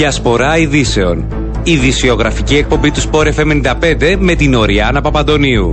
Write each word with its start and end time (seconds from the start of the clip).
Διασπορά 0.00 0.58
ειδήσεων. 0.58 1.26
Ειδησιογραφική 1.62 2.56
εκπομπή 2.56 2.90
του 2.90 3.00
Sport 3.00 3.32
FM 3.34 3.62
95 3.62 4.16
με 4.18 4.34
την 4.34 4.54
Οριάνα 4.54 5.00
Παπαντονίου. 5.00 5.72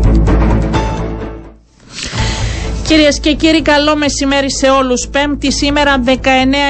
Κυρίες 2.87 3.19
και 3.19 3.33
κύριοι, 3.33 3.61
καλό 3.61 3.95
μεσημέρι 3.95 4.51
σε 4.51 4.69
όλους. 4.69 5.07
Πέμπτη 5.07 5.51
σήμερα, 5.51 5.97
19 6.05 6.11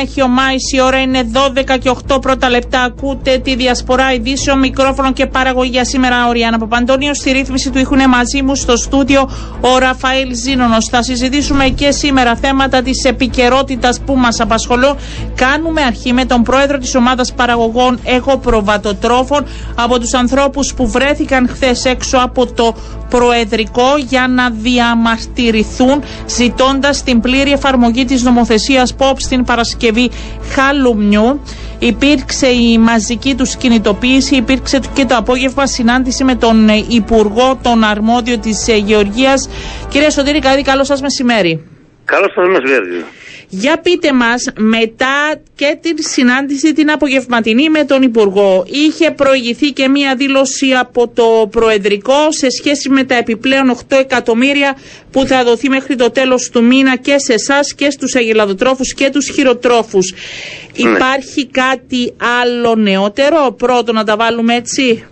έχει 0.02 0.22
ο 0.22 0.28
Μάη, 0.28 0.56
η 0.76 0.82
ώρα 0.82 0.98
είναι 1.00 1.24
12 1.34 1.78
και 1.78 1.90
8 1.90 2.22
πρώτα 2.22 2.50
λεπτά. 2.50 2.82
Ακούτε 2.82 3.38
τη 3.38 3.56
διασπορά 3.56 4.14
ειδήσεων, 4.14 4.60
μικρόφωνο 4.60 5.14
και 5.14 5.26
παραγωγή 5.26 5.70
για 5.70 5.86
σήμερα. 5.86 6.28
Ο 6.28 6.32
Ριάννα 6.32 6.58
Παπαντώνιος 6.58 7.18
στη 7.18 7.32
ρύθμιση 7.32 7.70
του 7.70 7.78
ήχουν 7.78 8.10
μαζί 8.10 8.42
μου 8.42 8.56
στο 8.56 8.78
στούντιο 8.78 9.30
ο 9.62 9.78
Ραφαήλ 9.78 10.36
Ζήνονο. 10.36 10.78
Θα 10.90 11.04
συζητήσουμε 11.04 11.68
και 11.68 11.92
σήμερα 11.92 12.36
θέματα 12.36 12.82
της 12.82 13.04
επικαιρότητας 13.04 14.00
που 14.00 14.16
μας 14.16 14.40
απασχολούν. 14.40 14.98
Κάνουμε 15.36 15.82
αρχή 15.82 16.14
με 16.14 16.26
τον 16.26 16.44
πρόεδρο 16.44 16.78
της 16.78 16.96
ομάδας 16.96 17.34
παραγωγών 17.34 18.00
Εγώ 18.04 18.38
Προβατοτρόφων 18.38 19.46
από 19.76 20.00
τους 20.00 20.14
ανθρώπους 20.14 20.74
που 20.74 20.88
βρέθηκαν 20.88 21.48
χθες 21.50 21.86
έξω 21.86 22.18
από 22.18 22.46
το 22.46 22.76
Προεδρικό 23.10 23.98
για 24.10 24.28
να 24.28 24.50
διαμαρτυρηθούν 24.50 26.04
ζητώντας 26.28 27.04
την 27.04 27.22
πλήρη 27.22 27.52
εφαρμογή 27.52 28.06
της 28.06 28.24
νομοθεσίας 28.24 28.96
ΠΟΠ 28.96 29.20
στην 29.20 29.44
Παρασκευή 29.44 30.12
Χαλουμιού. 30.54 31.42
Υπήρξε 31.80 32.48
η 32.48 32.78
μαζική 32.78 33.36
τους 33.36 33.56
κινητοποίηση, 33.56 34.36
υπήρξε 34.36 34.80
και 34.94 35.06
το 35.06 35.16
απόγευμα 35.16 35.68
συνάντηση 35.68 36.24
με 36.24 36.36
τον 36.36 36.68
Υπουργό, 36.88 37.60
τον 37.62 37.84
αρμόδιο 37.84 38.38
της 38.38 38.68
Γεωργίας. 38.86 39.50
Κύριε 39.90 40.10
Σωτήρη, 40.10 40.40
καλή, 40.40 40.62
καλό 40.62 40.84
σας 40.84 41.02
μεσημέρι. 41.02 41.64
Καλό 42.06 42.28
σας 42.36 42.48
μεσημέρι. 42.48 43.06
Για 43.50 43.78
πείτε 43.78 44.14
μας, 44.14 44.50
μετά 44.58 45.42
και 45.56 45.78
την 45.82 45.96
συνάντηση 45.98 46.74
την 46.74 46.92
απογευματινή 46.92 47.70
με 47.70 47.84
τον 47.84 48.02
Υπουργό, 48.02 48.66
είχε 48.68 49.12
προηγηθεί 49.12 49.72
και 49.72 49.88
μία 49.88 50.16
δήλωση 50.16 50.74
από 50.80 51.08
το 51.08 51.48
Προεδρικό 51.52 52.32
σε 52.32 52.50
σχέση 52.50 52.90
με 52.90 53.04
τα 53.04 53.16
επιπλέον 53.16 53.70
8 53.70 53.98
εκατομμύρια 54.00 54.78
που 55.12 55.26
θα 55.26 55.44
δοθεί 55.44 55.70
μέχρι 55.70 55.96
το 55.96 56.12
τέλος 56.12 56.50
του 56.50 56.64
μήνα 56.64 56.96
και 56.96 57.16
σε 57.18 57.34
εσάς 57.34 57.74
και 57.74 57.90
στους 57.90 58.16
αγελαδοτρόφους 58.16 58.94
και 58.94 59.10
τους 59.10 59.30
χειροτρόφους. 59.30 60.14
Ναι. 60.14 60.90
Υπάρχει 60.90 61.48
κάτι 61.48 62.16
άλλο 62.42 62.76
νεότερο, 62.76 63.52
πρώτο 63.58 63.92
να 63.94 64.04
τα 64.04 64.16
βάλουμε 64.16 64.56
έτσι; 64.56 65.06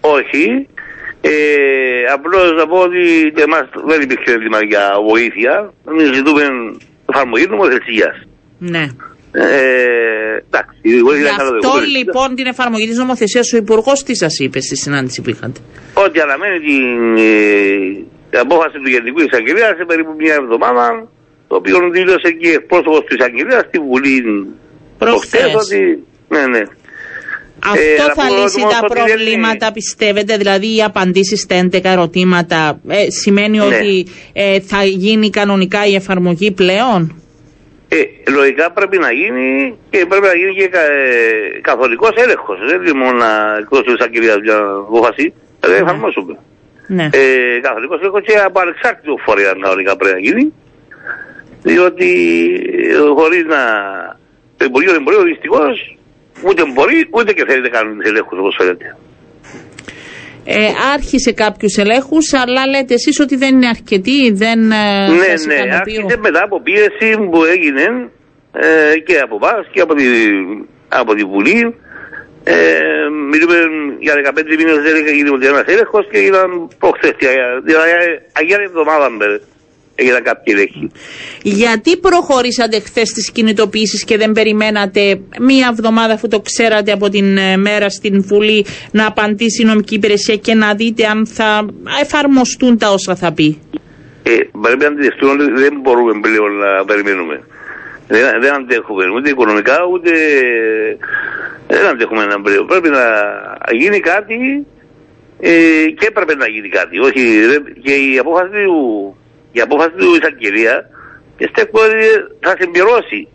Όχι. 0.00 0.66
Ε, 1.20 2.12
απλώς 2.12 2.52
να 2.56 2.66
πω 2.66 2.78
ότι 2.78 3.32
και 3.34 3.42
εμάς 3.42 3.68
δεν 3.86 4.00
υπήρχε 4.00 4.32
έτοιμα 4.32 4.64
για 4.64 4.90
βοήθεια. 5.08 5.72
Εμείς 5.88 6.14
ζητούμε 6.14 6.42
εφαρμογή 7.16 7.46
νομοθεσίας. 7.54 8.16
Ναι. 8.58 8.84
Ε, 9.32 9.44
εντάξει, 10.48 10.76
η 10.82 11.02
βοήθεια 11.02 11.22
Γι' 11.22 11.28
είναι 11.28 11.36
καλό 11.42 11.50
αυτό 11.56 11.60
δεχόμενη. 11.60 11.96
λοιπόν 11.98 12.28
την 12.34 12.46
εφαρμογή 12.46 12.86
της 12.86 12.98
νομοθεσίας 12.98 13.52
ο 13.52 13.56
Υπουργός 13.56 14.02
τι 14.02 14.14
σας 14.16 14.38
είπε 14.38 14.60
στη 14.60 14.76
συνάντηση 14.76 15.22
που 15.22 15.30
είχατε; 15.30 15.60
Ότι 15.94 16.20
αναμένει 16.20 16.58
την 16.68 16.84
ε, 18.30 18.38
απόφαση 18.44 18.76
του 18.82 18.90
Γενικού 18.94 19.20
Εισαγγελέα 19.20 19.70
σε 19.78 19.84
περίπου 19.90 20.12
μια 20.22 20.34
εβδομάδα, 20.42 21.08
το 21.48 21.54
οποίο 21.60 21.76
δήλωσε 21.96 22.30
και 22.40 22.48
εκπρόσωπος 22.60 23.00
του 23.06 23.14
Εισαγγελέα 23.18 23.60
στη 23.68 23.78
Βουλή 23.88 24.14
Προχθές. 24.98 25.40
προχθές 25.40 25.54
ότι... 25.64 25.80
Ναι, 26.28 26.42
ναι. 26.54 26.62
Αυτό 27.64 28.02
να 28.08 28.14
θα 28.14 28.28
πω 28.28 28.42
λύσει 28.42 28.60
όμως 28.60 28.72
τα 28.74 28.80
ότι 28.82 28.94
δεν 28.94 29.04
προβλήματα, 29.06 29.72
πιστεύετε, 29.72 30.36
δηλαδή 30.36 30.76
οι 30.76 30.82
απαντήσεις 30.82 31.40
στα 31.40 31.68
11 31.72 31.80
ερωτήματα 31.84 32.80
ε, 32.88 33.10
σημαίνει 33.10 33.58
Ναι. 33.58 33.64
ότι 33.64 34.06
ε, 34.32 34.60
θα 34.60 34.84
γίνει 34.84 35.30
κανονικά 35.30 35.86
η 35.86 35.94
εφαρμογή 35.94 36.50
πλέον; 36.52 37.22
Ε, 37.88 38.30
λογικά 38.30 38.70
πρέπει 38.72 38.98
να 38.98 39.12
γίνει 39.12 39.74
και 39.90 40.06
πρέπει 40.08 40.26
να 40.26 40.36
γίνει 40.36 40.54
και 40.54 40.68
κα, 40.68 40.80
ε, 40.80 41.60
καθολικός 41.60 42.10
έλεγχος. 42.16 42.58
Δεν 42.68 42.80
είναι 42.82 42.92
μόνο 42.92 43.16
να 43.18 43.56
εκτός 43.60 43.82
της 43.82 43.92
Εισαγγελίας 43.94 44.38
μια 44.40 44.58
απόφαση. 44.88 45.32
Δεν 45.60 45.82
εφαρμόσουμε. 45.82 46.38
Ναι. 46.86 47.04
Ε, 47.12 47.60
καθολικός 47.60 47.98
έλεγχος 48.00 48.22
και 48.22 48.38
από 48.38 48.60
ανεξάρτητο 48.60 49.16
φορέα 49.24 49.52
κανονικά 49.62 49.96
πρέπει 49.96 50.14
να 50.14 50.20
γίνει. 50.20 50.52
Διότι 51.62 52.10
ε, 52.90 52.96
χωρίς 53.18 53.44
να... 53.44 53.60
Το 54.56 54.64
Υπουργείο 54.64 54.94
Εμπορίου 54.94 55.22
δυστυχώς 55.22 55.95
ούτε 56.42 56.62
μπορεί 56.72 57.08
ούτε 57.10 57.32
και 57.32 57.44
θέλει 57.48 57.62
να 57.62 57.68
κάνουν 57.68 57.98
τις 57.98 58.08
ελέγχους 58.10 58.38
όπως 58.38 58.54
φαίνεται. 58.58 58.96
Ε, 60.48 60.68
άρχισε 60.94 61.32
κάποιου 61.32 61.68
ελέγχους, 61.76 62.32
αλλά 62.32 62.66
λέτε 62.66 62.94
εσείς 62.94 63.20
ότι 63.20 63.36
δεν 63.36 63.54
είναι 63.54 63.68
αρκετοί, 63.68 64.32
δεν 64.32 64.60
ε, 64.72 65.08
ναι, 65.08 65.24
σας 65.24 65.46
ναι, 65.46 65.54
ικανοποιούν. 65.54 66.04
άρχισε 66.04 66.18
μετά 66.20 66.42
από 66.44 66.60
πίεση 66.62 67.08
που 67.30 67.44
έγινε 67.44 67.84
ε, 68.52 68.98
και 69.06 69.18
από 69.20 69.34
εμά 69.40 69.54
και 69.72 69.80
από 69.80 69.94
τη, 69.94 70.04
από 70.88 71.14
τη 71.14 71.24
Βουλή. 71.24 71.74
Ε, 72.44 72.54
μιλούμε 73.30 73.56
για 73.98 74.14
15 74.14 74.42
μήνες 74.58 74.78
δεν 74.86 74.94
είχε 74.96 75.14
γίνει 75.16 75.30
ούτε 75.34 75.46
ένας 75.48 75.64
έλεγχος 75.66 76.04
και 76.10 76.18
έγιναν 76.18 76.68
προχθές, 76.78 77.14
δηλαδή 77.64 77.90
αγία 78.32 78.58
εβδομάδα 78.68 79.08
μπε, 79.16 79.40
έγιναν 79.96 80.22
κάποιοι 80.22 80.54
έλεγχοι. 80.56 80.90
Γιατί 81.42 81.96
προχωρήσατε 81.96 82.80
χθες 82.80 83.08
τις 83.12 83.30
κινητοποιήσεις 83.30 84.04
και 84.04 84.16
δεν 84.16 84.32
περιμένατε 84.32 85.20
μία 85.40 85.68
εβδομάδα 85.72 86.12
αφού 86.14 86.28
το 86.28 86.40
ξέρατε 86.40 86.92
από 86.92 87.08
την 87.08 87.36
ε, 87.36 87.56
μέρα 87.56 87.88
στην 87.88 88.22
Βουλή 88.22 88.66
να 88.90 89.06
απαντήσει 89.06 89.62
η 89.62 89.64
νομική 89.64 89.94
υπηρεσία 89.94 90.36
και 90.36 90.54
να 90.54 90.74
δείτε 90.74 91.06
αν 91.06 91.26
θα 91.26 91.66
εφαρμοστούν 92.02 92.78
τα 92.78 92.88
όσα 92.90 93.14
θα 93.16 93.32
πει; 93.32 93.58
Ε, 94.22 94.36
πρέπει 94.60 94.82
να 94.82 94.86
αντιληφθούν 94.88 95.30
ότι 95.40 95.52
δεν 95.62 95.78
μπορούμε 95.82 96.12
πλέον 96.20 96.52
να 96.56 96.84
περιμένουμε. 96.84 97.36
Δεν, 98.08 98.22
δεν 98.40 98.52
αντέχουμε 98.54 99.04
ούτε 99.16 99.30
οικονομικά 99.30 99.76
ούτε 99.92 100.10
δεν 101.66 101.86
αντέχουμε 101.86 102.24
να 102.24 102.40
πλέον. 102.40 102.66
Πρέπει 102.66 102.88
να 102.88 103.04
γίνει 103.72 104.00
κάτι 104.00 104.66
ε, 105.40 105.50
και 105.98 106.06
έπρεπε 106.06 106.34
να 106.34 106.48
γίνει 106.48 106.68
κάτι. 106.68 106.98
Όχι, 106.98 107.22
δεν- 107.50 107.74
και 107.82 107.94
η 107.94 108.18
απόφαση 108.18 108.50
του, 108.64 109.16
η 109.56 109.60
απόφαση 109.60 109.94
του 109.98 110.14
εισαγγελία 110.18 110.74
πιστεύω 111.36 111.78
ότι 111.86 112.04
θα 112.40 112.56
συμπληρώσει. 112.60 113.28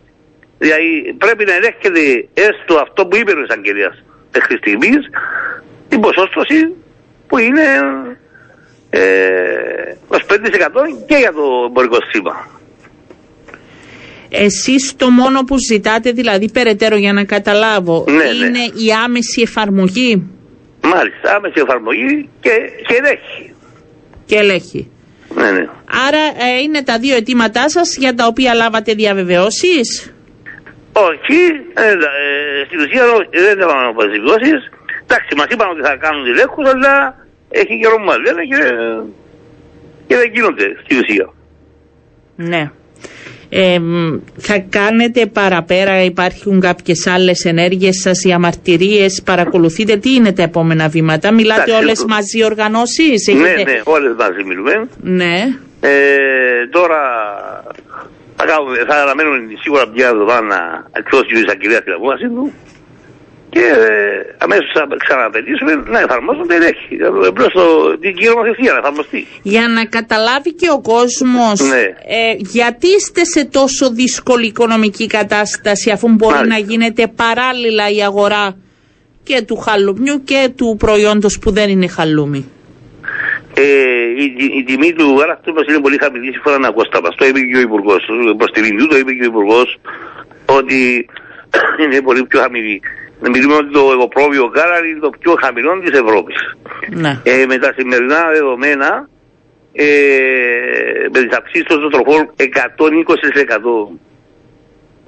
Δηλαδή 0.57 0.89
πρέπει 1.17 1.43
να 1.45 1.53
ελέγχεται 1.53 2.27
έστω 2.33 2.73
αυτό 2.85 3.05
που 3.07 3.15
είπε 3.15 3.31
ο 3.31 3.43
εισαγγελίας 3.43 4.03
μέχρι 4.33 4.57
στιγμής 4.57 4.99
την 5.89 5.99
ποσόστοση 5.99 6.59
που 7.27 7.37
είναι 7.37 7.65
ε, 8.89 9.01
25% 10.09 10.15
και 11.07 11.15
για 11.15 11.31
το 11.33 11.45
εμπορικό 11.67 11.97
σήμα. 12.11 12.47
Εσείς 14.29 14.95
το 14.95 15.09
μόνο 15.09 15.43
που 15.43 15.57
ζητάτε 15.57 16.11
δηλαδή 16.11 16.51
περαιτέρω 16.51 16.95
για 16.95 17.13
να 17.13 17.23
καταλάβω 17.25 18.05
Ναι, 18.07 18.13
ναι. 18.13 18.23
είναι 18.45 18.59
η 18.59 18.91
άμεση 19.05 19.41
εφαρμογή; 19.41 20.29
Μάλιστα, 20.83 21.35
άμεση 21.35 21.53
εφαρμογή 21.67 22.29
και, 22.39 22.49
και 22.87 22.95
ελέγχει. 22.95 23.53
και 24.25 24.35
ελέγχει. 24.35 24.90
Ναι, 25.35 25.51
ναι. 25.51 25.65
Άρα 26.07 26.23
ε, 26.45 26.61
είναι 26.63 26.83
τα 26.83 26.99
δύο 26.99 27.15
αιτήματά 27.15 27.69
σας 27.69 27.97
για 27.97 28.13
τα 28.15 28.25
οποία 28.25 28.53
λάβατε 28.53 28.93
διαβεβαιώσεις; 28.93 30.13
Όχι, 30.93 31.39
ε, 31.73 31.91
ε, 31.91 32.65
στην 32.67 32.79
ουσία 32.79 33.03
ε, 33.29 33.41
δεν 33.41 33.59
έκαναν 33.59 33.87
αποσυμβιώσεις. 33.89 34.59
Εντάξει, 35.03 35.35
μας 35.37 35.47
είπαν 35.49 35.69
ότι 35.69 35.81
θα 35.81 35.95
κάνουν 35.95 36.25
ελέγχους, 36.25 36.69
αλλά 36.73 37.15
έχει 37.49 37.79
καιρό 37.81 37.95
που 37.95 38.03
μας 38.03 38.17
λένε 38.25 38.41
και, 38.51 38.59
και 40.07 40.15
δεν 40.15 40.31
γίνονται 40.33 40.67
στην 40.83 40.97
ουσία. 40.99 41.33
Ναι. 42.35 42.71
Ε, 43.53 43.79
μ, 43.79 44.17
θα 44.37 44.59
κάνετε 44.69 45.25
παραπέρα, 45.25 46.03
υπάρχουν 46.03 46.59
κάποιες 46.59 47.07
άλλες 47.07 47.45
ενέργειες 47.45 47.95
σας, 48.01 48.23
οι 48.23 48.31
αμαρτυρίες, 48.31 49.21
παρακολουθείτε, 49.25 49.95
τι 49.97 50.13
είναι 50.13 50.31
τα 50.33 50.43
επόμενα 50.43 50.87
βήματα, 50.87 51.31
μιλάτε 51.31 51.61
Εντάξει, 51.61 51.83
όλες 51.83 51.99
το- 51.99 52.07
μαζί 52.07 52.43
οργανώσεις, 52.43 53.27
Ναι, 53.27 53.47
έχετε- 53.49 53.71
ναι, 53.71 53.81
όλες 53.83 54.15
μαζί 54.17 54.43
μιλούμε. 54.43 54.87
ναι. 55.01 55.35
Ε, 55.81 55.89
τώρα 56.71 56.99
θα, 58.35 58.45
κάνουμε, 58.45 58.77
θα 58.87 58.95
αναμένουμε 59.01 59.37
σίγουρα 59.61 59.87
μια 59.95 60.07
εβδομάδα 60.07 60.41
να 60.41 60.85
εκδώσει 60.91 61.35
η 61.35 61.39
εισαγγελία 61.39 61.83
την 61.83 61.93
απόφαση 61.93 62.27
του 62.27 62.51
και 63.53 63.59
ε, 63.59 64.35
αμέσως 64.37 64.69
θα 64.73 64.83
ξαναπαιτήσουμε 65.05 65.71
να 65.93 65.99
εφαρμόσουν 65.99 66.47
ελέγχοι. 66.51 66.95
Απλώς 67.27 67.51
το- 67.53 67.97
την 68.01 68.13
κυρία 68.15 68.29
νομοθεσία 68.29 68.71
να 68.73 68.77
εφαρμοστεί. 68.79 69.27
Για 69.41 69.67
να 69.67 69.85
καταλάβει 69.85 70.53
και 70.53 70.69
ο 70.71 70.81
κόσμος 70.81 71.59
Ναι. 71.61 71.81
ε, 72.19 72.35
γιατί 72.37 72.87
είστε 72.87 73.23
σε 73.23 73.45
τόσο 73.45 73.91
δύσκολη 73.91 74.45
οικονομική 74.47 75.07
κατάσταση 75.07 75.91
αφού 75.91 76.07
μπορεί 76.09 76.35
Μάλιστα. 76.35 76.59
να 76.59 76.65
γίνεται 76.69 77.07
παράλληλα 77.15 77.89
η 77.89 78.03
αγορά 78.03 78.57
και 79.23 79.41
του 79.47 79.55
χαλουμιού 79.57 80.23
και 80.23 80.49
του 80.57 80.75
προϊόντος 80.79 81.39
που 81.41 81.51
δεν 81.51 81.69
είναι 81.69 81.87
χαλούμι; 81.87 82.45
Ε, 83.53 83.61
η, 84.23 84.25
η, 84.37 84.45
η 84.59 84.63
τιμή 84.63 84.93
του 84.93 85.15
γάλακτος 85.19 85.53
μας 85.55 85.65
είναι 85.67 85.79
πολύ 85.79 85.97
χαμηλή 86.01 86.31
σύμφωνα 86.33 86.59
με 86.59 86.69
Κώστα 86.75 87.01
μας. 87.01 87.15
Το 87.15 87.25
είπε 87.25 87.39
και 87.39 87.57
ο 87.57 87.59
Υπουργός. 87.59 88.01
Προς 88.37 88.51
την 88.51 88.77
του 88.77 88.87
το 88.87 88.97
είπε 88.97 89.11
και 89.13 89.21
ο 89.23 89.25
Υπουργός 89.25 89.79
ότι 90.45 91.05
είναι 91.83 92.01
πολύ 92.01 92.23
πιο 92.25 92.39
χαμηλή. 92.39 92.81
Μιλούμε 93.29 93.55
ότι 93.55 93.71
το 93.71 93.91
εγωπρόβιο 93.91 94.45
γάλα 94.55 94.85
είναι 94.85 94.99
το 94.99 95.09
πιο 95.19 95.35
χαμηλό 95.41 95.79
της 95.79 95.99
Ευρώπης. 95.99 96.35
Ναι. 96.89 97.19
Ε, 97.23 97.45
με 97.45 97.57
τα 97.57 97.73
σημερινά 97.77 98.29
δεδομένα, 98.33 99.09
ε, 99.73 99.87
με 101.13 101.19
τις 101.23 101.37
αυξήσεις 101.37 101.67
των 101.67 101.91
τροφών 101.91 102.33
120% 102.35 103.97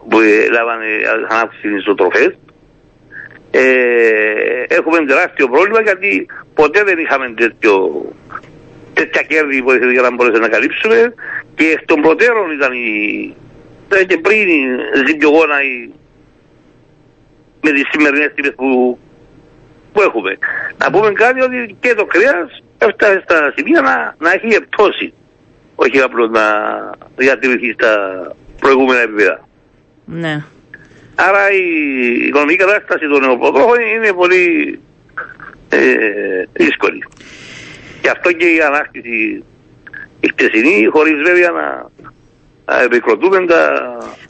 που 0.10 0.20
ε, 0.20 0.50
λάβανε 0.52 0.86
αύξηση 1.30 1.80
στις 1.80 1.96
τροφές, 1.96 2.38
ε, 3.52 3.62
έχουμε 4.68 5.06
τεράστιο 5.06 5.48
πρόβλημα 5.50 5.82
γιατί 5.82 6.26
ποτέ 6.54 6.84
δεν 6.84 6.98
είχαμε 6.98 7.34
τέτοιο, 7.36 8.06
τέτοια 8.94 9.22
κέρδη 9.22 9.62
που 9.64 9.72
για 9.92 10.02
να 10.02 10.14
μπορέσουμε 10.14 10.48
να 10.48 10.54
καλύψουμε 10.56 11.14
και 11.56 11.66
εκ 11.66 11.86
των 11.86 12.02
προτέρων 12.02 12.52
ήταν 12.52 12.74
η, 12.74 12.90
ήταν 13.88 14.06
και 14.06 14.18
πριν 14.18 14.48
ζητιογόνα 15.08 15.64
η, 15.64 15.92
με 17.64 17.72
τις 17.72 17.88
σημερινές 17.92 18.32
τιμές 18.36 18.54
που, 18.56 19.00
που 19.94 20.02
έχουμε. 20.02 20.38
Να 20.78 20.92
πούμε 20.92 21.12
κάτι 21.12 21.42
ότι 21.42 21.76
και 21.80 21.94
το 21.94 22.06
κρέας 22.06 22.64
έφτασε 22.78 23.22
στα 23.24 23.54
σημεία 23.56 23.82
να, 23.82 24.16
να 24.20 24.32
έχει 24.32 24.56
επτώσει. 24.56 25.14
Όχι 25.76 26.00
απλώς 26.00 26.30
να 26.30 26.44
διατηρηθεί 27.16 27.72
στα 27.72 27.92
προηγούμενα 28.60 29.02
επίπεδα. 29.02 29.48
Ναι. 30.06 30.44
Άρα 31.16 31.52
η 31.52 31.66
οικονομική 32.28 32.58
κατάσταση 32.58 33.08
των 33.08 33.22
νεοποτρόφων 33.22 33.80
είναι 33.96 34.14
πολύ 34.14 34.80
ε, 35.70 36.44
δύσκολη. 36.54 37.04
Και 38.02 38.10
αυτό 38.10 38.32
και 38.32 38.46
η 38.46 38.62
ανάκτηση 38.62 39.44
η 40.20 40.28
χτεσινή, 40.28 40.86
χωρίς 40.86 41.22
βέβαια 41.22 41.50
να, 41.50 41.66
να 41.66 41.92
επικροτούμε 42.84 43.46
τα... 43.46 43.64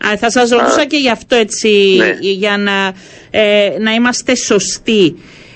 Α, 0.07 0.17
θα 0.17 0.31
σας 0.31 0.49
ρωτούσα 0.49 0.85
και 0.85 0.97
γι' 0.97 1.09
αυτό 1.09 1.35
έτσι, 1.35 1.95
Ναι. 1.97 2.17
για 2.19 2.57
να, 2.57 2.93
ε, 3.31 3.69
να 3.79 3.91
είμαστε 3.93 4.35
σωστοί. 4.35 5.15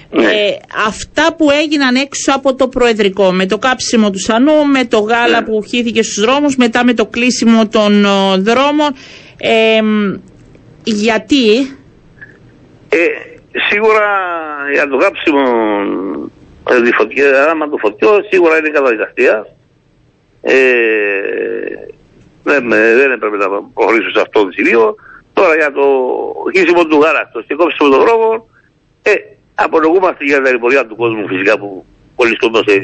Ναι. 0.10 0.26
Ε, 0.26 0.58
αυτά 0.88 1.36
που 1.38 1.52
έγιναν 1.52 1.96
έξω 1.96 2.32
από 2.36 2.56
το 2.56 2.68
Προεδρικό, 2.68 3.32
με 3.32 3.46
το 3.46 3.58
κάψιμο 3.58 4.10
του 4.12 4.20
Σανού, 4.20 4.66
με 4.66 4.86
το 4.86 5.00
γάλα 5.00 5.40
Ναι. 5.40 5.46
που 5.46 5.64
χύθηκε 5.68 6.04
στους 6.04 6.20
δρόμους, 6.24 6.56
μετά 6.56 6.84
με 6.86 6.94
το 6.94 7.06
κλείσιμο 7.06 7.68
των 7.68 8.06
ο, 8.06 8.38
δρόμων, 8.38 8.94
ε, 9.38 9.80
γιατί, 10.84 11.58
Ε, 12.90 12.98
σίγουρα 13.70 14.10
για 14.74 14.88
το 14.88 14.98
κάψιμο 14.98 15.44
ε, 16.70 16.82
τη 16.82 16.92
φωτιά, 16.92 17.50
άμα 17.52 17.70
το 17.70 17.78
φωτιό 17.78 18.10
σίγουρα 18.30 18.58
είναι 18.58 18.70
καταδικαστίας. 18.70 19.46
Ε, 20.42 20.56
δεν, 22.52 22.64
ε, 22.72 22.94
δεν 23.00 23.10
έπρεπε 23.16 23.38
να 23.44 23.48
προχωρήσω 23.76 24.10
σε 24.16 24.22
αυτό 24.26 24.38
το 24.46 24.50
σημείο. 24.58 24.84
Τώρα 25.38 25.54
για 25.62 25.72
το 25.78 25.86
χύσιμο 26.56 26.84
του 26.90 26.98
γάλακτος 27.04 27.44
και 27.48 27.56
κόψιμο 27.60 27.88
των 27.94 28.00
δρόμων, 28.06 28.36
ε, 29.10 29.12
απολογούμαστε 29.66 30.24
για 30.30 30.40
τα 30.44 30.50
ρηπορία 30.56 30.84
του 30.88 30.96
κόσμου 31.02 31.24
φυσικά 31.32 31.54
που 31.62 31.70
πολύ 32.20 32.34
στόντος 32.40 32.66
ε, 32.76 32.78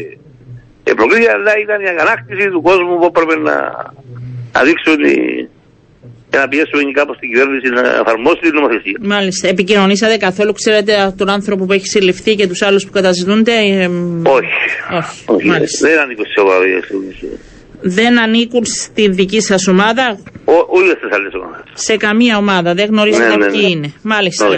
ε, 0.89 0.91
προκλήθηκε, 0.97 1.31
αλλά 1.35 1.51
ήταν 1.65 1.77
η 1.85 1.87
αγανάκτηση 1.93 2.45
του 2.53 2.61
κόσμου 2.69 2.93
που 2.99 3.05
έπρεπε 3.11 3.35
να, 3.47 3.55
να 4.55 4.59
δείξουν 4.67 4.99
οι- 5.09 5.47
και 6.29 6.39
να 6.39 6.47
πιέσουμε 6.47 6.91
κάπως 6.91 7.17
την 7.17 7.29
κυβέρνηση 7.31 7.67
να 7.69 7.81
εφαρμόσει 8.01 8.39
την 8.39 8.53
νομοθεσία. 8.53 8.97
μάλιστα, 9.01 9.47
επικοινωνήσατε 9.47 10.17
καθόλου, 10.17 10.51
ξέρετε 10.53 11.13
τον 11.17 11.29
άνθρωπο 11.29 11.65
που 11.65 11.73
έχει 11.73 11.87
συλληφθεί 11.87 12.35
και 12.35 12.47
τους 12.47 12.61
άλλους 12.61 12.85
που 12.85 12.91
καταζητούνται. 12.91 13.51
ε, 13.51 13.85
Όχι. 14.37 14.47
όχι, 14.99 15.23
Όχι. 15.25 15.47
μάλιστα. 15.47 15.87
Δεν 15.87 15.99
ανήκω 15.99 16.23
σε 16.33 16.39
ομάδα 16.39 16.63
διευθύνση. 16.63 17.27
Δεν 17.85 18.19
ανήκουν 18.19 18.65
στη 18.65 19.09
δική 19.09 19.41
σας 19.41 19.67
ομάδα, 19.67 20.19
Όλε 20.67 20.93
τι 20.93 21.07
άλλε 21.11 21.27
ομάδε. 21.43 21.63
σε 21.73 21.97
καμία 21.97 22.37
ομάδα. 22.37 22.73
Δεν 22.73 22.85
γνωρίζετε 22.89 23.27
Ναι, 23.35 23.35
ναι, 23.45 23.51
ποιοι 23.51 23.61
ναι. 23.63 23.69
είναι. 23.69 23.93
Μάλιστα. 24.01 24.49
Ναι. 24.49 24.57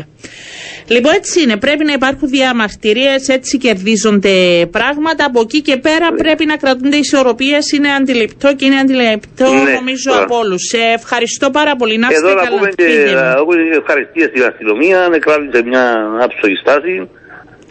Λοιπόν, 0.87 1.13
έτσι 1.13 1.41
είναι. 1.41 1.57
Πρέπει 1.57 1.83
να 1.85 1.93
υπάρχουν 1.93 2.29
διαμαρτυρίες, 2.29 3.27
έτσι 3.27 3.57
κερδίζονται 3.57 4.65
πράγματα. 4.71 5.25
Από 5.25 5.39
εκεί 5.41 5.61
και 5.61 5.77
πέρα 5.77 6.07
πρέπει 6.17 6.45
να 6.45 6.55
κρατούνται 6.57 6.97
ισορροπίες. 6.97 7.71
Είναι 7.71 7.89
αντιληπτό 7.91 8.55
και 8.55 8.65
είναι 8.65 8.79
αντιληπτό 8.79 9.53
Ναι, 9.53 9.71
νομίζω 9.71 10.11
τώρα. 10.11 10.23
από 10.23 10.37
όλους. 10.37 10.73
ευχαριστώ 10.97 11.49
πάρα 11.49 11.75
πολύ. 11.75 11.97
Να 11.97 12.07
είστε 12.11 12.25
Εδώ 12.27 12.33
να 12.35 12.43
καλά. 12.43 12.57
πούμε 12.57 12.69
και 12.69 12.83
Πήγαινε. 12.83 13.09
ε, 13.11 13.39
όπως 13.41 13.55
και 13.55 13.77
ευχαριστία 13.83 14.25
στην 14.31 14.43
αστυνομία, 14.43 15.07
να 15.11 15.17
κράτησε 15.19 15.63
μια 15.65 15.85
άψογη 16.25 16.55
στάση. 16.63 17.09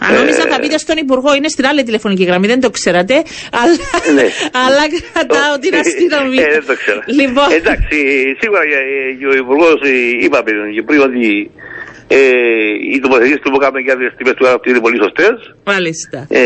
Αν 0.09 0.15
νόμιζα 0.19 0.43
Ε, 0.47 0.51
θα 0.51 0.59
πείτε 0.61 0.79
στον 0.79 0.97
Υπουργό, 0.97 1.35
είναι 1.35 1.49
στην 1.49 1.67
άλλη 1.67 1.83
τηλεφωνική 1.83 2.25
γραμμή, 2.25 2.47
δεν 2.47 2.61
το 2.61 2.71
ξέρατε. 2.71 3.15
Αλλά, 3.63 3.75
Ναι. 4.15 4.27
αλλά 4.65 4.83
κρατάω 5.13 5.59
την 5.61 5.75
αστυνομία. 5.75 6.47
Ε, 6.47 6.51
δεν 6.53 6.65
το 6.67 6.75
ξέρω. 6.77 7.01
Λοιπόν, 7.07 7.53
Εντάξει, 7.53 7.97
σίγουρα 8.41 8.65
για- 8.71 8.85
και 9.19 9.27
ο 9.27 9.35
Υπουργός 9.43 9.79
είπαμε 10.25 10.51
και 10.75 10.83
πριν 10.83 11.01
ότι 11.01 11.51
ε, 12.09 12.19
οι 12.95 12.99
τοποθετήσεις 13.01 13.39
που 13.43 13.57
κάνουμε 13.65 13.81
για 13.81 13.97
τις 13.97 14.11
τιμές 14.17 14.35
του 14.35 14.45
γάλακτο 14.45 14.71
είναι 14.71 14.81
πολύ 14.81 14.99
σωστές. 15.05 15.35
μάλιστα. 15.65 16.19
Ε, 16.29 16.43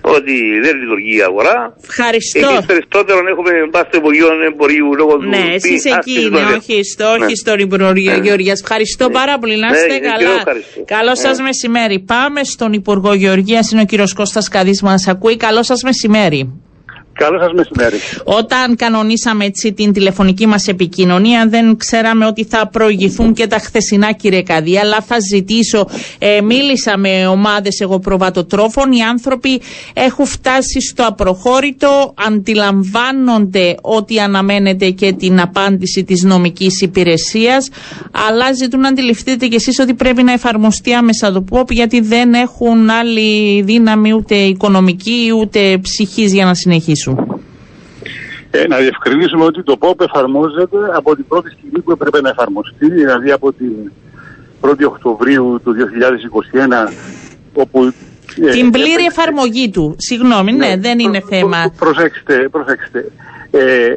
ότι 0.00 0.34
δεν 0.64 0.76
λειτουργεί 0.80 1.16
η 1.16 1.22
αγορά. 1.22 1.56
Ευχαριστώ. 1.88 2.48
Εμείς 2.52 2.66
περισσότερο 2.66 3.18
έχουμε 3.32 3.50
πάει 3.70 3.82
στο 3.88 3.96
Υπουργείο 4.02 4.28
Εμπορίου 4.50 4.94
λόγω 5.00 5.12
του 5.18 5.28
Ναι, 5.28 5.44
εσείς 5.56 5.70
μη 5.70 5.76
εκεί 5.76 5.92
άσκησης 5.98 6.22
είναι, 6.22 6.30
των 6.30 6.38
ελέγχων. 6.38 6.58
όχι, 6.58 6.84
στο, 6.92 7.06
όχι 7.10 7.20
Ναι. 7.34 7.34
στον 7.42 7.58
Υπουργό 7.58 7.90
Ναι. 7.92 8.00
Γεωργίας. 8.26 8.60
Ευχαριστώ 8.60 9.10
πάρα 9.10 9.38
πολύ. 9.38 9.56
Να 9.56 9.70
Ναι, 9.70 9.76
είστε 9.76 9.86
και 9.98 10.04
εγώ 10.04 10.24
καλά. 10.24 10.34
ευχαριστώ. 10.36 10.84
Καλό 10.96 11.14
σας 11.16 11.36
Ναι. 11.38 11.42
μεσημέρι. 11.44 11.96
Πάμε 12.14 12.40
στον 12.44 12.72
Υπουργό 12.72 13.12
Γεωργίας. 13.14 13.70
Είναι 13.70 13.80
ο 13.80 13.84
κύριος 13.84 14.12
Κώστας 14.14 14.48
Καδί 14.48 14.70
που 14.80 14.86
μας 14.86 15.08
ακούει. 15.08 15.36
Καλό 15.36 15.62
σας 15.62 15.82
μεσημέρι. 15.82 16.40
Καλό 17.18 17.38
σας 17.38 17.52
μεσημέρι. 17.52 17.96
Όταν 18.24 18.76
κανονίσαμε 18.76 19.44
έτσι 19.44 19.72
την 19.72 19.92
τηλεφωνική 19.92 20.46
μας 20.46 20.66
επικοινωνία 20.68 21.46
δεν 21.48 21.76
ξέραμε 21.76 22.26
ότι 22.26 22.44
θα 22.44 22.68
προηγηθούν 22.68 23.32
και 23.32 23.46
τα 23.46 23.58
χθεσινά 23.58 24.12
κύριε 24.12 24.42
Καδί 24.42 24.78
αλλά 24.78 25.00
θα 25.06 25.16
ζητήσω, 25.30 25.88
ε, 26.18 26.40
μίλησα 26.40 26.96
με 26.98 27.26
ομάδες 27.26 27.80
εγώ 27.80 27.98
προβατοτρόφων 27.98 28.92
οι 28.92 29.02
άνθρωποι 29.02 29.60
έχουν 29.92 30.26
φτάσει 30.26 30.80
στο 30.80 31.04
απροχώρητο 31.06 32.14
αντιλαμβάνονται 32.26 33.74
ότι 33.82 34.18
αναμένεται 34.20 34.90
και 34.90 35.12
την 35.12 35.40
απάντηση 35.40 36.04
της 36.04 36.22
νομικής 36.22 36.80
υπηρεσίας 36.80 37.68
αλλά 38.28 38.52
ζητούν 38.52 38.80
να 38.80 38.88
αντιληφθείτε 38.88 39.46
κι 39.46 39.54
εσείς 39.54 39.78
ότι 39.78 39.94
πρέπει 39.94 40.22
να 40.22 40.32
εφαρμοστεί 40.32 40.92
άμεσα 40.94 41.32
το 41.32 41.40
ΠΟΠ 41.42 41.70
γιατί 41.72 42.00
δεν 42.00 42.34
έχουν 42.34 42.90
άλλη 42.90 43.62
δύναμη 43.62 44.12
ούτε 44.12 44.34
οικονομική 44.34 45.32
ούτε 45.40 45.78
ψυχής 45.82 46.32
για 46.32 46.44
να 46.44 46.54
συνεχίσουν. 46.54 47.07
Ε, 48.50 48.66
να 48.66 48.76
διευκρινίσουμε 48.76 49.44
ότι 49.44 49.62
το 49.62 49.76
ΠΟΠ 49.76 50.00
εφαρμόζεται 50.00 50.76
από 50.94 51.14
την 51.16 51.26
πρώτη 51.26 51.50
στιγμή 51.50 51.80
που 51.80 51.90
έπρεπε 51.90 52.20
να 52.20 52.28
εφαρμοστεί, 52.28 52.90
δηλαδή 52.90 53.30
από 53.30 53.52
την 53.52 53.72
1η 54.60 54.84
Οκτωβρίου 54.86 55.60
του 55.64 55.74
2021, 56.88 56.92
όπου... 57.54 57.84
ε, 57.84 58.50
Την 58.50 58.70
πλήρη 58.70 58.90
έπαιξε- 58.90 59.06
εφαρμογή 59.18 59.70
του. 59.70 59.94
Συγγνώμη, 59.98 60.52
ναι, 60.52 60.76
δεν 60.78 60.98
είναι 60.98 61.18
προ- 61.20 61.28
θέμα. 61.30 61.56
προ- 61.62 61.74
Προσέξτε, 61.78 62.48
προσέξτε. 62.50 63.12
Ε, 63.50 63.88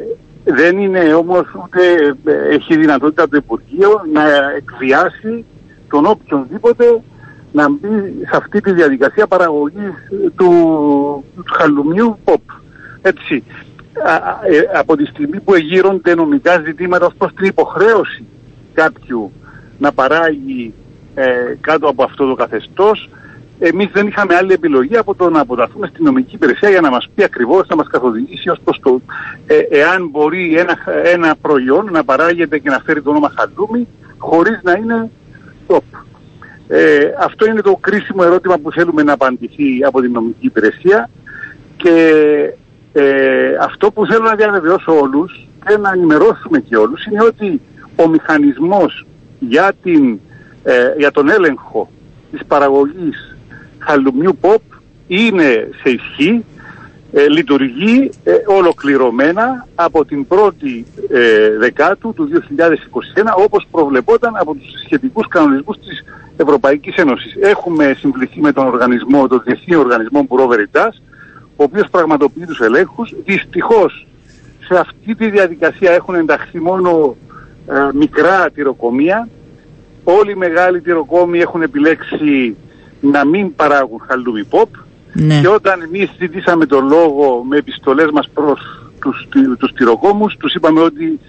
δεν 0.44 0.78
είναι 0.78 1.14
όμως 1.14 1.44
ούτε 1.64 1.80
ε, 2.24 2.54
έχει 2.54 2.76
δυνατότητα 2.76 3.28
το 3.28 3.36
Υπουργείο 3.36 4.02
να 4.12 4.22
εκβιάσει 4.56 5.44
τον 5.90 6.06
οποιονδήποτε 6.06 6.84
να 7.52 7.70
μπει 7.70 7.88
σε 8.30 8.36
αυτή 8.36 8.60
τη 8.60 8.72
διαδικασία 8.72 9.26
παραγωγής 9.26 9.92
του, 10.36 10.50
του 11.36 11.44
χαλουμιού 11.58 12.18
ΠΟΠ. 12.24 12.40
Έτσι, 13.02 13.34
α, 13.34 13.40
α, 13.40 13.40
ε, 13.44 13.71
από 14.74 14.96
τη 14.96 15.04
στιγμή 15.04 15.40
που 15.40 15.54
εγείρονται 15.54 16.14
νομικά 16.14 16.62
ζητήματα 16.66 17.06
ως 17.06 17.14
προς 17.18 17.34
την 17.34 17.46
υποχρέωση 17.46 18.24
κάποιου 18.74 19.32
να 19.78 19.92
παράγει 19.92 20.74
ε, 21.14 21.24
κάτω 21.60 21.88
από 21.88 22.02
αυτό 22.02 22.28
το 22.28 22.34
καθεστώς, 22.34 23.10
εμείς 23.58 23.88
δεν 23.92 24.06
είχαμε 24.06 24.34
άλλη 24.34 24.52
επιλογή 24.52 24.96
από 24.96 25.14
το 25.14 25.30
να 25.30 25.40
αποταθούμε 25.40 25.86
στην 25.86 26.04
νομική 26.04 26.34
υπηρεσία 26.34 26.68
για 26.70 26.80
να 26.80 26.90
μας 26.90 27.08
πει 27.14 27.22
ακριβώς, 27.22 27.66
να 27.68 27.76
μας 27.76 27.88
καθοδηγήσει 27.88 28.48
ως 28.48 28.58
προς 28.64 28.80
το 28.82 29.00
ε, 29.46 29.58
εάν 29.58 30.08
μπορεί 30.08 30.58
ένα, 30.58 30.76
ένα 31.04 31.36
προϊόν 31.40 31.88
να 31.92 32.04
παράγεται 32.04 32.58
και 32.58 32.70
να 32.70 32.78
φέρει 32.84 33.02
το 33.02 33.10
όνομα 33.10 33.32
χαλούμι 33.36 33.88
χωρίς 34.18 34.60
να 34.62 34.72
είναι 34.72 35.10
top. 35.66 35.78
Ε, 36.68 37.14
αυτό 37.18 37.46
είναι 37.46 37.60
το 37.60 37.78
κρίσιμο 37.80 38.22
ερώτημα 38.24 38.58
που 38.58 38.72
θέλουμε 38.72 39.02
να 39.02 39.12
απαντηθεί 39.12 39.84
από 39.84 40.00
την 40.00 40.12
νομική 40.12 40.46
υπηρεσία 40.46 41.10
και 41.76 42.54
ε, 42.92 43.56
αυτό 43.60 43.90
που 43.90 44.06
θέλω 44.06 44.24
να 44.24 44.34
διαβεβαιώσω 44.34 45.00
όλους 45.00 45.48
και 45.66 45.76
να 45.76 45.92
ενημερώσουμε 45.92 46.60
και 46.60 46.76
όλους 46.76 47.04
είναι 47.06 47.22
ότι 47.22 47.60
ο 47.96 48.08
μηχανισμός 48.08 49.06
για, 49.38 49.72
την, 49.82 50.18
ε, 50.62 50.92
για 50.96 51.10
τον 51.10 51.30
έλεγχο 51.30 51.90
της 52.30 52.40
παραγωγής 52.46 53.36
χαλουμιού 53.78 54.38
pop 54.40 54.62
είναι 55.06 55.68
σε 55.82 55.90
ισχύ, 55.90 56.44
ε, 57.12 57.28
λειτουργεί 57.28 58.10
ε, 58.24 58.32
ολοκληρωμένα 58.46 59.66
από 59.74 60.04
την 60.04 60.26
πρώτη 60.26 60.86
ε, 61.10 61.58
δεκάτου 61.58 62.12
του 62.12 62.28
2021 62.32 62.34
όπως 63.36 63.66
προβλεπόταν 63.70 64.36
από 64.36 64.54
τους 64.54 64.70
σχετικούς 64.84 65.28
κανονισμούς 65.28 65.78
της 65.78 66.04
Ευρωπαϊκής 66.36 66.96
Ένωσης. 66.96 67.36
Έχουμε 67.40 67.96
συμβληθεί 67.98 68.40
με 68.40 68.52
τον 68.52 68.66
οργανισμό, 68.66 69.28
τον 69.28 69.42
Διεθνή 69.44 69.74
Οργανισμό 69.74 70.22
Μπουρό 70.22 70.48
Veritas, 70.48 70.92
ο 71.62 71.64
οποίος 71.64 71.88
πραγματοποιεί 71.90 72.46
τους 72.46 72.60
ελέγχους. 72.60 73.14
Δυστυχώς 73.24 74.06
σε 74.66 74.78
αυτή 74.78 75.14
τη 75.14 75.30
διαδικασία 75.30 75.92
έχουν 75.92 76.14
ενταχθεί 76.14 76.60
μόνο 76.60 77.16
ε, 77.66 77.88
μικρά 77.92 78.50
τυροκομεία. 78.50 79.28
Όλοι 80.04 80.30
οι 80.30 80.34
μεγάλοι 80.34 80.80
τυροκόμοι 80.80 81.38
έχουν 81.38 81.62
επιλέξει 81.62 82.56
να 83.00 83.24
μην 83.24 83.54
παράγουν 83.54 84.02
χαλούμι 84.06 84.48
pop. 84.50 84.68
Ναι. 85.12 85.40
Και 85.40 85.48
όταν 85.48 85.82
εμείς 85.82 86.10
ζητήσαμε 86.18 86.66
το 86.66 86.80
λόγο 86.80 87.42
με 87.48 87.56
επιστολές 87.56 88.10
μας 88.12 88.28
προς 88.34 88.60
τους, 89.00 89.28
τους 89.58 89.72
τυροκόμους, 89.72 90.36
τους 90.36 90.54
είπαμε 90.54 90.80
ότι 90.80 91.20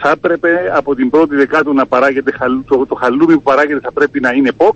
θα 0.00 0.10
έπρεπε 0.10 0.72
από 0.74 0.94
την 0.94 1.10
πρώτη 1.10 1.36
δεκάτου 1.36 1.74
να 1.74 1.86
παράγεται 1.86 2.32
το, 2.66 2.86
το 2.86 2.94
χαλούμι 2.94 3.34
που 3.34 3.42
παράγεται 3.42 3.80
θα 3.82 3.92
πρέπει 3.92 4.20
να 4.20 4.32
είναι 4.32 4.50
pop. 4.56 4.74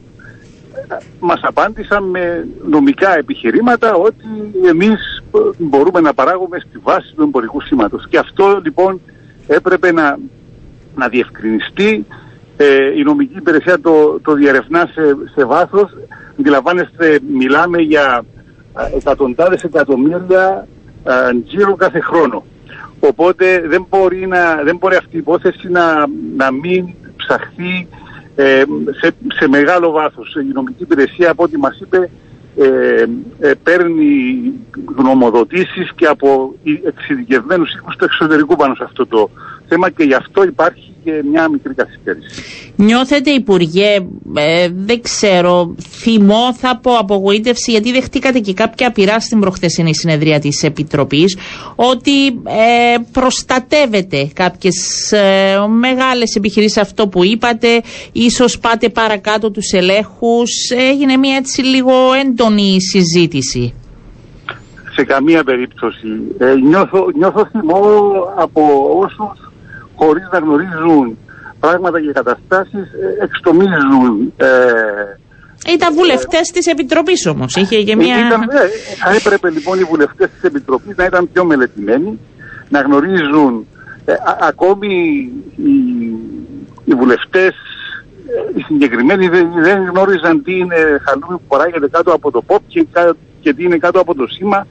Μας 1.20 1.40
απάντησαν 1.42 2.04
με 2.04 2.48
νομικά 2.68 3.18
επιχειρήματα 3.18 3.94
ότι 3.94 4.24
εμείς 4.68 5.22
μπορούμε 5.58 6.00
να 6.00 6.14
παράγουμε 6.14 6.58
στη 6.58 6.78
βάση 6.82 7.14
του 7.14 7.22
εμπορικού 7.22 7.60
σήματος. 7.60 8.06
Και 8.08 8.18
αυτό 8.18 8.60
λοιπόν 8.64 9.00
έπρεπε 9.46 9.92
να, 9.92 10.18
να 10.94 11.08
διευκρινιστεί. 11.08 12.06
Ε, 12.56 12.98
η 12.98 13.02
νομική 13.02 13.36
υπηρεσία 13.36 13.80
το, 13.80 14.20
το 14.20 14.34
διερευνά 14.34 14.90
σε, 14.92 15.16
σε 15.34 15.44
βάθος. 15.44 15.90
Αντιλαμβάνεστε, 16.38 17.18
μιλάμε 17.38 17.78
για 17.78 18.24
εκατοντάδες 18.96 19.62
εκατομμύρια 19.62 20.68
γύρω 21.44 21.74
κάθε 21.74 22.00
χρόνο. 22.00 22.44
Οπότε 23.00 23.64
δεν 23.66 23.86
μπορεί, 23.90 24.26
να, 24.26 24.62
δεν 24.64 24.76
μπορεί 24.76 24.96
αυτή 24.96 25.16
η 25.16 25.18
υπόθεση 25.18 25.68
να, 25.68 26.06
να 26.36 26.50
μην 26.50 26.94
ψαχθεί 27.16 27.88
ε, 28.40 28.64
σε, 29.00 29.14
σε 29.28 29.48
μεγάλο 29.48 29.90
βάθος. 29.90 30.34
Η 30.34 30.52
νομική 30.52 30.82
υπηρεσία 30.82 31.30
από 31.30 31.42
ό,τι 31.42 31.58
μας 31.58 31.80
είπε 31.80 32.10
ε, 32.56 33.04
ε, 33.38 33.54
παίρνει 33.62 34.52
γνωμοδοτήσεις 34.96 35.92
και 35.94 36.06
από 36.06 36.54
εξειδικευμένους 36.84 37.74
οίκους 37.74 37.96
του 37.96 38.04
εξωτερικού 38.04 38.56
πάνω 38.56 38.74
σε 38.74 38.84
αυτό 38.84 39.06
το 39.06 39.30
θέμα 39.68 39.90
και 39.90 40.04
γι' 40.04 40.14
αυτό 40.14 40.44
υπάρχει 40.44 40.94
και 41.08 41.22
μια 41.30 41.48
μικρή 41.48 41.74
καθυστέρηση. 41.74 42.42
Νιώθετε 42.76 43.30
Υπουργέ, 43.30 43.96
ε, 44.34 44.68
δεν 44.74 45.00
ξέρω, 45.02 45.74
θυμό 45.78 46.54
θα 46.54 46.78
πω 46.82 46.96
απογοήτευση 46.96 47.70
γιατί 47.70 47.92
δεχτήκατε 47.92 48.38
και 48.38 48.52
κάποια 48.54 48.90
πειρά 48.92 49.20
στην 49.20 49.40
προχθεσινή 49.40 49.94
συνεδρία 49.94 50.38
της 50.38 50.62
Επιτροπής 50.62 51.36
ότι 51.74 52.26
ε, 52.26 52.96
προστατεύετε 53.12 54.30
κάποιες 54.34 54.76
ε, 55.12 55.66
μεγάλες 55.68 56.34
επιχειρήσεις 56.34 56.76
αυτό 56.76 57.08
που 57.08 57.24
είπατε, 57.24 57.80
ίσως 58.12 58.58
πάτε 58.58 58.88
παρακάτω 58.88 59.50
τους 59.50 59.72
ελέγχους, 59.72 60.70
έγινε 60.90 61.16
μια 61.16 61.36
έτσι 61.36 61.62
λίγο 61.62 61.92
έντονη 62.24 62.76
συζήτηση. 62.80 63.74
Σε 64.94 65.04
καμία 65.04 65.44
περίπτωση. 65.44 66.06
Ε, 66.38 66.54
νιώθω, 66.54 67.10
νιώθω 67.16 67.46
θυμό 67.46 67.80
από 68.36 68.62
όσους 68.98 69.47
χωρίς 69.98 70.28
να 70.32 70.38
γνωρίζουν 70.38 71.18
πράγματα 71.60 72.00
και 72.00 72.12
καταστάσεις 72.12 72.86
ε, 72.92 73.24
εξτομίζουν 73.24 74.32
ε, 74.36 74.46
ήταν 75.72 75.94
βουλευτές 75.94 76.48
ε, 76.48 76.52
της 76.52 76.66
Επιτροπής 76.66 77.26
όμως. 77.26 77.56
Είχε 77.56 77.82
και 77.82 77.96
μια. 77.96 78.26
Ήταν, 78.26 78.42
ε, 78.42 79.16
έπρεπε 79.16 79.50
λοιπόν 79.50 79.78
οι 79.80 79.84
βουλευτές 79.84 80.28
της 80.30 80.42
Επιτροπής 80.42 80.96
να 80.96 81.04
ήταν 81.04 81.28
πιο 81.32 81.44
μελετημένοι, 81.44 82.18
να 82.68 82.80
γνωρίζουν 82.80 83.66
ε, 84.04 84.14
ακόμη 84.40 84.94
οι, 85.56 85.72
οι 86.84 86.94
βουλευτές, 86.94 87.54
οι 88.56 88.60
συγκεκριμένοι 88.60 89.28
δεν, 89.28 89.48
δεν 89.62 89.84
γνώριζαν 89.84 90.42
τι 90.42 90.58
είναι 90.58 91.00
χαλούμι 91.04 91.38
που 91.38 91.46
παράγεται 91.48 91.88
κάτω 91.88 92.12
από 92.12 92.30
το 92.30 92.42
ΠΟΠ 92.42 92.62
και, 92.66 92.86
και 93.40 93.54
τι 93.54 93.64
είναι 93.64 93.76
κάτω 93.76 94.00
από 94.00 94.14
το 94.14 94.26
σήμα 94.26 94.66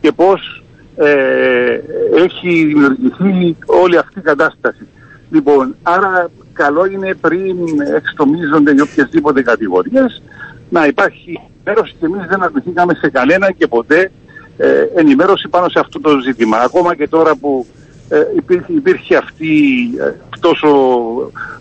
και 0.00 0.12
πώς 0.12 0.61
ε, 0.96 1.80
έχει 2.16 2.64
δημιουργηθεί 2.64 3.56
όλη 3.66 3.96
αυτή 3.96 4.18
η 4.18 4.22
κατάσταση. 4.22 4.86
Λοιπόν, 5.30 5.74
άρα 5.82 6.30
καλό 6.52 6.84
είναι 6.84 7.14
πριν 7.20 7.56
εξτομίζονται 7.96 8.72
οι 8.76 8.80
οποιασδήποτε 8.80 9.42
κατηγορίες 9.42 10.22
να 10.68 10.86
υπάρχει 10.86 11.40
ενημέρωση 11.64 11.94
και 11.98 12.06
εμείς 12.06 12.26
δεν 12.28 12.42
αρνηθήκαμε 12.42 12.94
σε 12.94 13.10
κανένα 13.10 13.52
και 13.52 13.66
ποτέ 13.66 14.10
ε, 14.56 14.86
ενημέρωση 14.94 15.48
πάνω 15.48 15.68
σε 15.68 15.78
αυτό 15.78 16.00
το 16.00 16.18
ζήτημα. 16.18 16.58
Ακόμα 16.58 16.94
και 16.94 17.08
τώρα 17.08 17.36
που 17.36 17.66
ε, 18.08 18.22
υπήρχε, 18.36 18.72
υπήρχε 18.72 19.16
αυτή, 19.16 19.54
ε, 20.00 20.14
αυτός 20.32 20.62
ο, 20.62 20.74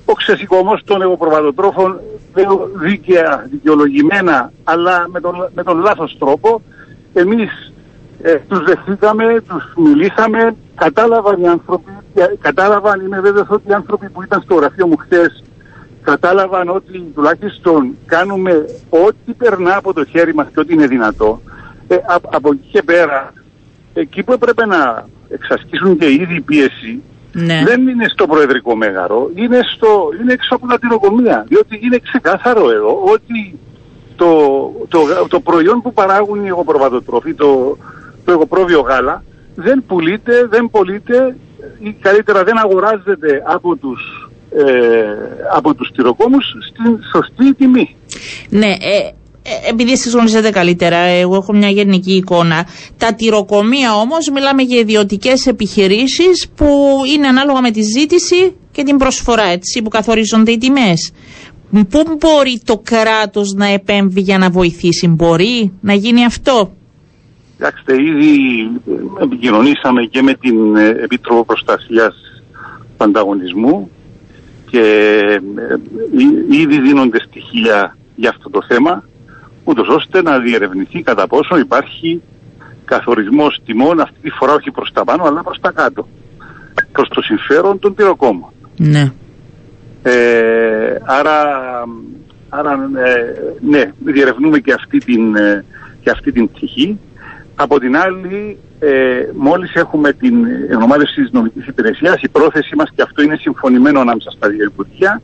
ο 0.06 0.14
ξεσηκωμός 0.14 0.82
των 0.84 1.02
εγωπροβατοτρόφων 1.02 2.00
δίκαια, 2.76 3.48
δικαιολογημένα 3.52 4.52
αλλά 4.64 5.08
με 5.12 5.20
τον, 5.20 5.50
με 5.56 5.64
τον 5.64 5.80
λάθος 5.80 6.16
τρόπο 6.20 6.62
εμείς 7.14 7.71
ε, 8.22 8.36
τους 8.48 8.64
δεχτήκαμε, 8.64 9.42
τους 9.48 9.74
μιλήσαμε, 9.76 10.56
κατάλαβαν 10.76 11.42
οι 11.42 11.48
άνθρωποι, 11.48 11.92
κατάλαβαν, 12.42 13.06
είμαι 13.06 13.20
βέβαιος 13.20 13.48
ότι 13.50 13.70
οι 13.70 13.74
άνθρωποι 13.74 14.10
που 14.10 14.24
ήταν 14.24 14.42
στο 14.42 14.56
γραφείο 14.56 14.88
μου 14.88 14.98
χθες 14.98 15.44
κατάλαβαν 16.02 16.70
ότι 16.70 17.12
τουλάχιστον 17.16 17.96
κάνουμε 18.06 18.66
ό,τι 18.90 19.34
περνά 19.34 19.76
από 19.76 19.94
το 19.94 20.06
χέρι 20.06 20.34
μας 20.34 20.48
και 20.54 20.60
ό,τι 20.60 20.74
είναι 20.74 20.88
δυνατό. 20.88 21.42
Ε, 21.88 21.96
από 22.08 22.50
εκεί 22.52 22.68
και 22.72 22.84
πέρα, 22.84 23.34
εκεί 23.94 24.24
που 24.24 24.34
έπρεπε 24.34 24.66
να 24.66 25.06
εξασκήσουν 25.30 25.98
και 25.98 26.12
ήδη 26.12 26.36
η 26.36 26.42
πίεση, 26.42 27.02
ναι. 27.32 27.64
δεν 27.66 27.88
είναι 27.88 28.06
στο 28.08 28.28
προεδρικό 28.28 28.76
μέγαρο, 28.76 29.30
είναι, 29.36 29.60
στο, 29.76 30.10
είναι 30.22 30.34
έξω 30.34 30.56
από 30.56 30.68
τα 30.68 30.80
τυροκομεία. 30.80 31.46
Διότι 31.48 31.80
είναι 31.84 32.00
ξεκάθαρο 32.00 32.72
εδώ 32.72 33.02
ότι 33.04 33.60
το, 34.16 34.72
το, 34.88 35.00
το 35.28 35.40
προϊόν 35.40 35.82
που 35.82 35.94
παράγουν 35.94 36.44
οι 36.44 36.48
εγωπροβατοτρόφοι, 36.48 37.34
το, 37.34 37.78
το 38.26 38.32
εγωπρόβιο 38.32 38.80
γάλα 38.80 39.24
δεν 39.56 39.84
πουλείται, 39.88 40.48
δεν 40.50 40.70
πωλείται 40.72 41.36
ή 41.80 41.96
καλύτερα 42.02 42.44
δεν 42.44 42.58
αγοράζεται 42.58 43.44
από 43.46 43.76
τους, 43.76 44.30
ε, 44.56 45.04
από 45.56 45.74
τους 45.74 45.92
τυροκόμους 45.92 46.46
στην 46.70 47.00
σωστή 47.12 47.54
τιμή. 47.54 47.96
Ναι, 48.50 48.68
ε, 48.68 48.98
ε 49.44 49.70
επειδή 49.70 49.92
εσείς 49.92 50.14
γνωρίζετε 50.14 50.50
καλύτερα, 50.50 50.98
εγώ 50.98 51.36
έχω 51.36 51.54
μια 51.54 51.70
γενική 51.70 52.14
εικόνα. 52.14 52.68
Τα 52.98 53.14
τυροκομεία 53.14 53.96
όμως 53.96 54.30
μιλάμε 54.34 54.62
για 54.62 54.80
ιδιωτικές 54.80 55.48
επιχειρήσεις 55.48 56.50
που 56.56 56.66
είναι 57.16 57.28
ανάλογα 57.28 57.62
με 57.62 57.72
τη 57.72 57.82
ζήτηση 57.82 58.56
και 58.72 58.84
την 58.84 58.98
προσφορά, 58.98 59.44
έτσι, 59.44 59.82
που 59.82 59.90
καθορίζονται 59.90 60.52
οι 60.52 60.58
τιμές. 60.58 61.12
Πού 61.72 62.04
μπορεί 62.20 62.62
το 62.66 62.82
κράτος 62.84 63.54
να 63.54 63.66
επέμβει 63.66 64.22
για 64.22 64.38
να 64.38 64.50
βοηθήσει, 64.50 65.08
μπορεί 65.08 65.72
να 65.82 65.94
γίνει 65.94 66.26
αυτό; 66.26 66.72
Κοιτάξτε, 67.62 68.02
ήδη 68.04 68.32
επικοινωνήσαμε 69.22 70.04
και 70.04 70.22
με 70.22 70.34
την 70.34 70.76
ε, 70.76 70.88
Επίτροπο 70.88 71.46
Προστασίας 71.46 72.16
του 72.98 73.04
Ανταγωνισμού 73.04 73.92
και 74.70 74.80
ε, 75.56 75.76
ήδη 76.50 76.80
δίνονται 76.80 77.20
στοιχεία 77.20 77.98
για 78.16 78.30
αυτό 78.30 78.50
το 78.50 78.62
θέμα, 78.68 79.04
ούτως 79.64 79.88
ώστε 79.88 80.22
να 80.22 80.40
διερευνηθεί 80.40 81.02
κατά 81.02 81.28
πόσο 81.28 81.58
υπάρχει 81.58 82.22
καθορισμός 82.86 83.62
τιμών 83.66 84.00
αυτή 84.00 84.20
τη 84.22 84.30
φορά 84.30 84.54
όχι 84.54 84.72
προς 84.72 84.92
τα 84.94 85.04
πάνω 85.04 85.24
αλλά 85.24 85.44
προς 85.44 85.60
τα 85.60 85.72
κάτω. 85.72 86.08
Προς 86.92 87.10
το 87.10 87.22
συμφέρον 87.22 87.80
των 87.80 87.96
τυροκόμων. 87.96 88.50
Ναι. 88.78 89.12
Ε, 90.04 91.02
άρα, 91.06 91.46
άρα 92.50 92.90
ναι, 93.62 93.92
διερευνούμε 94.00 94.60
και 94.60 94.74
αυτή 94.74 94.98
την, 94.98 95.36
και 96.02 96.10
αυτή 96.10 96.32
την 96.32 96.52
πτυχή. 96.52 96.98
Από 97.64 97.80
την 97.80 97.98
άλλη, 97.98 98.58
ε, 98.80 98.90
μόλις 99.36 99.74
έχουμε 99.74 100.14
την 100.14 100.46
ενομάδευση 100.70 101.22
της 101.22 101.32
νομικής 101.32 101.68
υπηρεσίας, 101.68 102.22
η 102.22 102.30
πρόθεση 102.30 102.76
μας, 102.76 102.90
και 102.96 103.02
αυτό 103.02 103.22
είναι 103.22 103.36
συμφωνημένο 103.36 104.00
ανάμεσα 104.00 104.32
στα 104.32 104.50
δύο 104.50 104.66
Υπουργεία, 104.66 105.22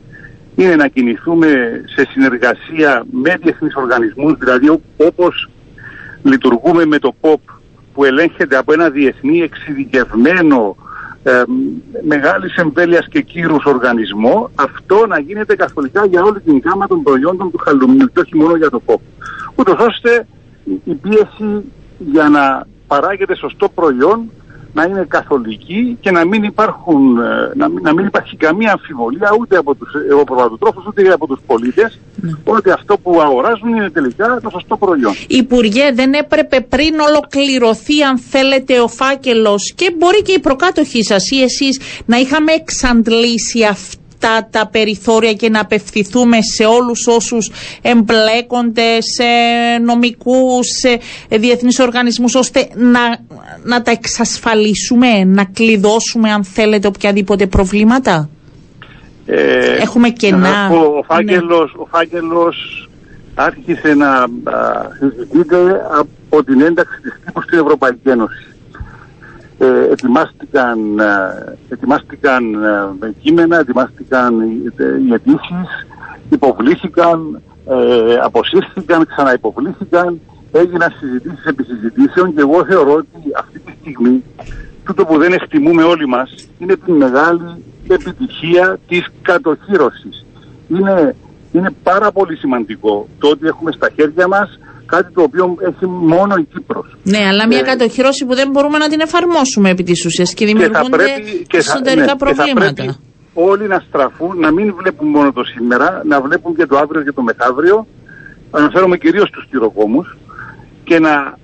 είναι 0.54 0.76
να 0.76 0.88
κινηθούμε 0.88 1.48
σε 1.94 2.06
συνεργασία 2.10 3.04
με 3.10 3.36
διεθνείς 3.42 3.74
οργανισμούς, 3.74 4.34
δηλαδή 4.38 4.80
όπως 4.96 5.50
λειτουργούμε 6.22 6.84
με 6.84 6.98
το 6.98 7.14
ΠΟΠ 7.20 7.40
που 7.94 8.04
ελέγχεται 8.04 8.56
από 8.56 8.72
ένα 8.72 8.90
διεθνή 8.90 9.40
εξειδικευμένο 9.40 10.76
ε, 11.22 11.42
μεγάλης 12.06 12.56
εμβέλειας 12.56 13.06
και 13.08 13.20
κύρους 13.20 13.64
οργανισμό, 13.64 14.50
αυτό 14.54 15.06
να 15.06 15.18
γίνεται 15.18 15.56
καθολικά 15.56 16.06
για 16.06 16.22
όλη 16.22 16.40
την 16.40 16.62
γάμα 16.64 16.86
των 16.86 17.02
προϊόντων 17.02 17.50
του 17.50 17.58
χαλουμιού 17.58 18.06
και 18.12 18.20
όχι 18.20 18.36
μόνο 18.36 18.56
για 18.56 18.70
το 18.70 18.80
ΠΟΠ. 18.80 19.00
Ούτως 19.54 19.76
ώστε 19.78 20.26
η 20.84 20.94
πίεση 20.94 21.64
για 21.98 22.28
να 22.28 22.66
παράγεται 22.86 23.36
σωστό 23.36 23.68
προϊόν, 23.68 24.30
να 24.72 24.84
είναι 24.84 25.04
καθολική 25.08 25.96
και 26.00 26.10
να 26.10 26.26
μην, 26.26 26.42
υπάρχουν, 26.42 27.18
ε, 27.18 27.52
να 27.54 27.68
μην, 27.68 27.82
να 27.82 27.94
μην 27.94 28.06
υπάρχει 28.06 28.36
καμία 28.36 28.72
αμφιβολία 28.72 29.30
ούτε 29.40 29.56
από 29.56 29.74
τους 29.74 29.90
εγωπροβατοτρόφους 30.10 30.86
ούτε 30.86 31.12
από 31.12 31.26
τους 31.26 31.40
πολίτες 31.46 31.98
ναι. 32.16 32.30
ότι 32.44 32.70
αυτό 32.70 32.98
που 32.98 33.20
αγοράζουν 33.20 33.68
είναι 33.68 33.90
τελικά 33.90 34.40
το 34.42 34.50
σωστό 34.50 34.76
προϊόν. 34.76 35.12
Υπουργέ, 35.26 35.92
δεν 35.94 36.12
έπρεπε 36.12 36.60
πριν 36.60 37.00
ολοκληρωθεί 37.08 38.02
αν 38.02 38.18
θέλετε 38.18 38.80
ο 38.80 38.88
φάκελος 38.88 39.72
και 39.76 39.94
μπορεί 39.98 40.22
και 40.22 40.32
οι 40.32 40.38
προκάτοχοι 40.38 41.04
σας 41.04 41.30
ή 41.30 41.42
εσείς 41.42 41.80
να 42.06 42.16
είχαμε 42.16 42.52
εξαντλήσει 42.52 43.64
αυτό 43.70 43.97
αυτά 44.20 44.48
τα 44.50 44.66
περιθώρια 44.66 45.32
και 45.32 45.48
να 45.48 45.60
απευθυνθούμε 45.60 46.36
σε 46.56 46.64
όλους 46.64 47.06
όσους 47.06 47.50
εμπλέκονται 47.82 48.98
σε 49.00 49.24
νομικούς, 49.84 50.66
σε 50.80 50.98
διεθνείς 51.36 51.78
οργανισμούς 51.78 52.34
ώστε 52.34 52.68
να, 52.74 53.00
να 53.64 53.82
τα 53.82 53.90
εξασφαλίσουμε, 53.90 55.24
να 55.24 55.44
κλειδώσουμε 55.44 56.30
αν 56.30 56.44
θέλετε 56.44 56.86
οποιαδήποτε 56.86 57.46
προβλήματα. 57.46 58.28
Ε, 59.26 59.76
Έχουμε 59.80 60.08
κενά. 60.08 60.70
Ο, 60.70 60.98
ο, 60.98 61.02
φάκελος, 61.02 61.72
ναι. 61.74 61.82
ο 61.82 61.86
φάκελος 61.90 62.88
άρχισε 63.34 63.94
να 63.94 64.26
συζητείται 64.98 65.56
από 65.98 66.44
την 66.44 66.60
ένταξη 66.60 67.00
της 67.00 67.12
τύπου 67.24 67.42
στην 67.42 67.58
Ευρωπαϊκή 67.58 68.08
Ένωση. 68.08 68.46
Ε, 69.58 69.90
ετοιμάστηκαν, 69.90 70.98
ε, 70.98 71.56
ετοιμάστηκαν 71.68 72.54
ε, 73.02 73.12
κείμενα, 73.20 73.58
ετοιμάστηκαν 73.58 74.40
οι 74.40 75.12
αιτήσεις, 75.12 75.86
υποβλήθηκαν, 76.30 77.40
ε, 77.68 78.14
αποσύρθηκαν, 78.22 79.06
ξαναυποβλήθηκαν, 79.06 80.20
έγιναν 80.52 80.94
συζητήσεις 80.98 81.44
επί 81.44 81.64
συζητήσεων 81.64 82.34
και 82.34 82.40
εγώ 82.40 82.64
θεωρώ 82.64 82.92
ότι 82.92 83.30
αυτή 83.36 83.58
τη 83.58 83.72
στιγμή 83.80 84.22
τούτο 84.84 85.04
που 85.04 85.18
δεν 85.18 85.32
εκτιμούμε 85.32 85.82
όλοι 85.82 86.06
μας 86.06 86.34
είναι 86.58 86.76
την 86.76 86.94
μεγάλη 86.94 87.64
επιτυχία 87.88 88.78
της 88.88 89.06
κατοχύρωσης. 89.22 90.26
Είναι, 90.68 91.16
είναι 91.52 91.70
πάρα 91.82 92.12
πολύ 92.12 92.36
σημαντικό 92.36 93.08
το 93.18 93.28
ότι 93.28 93.46
έχουμε 93.46 93.72
στα 93.72 93.88
χέρια 93.94 94.28
μας 94.28 94.58
κάτι 94.88 95.12
το 95.12 95.22
οποίο 95.22 95.56
έχει 95.60 95.86
μόνο 95.86 96.34
η 96.42 96.44
Κύπρος. 96.52 96.96
Ναι, 97.02 97.18
αλλά 97.30 97.46
μια 97.46 97.58
ε, 97.58 97.62
κατοχυρώση 97.62 98.24
που 98.26 98.34
δεν 98.34 98.48
μπορούμε 98.50 98.78
να 98.78 98.88
την 98.88 99.00
εφαρμόσουμε 99.00 99.70
επί 99.70 99.82
της 99.82 100.04
ουσίας 100.04 100.34
και 100.34 100.46
δημιουργούνται 100.46 101.06
και 101.46 101.56
εσωτερικά 101.56 102.12
ναι, 102.12 102.16
προβλήματα. 102.16 102.82
Και 102.82 102.90
όλοι 103.34 103.66
να 103.68 103.78
στραφούν, 103.88 104.38
να 104.38 104.52
μην 104.52 104.74
βλέπουν 104.80 105.08
μόνο 105.08 105.32
το 105.32 105.44
σήμερα, 105.44 106.02
να 106.04 106.20
βλέπουν 106.20 106.56
και 106.56 106.66
το 106.66 106.76
αύριο 106.78 107.02
και 107.02 107.12
το 107.12 107.22
μεθαύριο. 107.22 107.86
Αναφέρομαι 108.50 108.96
κυρίως 108.96 109.28
στους 109.28 109.46
κυροκόμους 109.50 110.16
και 110.84 110.98
να 110.98 111.14
α, 111.14 111.34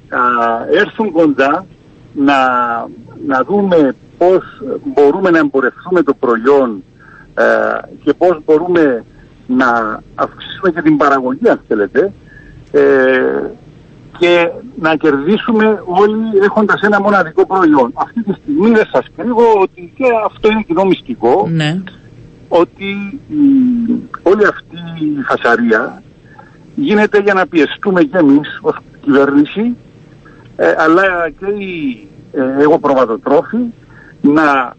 έρθουν 0.71 1.11
κοντά 1.13 1.67
να, 2.15 2.39
να 3.27 3.45
δούμε 3.49 3.95
πώς 4.19 4.43
μπορούμε 4.85 5.31
να 5.31 5.39
εμπορευτούμε 5.39 6.03
το 6.03 6.15
προϊόν 6.15 6.83
ε, 7.35 7.45
και 8.05 8.15
πώς 8.15 8.39
μπορούμε 8.45 9.05
να 9.47 10.01
αυξήσουμε 10.15 10.71
και 10.75 10.83
την 10.83 10.97
παραγωγή 10.97 11.49
αν 11.49 11.61
θέλετε 11.69 12.01
ε, 12.01 12.13
και 14.19 14.51
να 14.81 14.97
κερδίσουμε 14.97 15.83
όλοι 15.85 16.39
έχοντας 16.43 16.81
ένα 16.81 17.01
μοναδικό 17.01 17.47
προϊόν. 17.47 17.93
Αυτή 17.95 18.23
τη 18.23 18.33
στιγμή 18.33 18.71
δεν 18.71 18.87
σας 18.93 19.07
κρύβω 19.17 19.61
ότι 19.61 19.93
και 19.97 20.05
αυτό 20.25 20.51
είναι 20.51 20.63
κοινό 20.63 20.85
μυστικό 20.85 21.49
ναι. 21.51 21.83
ότι 22.49 23.21
όλη 24.23 24.47
αυτή 24.47 24.77
η 25.05 25.23
φασαρία 25.23 26.03
γίνεται 26.75 27.19
για 27.19 27.35
να 27.35 27.47
πιεστούμε 27.47 28.03
και 28.03 28.19
εμείς 28.19 28.59
ως 28.63 28.77
κυβέρνηση 29.01 29.77
ε, 30.57 30.75
αλλά 30.79 31.31
και 31.39 31.47
οι 31.47 32.09
ε, 32.33 32.63
εγώ 32.63 32.79
προβατοτρόφοι 32.79 33.59
να 34.21 34.77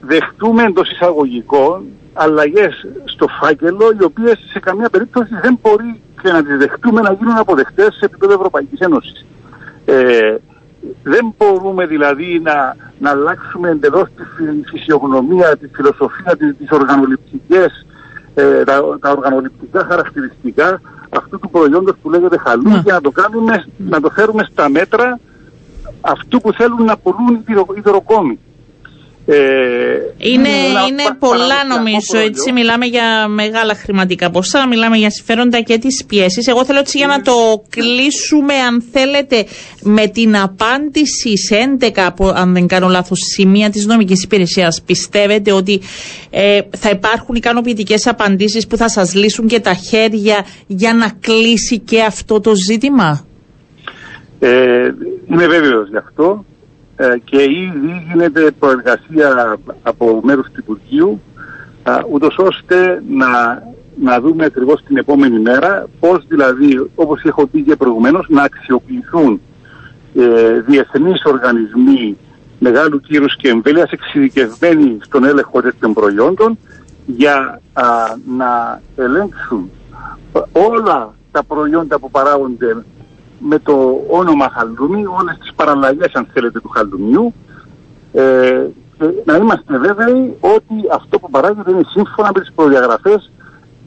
δεχτούμε 0.00 0.62
εντός 0.62 0.90
εισαγωγικών 0.90 1.84
αλλαγές 2.12 2.86
στο 3.04 3.26
φάκελο 3.40 3.94
οι 4.00 4.04
οποίες 4.04 4.38
σε 4.50 4.60
καμία 4.60 4.88
περίπτωση 4.88 5.34
δεν 5.42 5.58
μπορεί 5.62 6.00
και 6.22 6.32
να 6.32 6.42
τις 6.44 6.56
δεχτούμε 6.56 7.00
να 7.00 7.12
γίνουν 7.12 7.36
αποδεκτές 7.36 7.94
σε 7.94 8.04
επίπεδο 8.04 8.32
Ευρωπαϊκής 8.32 8.80
Ένωσης. 8.80 9.26
Ε, 9.84 10.36
δεν 11.02 11.34
μπορούμε 11.38 11.86
δηλαδή 11.86 12.40
να, 12.44 12.76
να 12.98 13.10
αλλάξουμε 13.10 13.68
εντελώς 13.68 14.08
τη 14.16 14.22
φυσιογνωμία, 14.70 15.56
τη 15.56 15.68
φιλοσοφία, 15.72 16.36
τις, 16.36 16.54
τις 16.58 16.70
οργανοληπτικές, 16.70 17.86
ε, 18.34 18.64
τα, 18.64 18.98
τα 19.00 19.10
οργανοληπτικά 19.10 19.84
χαρακτηριστικά 19.84 20.80
αυτού 21.08 21.38
του 21.38 21.50
προϊόντος 21.50 21.94
που 22.02 22.10
λέγεται 22.10 22.38
χαλού 22.38 22.70
ναι. 22.70 22.82
και 22.84 22.92
να 22.92 23.00
το 23.00 23.10
κάνουμε, 23.10 23.64
να 23.76 24.00
το 24.00 24.10
φέρουμε 24.10 24.46
στα 24.50 24.68
μέτρα 24.68 25.18
αυτού 26.00 26.40
που 26.40 26.52
θέλουν 26.52 26.84
να 26.84 26.96
πουλούν 26.96 27.44
οι 27.76 27.80
δροκόμοι. 27.80 28.38
Ε, 29.30 29.36
είναι, 30.18 30.48
είναι 30.88 31.02
πολλά 31.18 31.64
νομίζω, 31.68 32.18
έτσι 32.18 32.52
μιλάμε 32.52 32.86
για 32.86 33.28
μεγάλα 33.28 33.74
χρηματικά 33.74 34.30
ποσά, 34.30 34.66
μιλάμε 34.68 34.96
για 34.96 35.10
συμφέροντα 35.10 35.60
και 35.60 35.78
τις 35.78 36.04
πιέσεις. 36.04 36.46
Εγώ 36.46 36.64
θέλω 36.64 36.78
έτσι 36.78 36.98
για 36.98 37.06
να 37.06 37.20
το 37.20 37.64
κλείσουμε 37.68 38.54
αν 38.54 38.84
θέλετε 38.92 39.44
με 39.82 40.06
την 40.06 40.36
απάντηση 40.36 41.38
σε 41.38 41.56
11 41.80 42.08
αν 42.34 42.52
δεν 42.52 42.66
κάνω 42.66 42.88
λάθος 42.88 43.18
σημεία 43.34 43.70
της 43.70 43.86
νομικής 43.86 44.22
υπηρεσίας. 44.22 44.82
Πιστεύετε 44.82 45.52
ότι 45.52 45.80
ε, 46.30 46.60
θα 46.76 46.90
υπάρχουν 46.90 47.34
ικανοποιητικές 47.34 48.06
απαντήσεις 48.06 48.66
που 48.66 48.76
θα 48.76 48.88
σας 48.88 49.14
λύσουν 49.14 49.46
και 49.46 49.60
τα 49.60 49.74
χέρια 49.74 50.46
για 50.66 50.94
να 50.94 51.10
κλείσει 51.20 51.78
και 51.78 52.02
αυτό 52.02 52.40
το 52.40 52.54
ζήτημα; 52.54 53.26
Ε, 54.38 54.90
είμαι 55.30 55.46
βέβαιος 55.46 55.88
γι' 55.88 55.96
αυτό. 55.96 56.44
Ε, 57.00 57.18
και 57.24 57.42
ήδη 57.42 58.06
γίνεται 58.12 58.50
προεργασία 58.58 59.58
από 59.82 60.20
μέρους 60.24 60.46
του 60.46 60.58
Υπουργείου 60.58 61.20
ούτως 62.10 62.38
ώστε 62.38 63.02
να, 63.08 63.62
να 64.00 64.20
δούμε 64.20 64.44
ακριβώς 64.44 64.82
την 64.82 64.96
επόμενη 64.96 65.38
μέρα 65.38 65.86
πώς 66.00 66.24
δηλαδή 66.28 66.90
όπως 66.94 67.22
έχω 67.24 67.46
πει 67.46 67.62
και 67.62 67.76
προηγουμένως 67.76 68.26
να 68.28 68.42
αξιοποιηθούν 68.42 69.40
ε, 70.14 70.60
διεθνείς 70.60 71.24
οργανισμοί 71.24 72.16
μεγάλου 72.58 73.00
κύρους 73.00 73.36
και 73.36 73.48
εμβέλειας 73.48 73.90
εξειδικευμένοι 73.90 74.98
στον 75.00 75.24
έλεγχο 75.24 75.60
τέτοιων 75.60 75.92
προϊόντων 75.92 76.58
για 77.06 77.60
να 78.36 78.80
ελέγξουν 78.96 79.70
όλα 80.52 81.14
τα 81.30 81.42
προϊόντα 81.42 81.98
που 81.98 82.10
παράγονται 82.10 82.76
με 83.38 83.58
το 83.58 84.04
όνομα 84.10 84.50
χαλούμι, 84.50 85.06
όλες 85.06 85.38
τις 85.40 85.52
παραλλαγές 85.54 86.12
αν 86.12 86.26
θέλετε 86.32 86.60
του 86.60 86.68
χαλουμιού 86.68 87.34
ε, 88.12 88.66
και 88.98 89.04
να 89.24 89.36
είμαστε 89.36 89.78
βέβαιοι 89.78 90.36
ότι 90.40 90.74
αυτό 90.92 91.18
που 91.18 91.30
παράγεται 91.30 91.70
είναι 91.70 91.84
σύμφωνα 91.88 92.30
με 92.34 92.40
τις 92.40 92.52
προδιαγραφές 92.54 93.30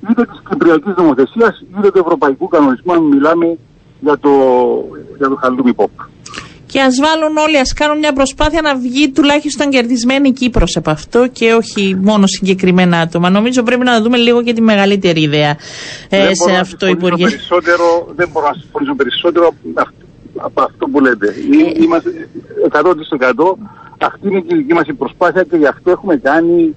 είτε 0.10 0.26
της 0.26 0.42
Κυπριακής 0.50 0.94
Νομοθεσίας 0.98 1.64
είτε 1.78 1.92
του 1.92 2.00
Ευρωπαϊκού 2.00 2.48
Κανονισμού 2.48 2.94
αν 2.94 3.04
μιλάμε 3.04 3.58
για 4.00 4.18
το, 4.18 4.30
για 5.18 5.28
το 5.28 5.36
χαλούμι 5.36 5.74
pop 5.76 6.06
και 6.72 6.82
ας 6.82 7.00
βάλουν 7.00 7.38
όλοι, 7.38 7.58
ας 7.60 7.74
κάνουν 7.74 7.98
μια 7.98 8.14
προσπάθεια 8.14 8.62
να 8.62 8.76
βγει 8.76 9.12
τουλάχιστον 9.12 9.70
κερδισμένη 9.70 10.28
η 10.30 10.32
Κύπρος 10.32 10.76
από 10.76 10.92
αυτό 10.92 11.28
και 11.28 11.54
όχι 11.54 11.98
μόνο 12.02 12.28
συγκεκριμένα 12.28 12.98
άτομα. 13.00 13.30
Νομίζω 13.30 13.64
πρέπει 13.64 13.84
να 13.84 14.02
δούμε 14.02 14.18
λίγο 14.18 14.44
και 14.44 14.54
τη 14.54 14.62
μεγαλύτερη 14.62 15.22
ιδέα 15.22 15.58
ε, 16.10 16.34
σε 16.34 16.52
αυτό, 16.60 16.88
Υπουργέ. 16.88 17.26
Δεν 18.16 18.30
μπορώ 18.32 18.48
να 18.48 18.54
συμφωνήσω 18.54 18.96
περισσότερο 18.96 19.54
από 20.36 20.62
αυτό 20.62 20.88
που 20.88 21.00
λέτε. 21.00 21.28
Ε, 21.28 21.84
είμαστε 21.84 22.30
100% 22.72 22.80
αυτή 24.06 24.28
είναι 24.28 24.40
και 24.40 24.56
η 24.56 24.58
δική 24.58 24.74
μας 24.74 24.86
προσπάθεια 24.98 25.44
και 25.44 25.58
γι' 25.58 25.66
αυτό 25.66 25.92
έχουμε 25.92 26.16
κάνει 26.16 26.76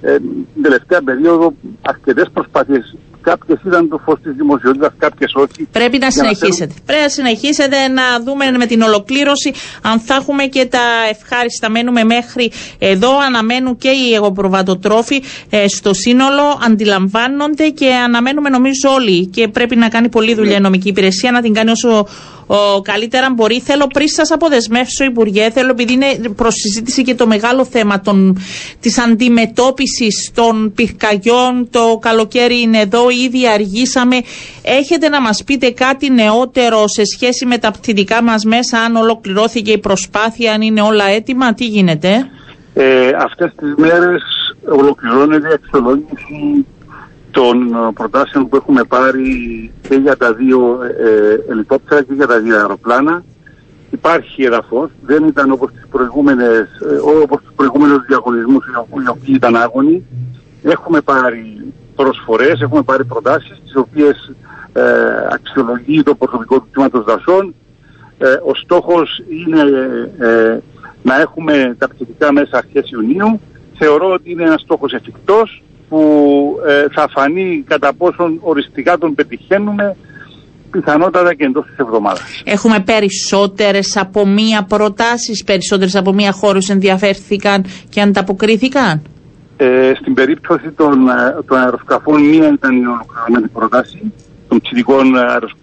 ε, 0.00 0.16
την 0.54 0.62
τελευταία 0.62 1.02
περίοδο 1.02 1.54
αρκετές 1.82 2.28
προσπάθειες 2.32 2.96
Κάποιες 3.22 3.58
είδαν 3.64 3.88
το 3.88 3.98
φως 4.04 4.18
της 4.22 4.32
δημοσιότητας, 4.36 4.92
κάποιες 4.98 5.32
όχι. 5.34 5.68
Πρέπει 5.72 5.98
να 5.98 6.10
συνεχίσετε. 6.10 6.74
Πρέπει 6.86 7.02
να 7.02 7.08
συνεχίσετε 7.08 7.88
να 7.88 8.02
δούμε 8.24 8.50
με 8.58 8.66
την 8.66 8.82
ολοκλήρωση 8.82 9.52
αν 9.82 10.00
θα 10.00 10.14
έχουμε 10.14 10.44
και 10.44 10.64
τα 10.66 10.80
ευχάριστα. 11.10 11.70
Μένουμε 11.70 12.04
μέχρι 12.04 12.50
εδώ. 12.78 13.18
Αναμένουν 13.18 13.76
και 13.76 13.88
οι 13.88 14.14
εγωπροβατοτρόφοι 14.14 15.22
ε, 15.50 15.68
στο 15.68 15.94
σύνολο. 15.94 16.60
Αντιλαμβάνονται 16.66 17.68
και 17.68 17.94
αναμένουμε 17.94 18.48
νομίζω 18.48 18.90
όλοι. 18.94 19.26
Και 19.26 19.48
πρέπει 19.48 19.76
να 19.76 19.88
κάνει 19.88 20.08
πολλή 20.08 20.34
δουλειά 20.34 20.56
η 20.56 20.60
νομική 20.60 20.88
υπηρεσία 20.88 21.30
να 21.30 21.40
την 21.42 21.52
κάνει 21.54 21.70
όσο 21.70 22.06
ο, 22.46 22.80
καλύτερα 22.82 23.32
μπορεί. 23.34 23.60
Θέλω 23.60 23.86
πριν 23.86 24.08
σας 24.08 24.30
αποδεσμεύσω, 24.30 25.04
Υπουργέ, 25.04 25.50
θέλω 25.50 25.70
επειδή 25.70 25.92
είναι 25.92 26.06
προσυζήτηση 26.36 27.02
και 27.02 27.14
το 27.14 27.26
μεγάλο 27.26 27.64
θέμα 27.64 28.02
της 28.80 28.98
αντιμετώπισης 28.98 30.30
των 30.34 30.72
πυρκαγιών. 30.74 31.68
Το 31.70 31.98
καλοκαίρι 32.00 32.60
είναι 32.60 32.78
εδώ, 32.78 33.10
ήδη 33.10 33.48
αργήσαμε. 33.48 34.16
Έχετε 34.62 35.08
να 35.08 35.20
μας 35.20 35.44
πείτε 35.44 35.70
κάτι 35.70 36.10
νεότερο 36.10 36.88
σε 36.88 37.02
σχέση 37.04 37.46
με 37.46 37.58
τα 37.58 37.70
πτυτικά 37.70 38.22
μας 38.22 38.44
μέσα, 38.44 38.78
αν 38.78 38.96
ολοκληρώθηκε 38.96 39.72
η 39.72 39.78
προσπάθεια, 39.78 40.52
αν 40.52 40.60
είναι 40.60 40.80
όλα 40.80 41.04
έτοιμα, 41.04 41.54
τι 41.54 41.64
γίνεται; 41.64 42.30
Ε, 42.74 43.08
αυτές 43.18 43.52
τις 43.56 43.74
μέρες 43.76 44.22
ολοκληρώνεται 44.68 45.48
η 45.48 45.52
αξιολόγηση 45.52 46.66
των 47.32 47.74
ε, 47.74 47.92
προτάσεων 47.94 48.48
που 48.48 48.56
έχουμε 48.56 48.84
πάρει 48.84 49.70
και 49.88 49.94
για 49.94 50.16
τα 50.16 50.32
δύο 50.34 50.78
ε, 50.82 51.08
ε, 51.08 51.50
ελικόπτερα 51.50 52.02
και 52.02 52.12
για 52.12 52.26
τα 52.26 52.40
δύο 52.40 52.56
αεροπλάνα. 52.56 53.24
Υπάρχει 53.90 54.44
εδαφός, 54.44 54.90
δεν 55.06 55.24
ήταν 55.24 55.50
όπως 55.50 55.72
τις 55.72 55.86
προηγούμενες, 55.90 56.60
ε, 56.60 57.22
όπως 57.22 57.40
τους 57.42 57.52
προηγούμενους 57.56 58.04
διαγωνισμούς 58.06 58.66
οι 58.66 59.08
οποίοι 59.08 59.34
ήταν 59.36 59.56
άγωνοι. 59.56 60.06
Έχουμε 60.62 61.00
πάρει 61.00 61.72
προσφορές, 61.96 62.60
έχουμε 62.60 62.82
πάρει 62.82 63.04
προτάσεις 63.04 63.60
τις 63.64 63.76
οποίες 63.76 64.32
ε, 64.72 64.82
αξιολογεί 65.32 66.02
το 66.02 66.14
προσωπικό 66.14 66.60
του 66.60 66.68
τμήματος 66.72 67.04
δασών. 67.04 67.54
Ε, 68.18 68.26
ο 68.32 68.54
στόχος 68.54 69.22
είναι 69.28 69.62
να 71.02 71.20
έχουμε 71.20 71.74
τα 71.78 71.88
πτυτικά 71.88 72.32
μέσα 72.32 72.56
αρχές 72.56 72.90
Ιουνίου. 72.90 73.40
Θεωρώ 73.78 74.12
ότι 74.12 74.30
είναι 74.30 74.42
ένας 74.42 74.60
στόχος 74.60 74.92
εφικτός 74.92 75.62
που 75.92 76.56
ε, 76.66 76.84
θα 76.92 77.08
φανεί 77.08 77.64
κατά 77.68 77.92
πόσον 77.94 78.38
οριστικά 78.40 78.98
τον 78.98 79.14
πετυχαίνουμε 79.14 79.96
πιθανότατα 80.70 81.34
και 81.34 81.44
εντός 81.44 81.64
της 81.66 81.76
εβδομάδας. 81.76 82.42
Έχουμε 82.44 82.80
περισσότερες 82.80 83.96
από 83.96 84.26
μία 84.26 84.62
προτάσεις, 84.62 85.44
περισσότερες 85.44 85.96
από 85.96 86.12
μία 86.12 86.32
χώρους 86.32 86.68
ενδιαφέρθηκαν 86.68 87.64
και 87.88 88.00
ανταποκρίθηκαν; 88.00 89.02
Ε, 89.56 89.92
στην 90.00 90.14
περίπτωση 90.14 90.70
των, 90.70 91.08
ε, 91.08 91.42
των 91.46 91.58
αεροσκαφών 91.58 92.22
μία 92.22 92.48
ήταν 92.48 92.76
η 92.76 92.86
ολοκληρωμένη 92.86 93.48
πρόταση 93.48 94.12
των 94.48 94.60
ψηφικών 94.60 95.12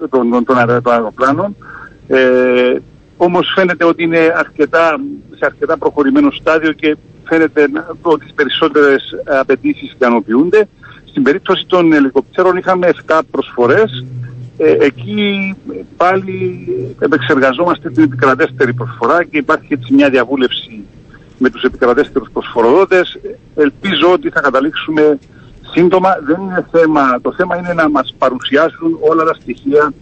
των, 0.09 0.29
των, 0.29 0.45
των, 0.45 0.57
αεροπλάνων. 0.91 1.55
Ε, 2.07 2.75
όμως 3.21 3.51
φαίνεται 3.55 3.85
ότι 3.85 4.03
είναι 4.03 4.33
αρκετά, 4.35 4.99
σε 5.35 5.45
αρκετά 5.45 5.77
προχωρημένο 5.77 6.31
στάδιο 6.31 6.71
και 6.71 6.97
φαίνεται 7.23 7.67
ότι 8.01 8.25
τις 8.25 8.33
περισσότερες 8.33 9.15
απαιτήσεις 9.25 9.91
ικανοποιούνται. 9.91 10.67
Στην 11.05 11.23
περίπτωση 11.23 11.65
των 11.65 11.93
ελικοπτέρων 11.93 12.57
είχαμε 12.57 12.89
7 13.07 13.19
προσφορές. 13.31 14.05
Ε, 14.57 14.75
εκεί 14.79 15.55
πάλι 15.97 16.67
επεξεργαζόμαστε 16.99 17.89
την 17.89 18.03
επικρατέστερη 18.03 18.73
προσφορά 18.73 19.23
και 19.23 19.37
υπάρχει 19.37 19.73
έτσι 19.73 19.93
μια 19.93 20.09
διαβούλευση 20.09 20.83
με 21.37 21.49
τους 21.49 21.63
επικρατέστερους 21.63 22.29
προσφοροδότες. 22.33 23.19
Ελπίζω 23.55 24.11
ότι 24.11 24.29
θα 24.29 24.41
καταλήξουμε 24.41 25.19
σύντομα. 25.71 26.09
Δεν 26.25 26.41
είναι 26.41 26.65
θέμα, 26.71 27.21
το 27.21 27.33
θέμα 27.33 27.57
είναι 27.57 27.73
να 27.73 27.89
μας 27.89 28.15
παρουσιάσουν 28.17 28.97
όλα 29.09 29.23
τα 29.23 29.33
στοιχεία 29.33 29.93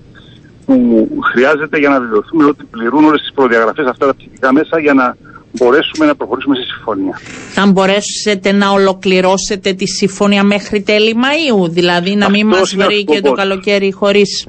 που 0.67 1.07
χρειάζεται 1.33 1.77
για 1.77 1.89
να 1.89 1.99
βεβαιωθούμε 1.99 2.45
ότι 2.45 2.63
πληρούν 2.71 3.03
όλες 3.03 3.21
τις 3.21 3.31
προδιαγραφές 3.33 3.85
αυτά 3.85 4.05
τα 4.05 4.15
ψηφικά 4.15 4.53
μέσα 4.53 4.79
για 4.79 4.93
να 4.93 5.17
μπορέσουμε 5.51 6.05
να 6.05 6.15
προχωρήσουμε 6.15 6.55
στη 6.55 6.65
συμφωνία. 6.65 7.19
Θα 7.49 7.67
μπορέσετε 7.71 8.51
να 8.51 8.69
ολοκληρώσετε 8.69 9.73
τη 9.73 9.87
συμφωνία 9.87 10.43
μέχρι 10.43 10.81
τέλη 10.81 11.15
Μαΐου, 11.23 11.69
δηλαδή 11.69 12.15
να 12.15 12.29
μην 12.29 12.47
μας 12.47 12.75
βρει 12.75 13.03
και 13.03 13.21
το 13.21 13.31
καλοκαίρι 13.31 13.91
χωρίς 13.91 14.47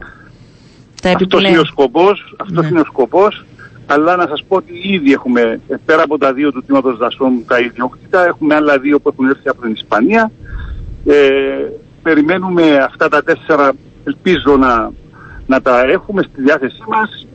τα 1.02 1.08
επιπλέον. 1.08 1.44
Αυτός 1.44 1.50
είναι 1.50 1.60
ο 1.60 1.64
σκοπός, 1.64 2.34
αυτός 2.36 2.62
ναι. 2.62 2.68
είναι 2.68 2.80
ο 2.80 2.84
σκοπός, 2.84 3.44
αλλά 3.86 4.16
να 4.16 4.26
σας 4.28 4.44
πω 4.48 4.56
ότι 4.56 4.72
ήδη 4.82 5.12
έχουμε, 5.12 5.60
πέρα 5.84 6.02
από 6.02 6.18
τα 6.18 6.32
δύο 6.32 6.52
του 6.52 6.62
τμήματος 6.66 6.96
δασών 6.98 7.44
τα 7.46 7.58
ιδιόκτητα, 7.58 8.26
έχουμε 8.26 8.54
άλλα 8.54 8.78
δύο 8.78 9.00
που 9.00 9.08
έχουν 9.08 9.28
έρθει 9.28 9.48
από 9.48 9.62
την 9.62 9.72
Ισπανία. 9.72 10.30
Ε, 11.04 11.14
περιμένουμε 12.02 12.76
αυτά 12.76 13.08
τα 13.08 13.22
τέσσερα, 13.22 13.72
ελπίζω 14.04 14.56
να, 14.56 14.90
να 15.48 15.60
τα 15.60 15.80
έχουμε 15.80 16.22
στη 16.22 16.42
διάθεσή 16.42 16.82
μας 16.88 17.26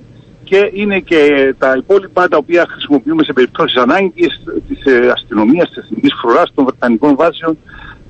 και 0.44 0.70
είναι 0.74 1.00
και 1.00 1.54
τα 1.58 1.76
υπόλοιπα 1.78 2.28
τα 2.28 2.38
οποία 2.38 2.66
χρησιμοποιούμε 2.70 3.24
σε 3.24 3.34
περιπτώσεις 3.34 3.78
ανάγκης 3.78 4.42
της 4.68 4.86
ε, 4.86 5.10
αστυνομίας, 5.10 5.68
της 5.70 5.78
εθνικής 5.78 6.14
φρουράς, 6.22 6.52
των 6.54 6.66
βρετανικών 6.66 7.16
βάσεων. 7.16 7.58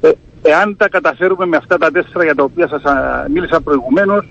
Ε, 0.02 0.10
εάν 0.42 0.78
τα 0.78 0.89
καταφέρουμε 0.89 1.46
με 1.46 1.58
αυτά 1.58 1.78
τα 1.78 1.92
τέσσερα 1.92 2.24
για 2.24 2.36
τα 2.36 2.44
οποία 2.44 2.68
σας 2.68 2.82
μίλησα 3.34 3.62
προηγουμένως, 3.62 4.26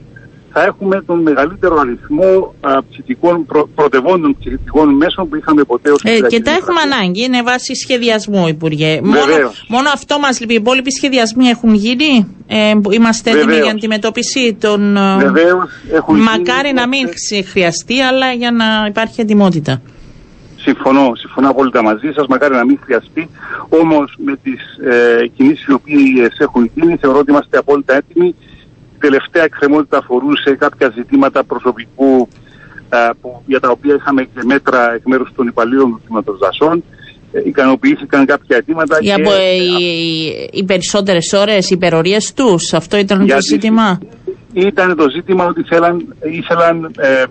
θα 0.53 0.63
έχουμε 0.63 1.03
τον 1.07 1.23
μεγαλύτερο 1.23 1.79
αριθμό 1.79 2.55
α, 2.61 2.79
ψηφικών, 2.91 3.47
προ, 3.47 3.69
πρωτευόντων 3.75 4.37
ψηφικών 4.39 4.97
μέσων 4.97 5.29
που 5.29 5.37
είχαμε 5.37 5.65
ποτέ 5.65 5.91
ως 5.91 6.01
ε, 6.03 6.21
Και 6.29 6.41
τα 6.41 6.51
έχουμε 6.51 6.81
ανάγκη, 6.81 7.25
είναι 7.25 7.43
βάση 7.43 7.75
σχεδιασμού, 7.75 8.49
Υπουργέ. 8.49 9.01
Μόνο, 9.03 9.21
μόνο 9.69 9.89
αυτό 9.95 10.19
μας 10.19 10.41
λείπει. 10.41 10.53
Οι 10.53 10.57
υπόλοιποι 10.57 10.93
σχεδιασμοί 10.93 11.47
έχουν 11.47 11.75
γίνει; 11.75 12.37
Ε, 12.47 12.73
είμαστε 12.91 13.31
έτοιμοι 13.31 13.55
για 13.55 13.71
αντιμετώπιση 13.71 14.57
των. 14.61 14.97
Ε, 14.97 15.17
Βεβαίως, 15.17 15.71
έχουν 15.93 16.17
Μακάρι 16.17 16.69
γίνει, 16.69 16.81
να 16.81 16.89
μην 16.89 17.09
χρειαστεί, 17.51 18.01
αλλά 18.01 18.33
για 18.33 18.51
να 18.51 18.65
υπάρχει 18.89 19.21
ετοιμότητα. 19.21 19.83
Συμφωνώ, 20.57 21.13
συμφωνώ 21.15 21.51
απόλυτα 21.51 21.83
μαζί 21.83 22.13
σας, 22.15 22.27
μακάρι 22.27 22.55
να 22.55 22.65
μην 22.65 22.79
χρειαστεί. 22.83 23.29
Όμως 23.69 24.17
με 24.25 24.37
τις 24.43 24.61
ε, 24.91 25.27
κινήσεις 25.27 25.67
οι 25.67 25.73
οποίες 25.73 26.39
έχουν 26.39 26.71
γίνει 26.75 26.97
θεωρώ 26.97 27.19
ότι 27.19 27.31
είμαστε 27.31 27.59
απόλυτα 27.59 27.95
έτοιμοι 27.95 28.35
τελευταία 29.07 29.45
εκκρεμότητα 29.45 29.97
αφορούσε 29.99 30.51
κάποια 30.59 30.89
ζητήματα 30.97 31.45
προσωπικού 31.45 32.29
που, 33.21 33.43
για 33.47 33.61
τα 33.61 33.71
οποία 33.71 33.95
είχαμε 33.95 34.23
και 34.23 34.41
μέτρα 34.45 34.93
εκ 34.95 35.03
μέρους 35.05 35.31
των 35.37 35.47
υπαλλήλων 35.47 35.91
του 35.91 36.01
Τμήματος 36.07 36.39
Δασών. 36.39 36.85
Ε, 37.33 37.41
ικανοποιήθηκαν 37.45 38.27
κάποια 38.27 38.57
αιτήματα. 38.57 38.99
Για 39.01 39.17
και... 39.17 39.33
οι, 39.33 40.49
οι 40.53 40.65
περισσότερες 40.65 41.33
ώρες, 41.33 41.71
οι 41.71 41.75
υπερορίες 41.75 42.33
τους, 42.33 42.73
αυτό 42.73 42.97
ήταν 42.97 43.27
το 43.27 43.41
ζήτημα; 43.41 43.99
Ήταν 44.53 44.97
το 44.97 45.11
ζήτημα 45.11 45.47
ότι 45.47 45.61
ήθελαν, 45.61 46.15
ήθελαν 46.23 46.93
ε, 46.99 47.25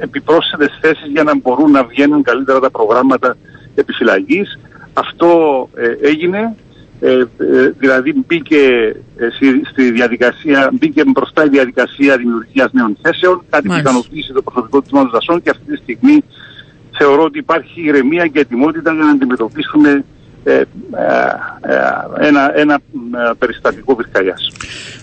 επιπρόσθετες 0.00 0.78
θέσεις 0.80 1.06
για 1.12 1.22
να 1.22 1.36
μπορούν 1.36 1.70
να 1.70 1.84
βγαίνουν 1.84 2.22
καλύτερα 2.22 2.60
τα 2.60 2.70
προγράμματα 2.70 3.36
επιφυλαγής. 3.74 4.58
Αυτό 4.92 5.28
ε, 5.74 6.08
έγινε 6.08 6.54
ε, 7.00 7.10
ε, 7.38 7.70
δηλαδή 7.78 8.24
μπήκε, 8.26 8.94
ε, 9.16 9.28
στη, 9.70 9.90
διαδικασία, 9.90 10.70
μπήκε 10.72 11.04
μπροστά 11.04 11.44
η 11.44 11.48
διαδικασία 11.48 12.16
δημιουργίας 12.16 12.72
νέων 12.72 12.96
θέσεων, 13.02 13.42
κάτι 13.50 13.68
που 13.68 13.74
ικανοποίησε 13.74 14.32
το 14.32 14.42
προσωπικό 14.42 14.82
της 14.82 14.90
Μόνος 14.90 15.10
Δασών 15.10 15.42
και 15.42 15.50
αυτή 15.50 15.64
τη 15.64 15.76
στιγμή 15.76 16.24
θεωρώ 16.98 17.22
ότι 17.22 17.38
υπάρχει 17.38 17.80
ηρεμία 17.80 18.26
και 18.26 18.40
ετοιμότητα 18.40 18.92
για 18.92 19.04
να 19.04 19.10
αντιμετωπίσουμε 19.10 19.90
ε, 19.90 19.94
ε, 19.94 20.04
ένα, 22.20 22.52
ένα 22.54 22.80
περιστατικό 23.38 23.94
πυρκαγιάς. 23.94 24.50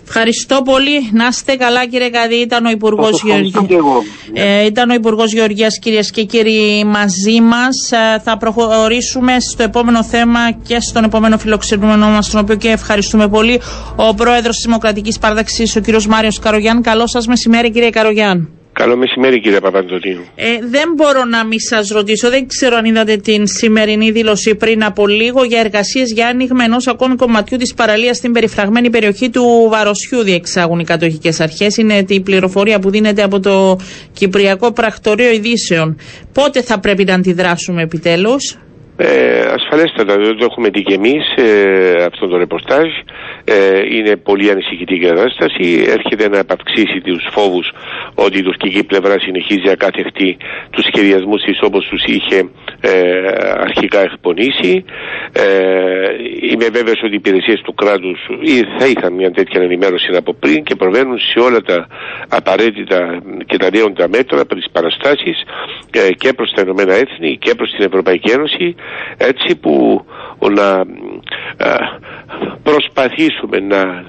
Ευχαριστώ 0.07 0.61
πολύ. 0.61 1.09
Να 1.13 1.27
είστε 1.27 1.55
καλά, 1.55 1.85
κύριε 1.87 2.09
Καδί. 2.09 2.35
Ήταν 2.35 2.65
ο 2.65 2.69
Υπουργός 2.69 3.23
Γεωργία. 3.23 3.61
Ε, 4.33 4.65
ήταν 4.65 4.89
ο 4.89 4.93
Υπουργός 4.93 5.33
Γεωργίας, 5.33 5.79
κυρίες 5.79 6.11
και 6.11 6.23
κύριοι, 6.23 6.83
μαζί 6.85 7.41
μας. 7.41 7.91
Ε, 7.91 8.19
θα 8.19 8.37
προχωρήσουμε 8.37 9.35
στο 9.39 9.63
επόμενο 9.63 10.03
θέμα 10.03 10.51
και 10.67 10.79
στον 10.79 11.03
επόμενο 11.03 11.37
φιλοξενούμενο 11.37 12.07
μας, 12.07 12.29
τον 12.29 12.39
οποίο 12.39 12.55
και 12.55 12.69
ευχαριστούμε 12.69 13.27
πολύ. 13.27 13.61
Ο 13.95 14.13
πρόεδρος 14.13 14.55
της 14.55 14.65
Δημοκρατικής 14.65 15.19
Παράταξη, 15.19 15.63
ο 15.77 15.79
κύριος 15.79 16.07
Μάριος 16.07 16.39
Καρογιάν. 16.39 16.81
Καλό 16.81 17.07
σας 17.07 17.27
μεσημέρι, 17.27 17.71
κύριε 17.71 17.89
Καρογιάν. 17.89 18.49
Καλό 18.79 18.95
μεσημέρι 18.97 19.39
κύριε 19.39 19.59
Παπαντονίου. 19.59 20.25
Ε, 20.35 20.45
δεν 20.69 20.93
μπορώ 20.95 21.23
να 21.23 21.45
μην 21.45 21.59
σας 21.59 21.89
ρωτήσω, 21.89 22.29
δεν 22.29 22.47
ξέρω 22.47 22.75
αν 22.75 22.85
είδατε 22.85 23.17
την 23.17 23.47
σημερινή 23.47 24.11
δήλωση 24.11 24.55
πριν 24.55 24.83
από 24.83 25.07
λίγο 25.07 25.43
για 25.43 25.59
εργασίες 25.59 26.11
για 26.11 26.27
άνοιγμα 26.27 26.63
ενός 26.63 26.87
ακόμη 26.87 27.15
κομματιού 27.15 27.57
της 27.57 27.73
παραλίας 27.73 28.17
στην 28.17 28.31
περιφραγμένη 28.31 28.89
περιοχή 28.89 29.29
του 29.29 29.67
Βαροσιού, 29.69 30.23
διεξάγουν 30.23 30.79
οι 30.79 30.83
κατοχικές 30.83 31.39
αρχές. 31.39 31.77
Είναι 31.77 32.05
η 32.07 32.21
πληροφορία 32.21 32.79
που 32.79 32.89
δίνεται 32.89 33.23
από 33.23 33.39
το 33.39 33.79
Κυπριακό 34.13 34.71
Πρακτορείο 34.71 35.31
Ειδήσεων. 35.31 35.97
Πότε 36.33 36.61
θα 36.61 36.79
πρέπει 36.79 37.03
να 37.03 37.13
αντιδράσουμε 37.13 37.81
επιτέλους; 37.81 38.57
Ε, 38.97 39.45
ασφαλέστατα, 39.53 40.17
δεν 40.17 40.37
το 40.37 40.45
έχουμε 40.45 40.69
δει 40.69 40.81
και 40.81 40.93
εμείς 40.93 41.35
ε, 41.35 42.03
αυτό 42.03 42.27
το 42.27 42.37
ρεπορτάζ. 42.37 42.87
Ε, 43.43 43.95
είναι 43.95 44.15
πολύ 44.15 44.49
ανησυχητική 44.51 45.05
κατάσταση. 45.05 45.85
Έρχεται 45.87 46.29
να 46.29 46.37
επαυξήσει 46.37 47.01
τους 47.03 47.27
φόβους 47.31 47.71
ότι 48.15 48.37
η 48.37 48.41
τουρκική 48.41 48.83
πλευρά 48.83 49.19
συνεχίζει 49.19 49.69
ακάθεκτη 49.69 50.37
τους 50.69 50.85
σχεδιασμούς 50.85 51.41
της 51.43 51.59
όπως 51.61 51.87
τους 51.87 52.03
είχε 52.03 52.49
ε, 52.81 52.91
αρχικά 53.57 53.99
εκπονήσει. 53.99 54.85
Ε, 55.31 55.43
είμαι 56.51 56.67
βέβαιος 56.71 56.99
ότι 57.03 57.13
οι 57.13 57.21
υπηρεσίες 57.23 57.61
του 57.61 57.73
κράτους 57.73 58.19
θα 58.77 58.85
είχαν 58.87 59.13
μια 59.13 59.31
τέτοια 59.31 59.61
ενημέρωση 59.61 60.15
από 60.15 60.33
πριν 60.33 60.63
και 60.63 60.75
προβαίνουν 60.75 61.19
σε 61.19 61.39
όλα 61.39 61.61
τα 61.61 61.87
απαραίτητα 62.27 63.21
και 63.45 63.57
τα 63.57 63.69
νέοντα 63.73 64.07
μέτρα 64.09 64.41
από 64.41 64.55
τι 64.55 64.65
παραστάσεις 64.71 65.43
ε, 65.91 66.11
και 66.11 66.33
προς 66.33 66.51
τα 66.55 66.61
Ηνωμένα 66.61 66.93
Έθνη 66.93 67.37
και 67.37 67.55
προς 67.55 67.71
την 67.71 67.85
Ευρωπαϊκή 67.85 68.31
Ένωση 68.31 68.75
έτσι 69.17 69.55
που 69.55 70.05
να 70.51 70.85
ε, 71.57 71.75
προσπαθήσουμε 72.63 73.59
να 73.59 74.05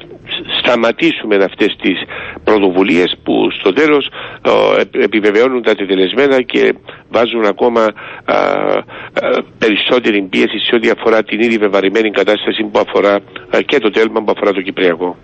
σταματήσουμε 0.60 1.36
αυτές 1.36 1.76
τις 1.80 2.02
πρωτοβουλίες 2.44 3.16
που 3.22 3.48
στο 3.58 3.72
τέλος 3.72 4.10
ε, 4.42 5.02
επιβεβαιώνουν 5.04 5.62
τα 5.62 5.74
τετελεσμένα 5.74 6.42
και 6.42 6.74
βάζουν 7.10 7.44
ακόμα 7.44 7.84
ε, 8.24 8.34
περισσότερη 9.58 10.22
πίεση 10.22 10.58
σε 10.58 10.74
ό,τι 10.74 10.90
αφορά 10.90 11.22
την 11.22 11.40
ήδη 11.40 11.58
βεβαρημένη 11.58 12.10
κατάσταση 12.10 12.62
που 12.62 12.78
αφορά 12.86 13.18
και 13.66 13.78
το 13.78 13.90
τέλμα 13.90 14.22
που 14.22 14.32
αφορά 14.36 14.52
το 14.52 14.60
Κυπριακό 14.62 15.16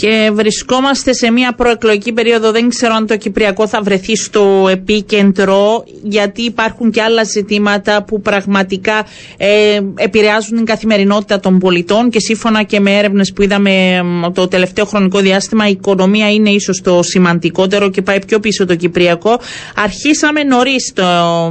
και 0.00 0.30
βρισκόμαστε 0.32 1.12
σε 1.12 1.30
μια 1.30 1.52
προεκλογική 1.52 2.12
περίοδο. 2.12 2.50
Δεν 2.50 2.68
ξέρω 2.68 2.94
αν 2.94 3.06
το 3.06 3.16
Κυπριακό 3.16 3.66
θα 3.68 3.82
βρεθεί 3.82 4.16
στο 4.16 4.66
επίκεντρο, 4.70 5.84
γιατί 6.02 6.42
υπάρχουν 6.42 6.90
και 6.90 7.02
άλλα 7.02 7.24
ζητήματα 7.24 8.04
που 8.04 8.20
πραγματικά 8.20 9.06
ε, 9.36 9.80
επηρεάζουν 9.94 10.56
την 10.56 10.64
καθημερινότητα 10.64 11.40
των 11.40 11.58
πολιτών 11.58 12.10
και 12.10 12.20
σύμφωνα 12.20 12.62
και 12.62 12.80
με 12.80 12.96
έρευνες 12.98 13.32
που 13.32 13.42
είδαμε 13.42 14.00
το 14.34 14.48
τελευταίο 14.48 14.84
χρονικό 14.84 15.18
διάστημα, 15.18 15.68
η 15.68 15.70
οικονομία 15.70 16.30
είναι 16.30 16.50
ίσως 16.50 16.80
το 16.80 17.02
σημαντικότερο 17.02 17.90
και 17.90 18.02
πάει 18.02 18.24
πιο 18.26 18.40
πίσω 18.40 18.66
το 18.66 18.74
Κυπριακό. 18.74 19.40
Αρχίσαμε 19.74 20.42
νωρίς 20.42 20.92
το 20.94 21.04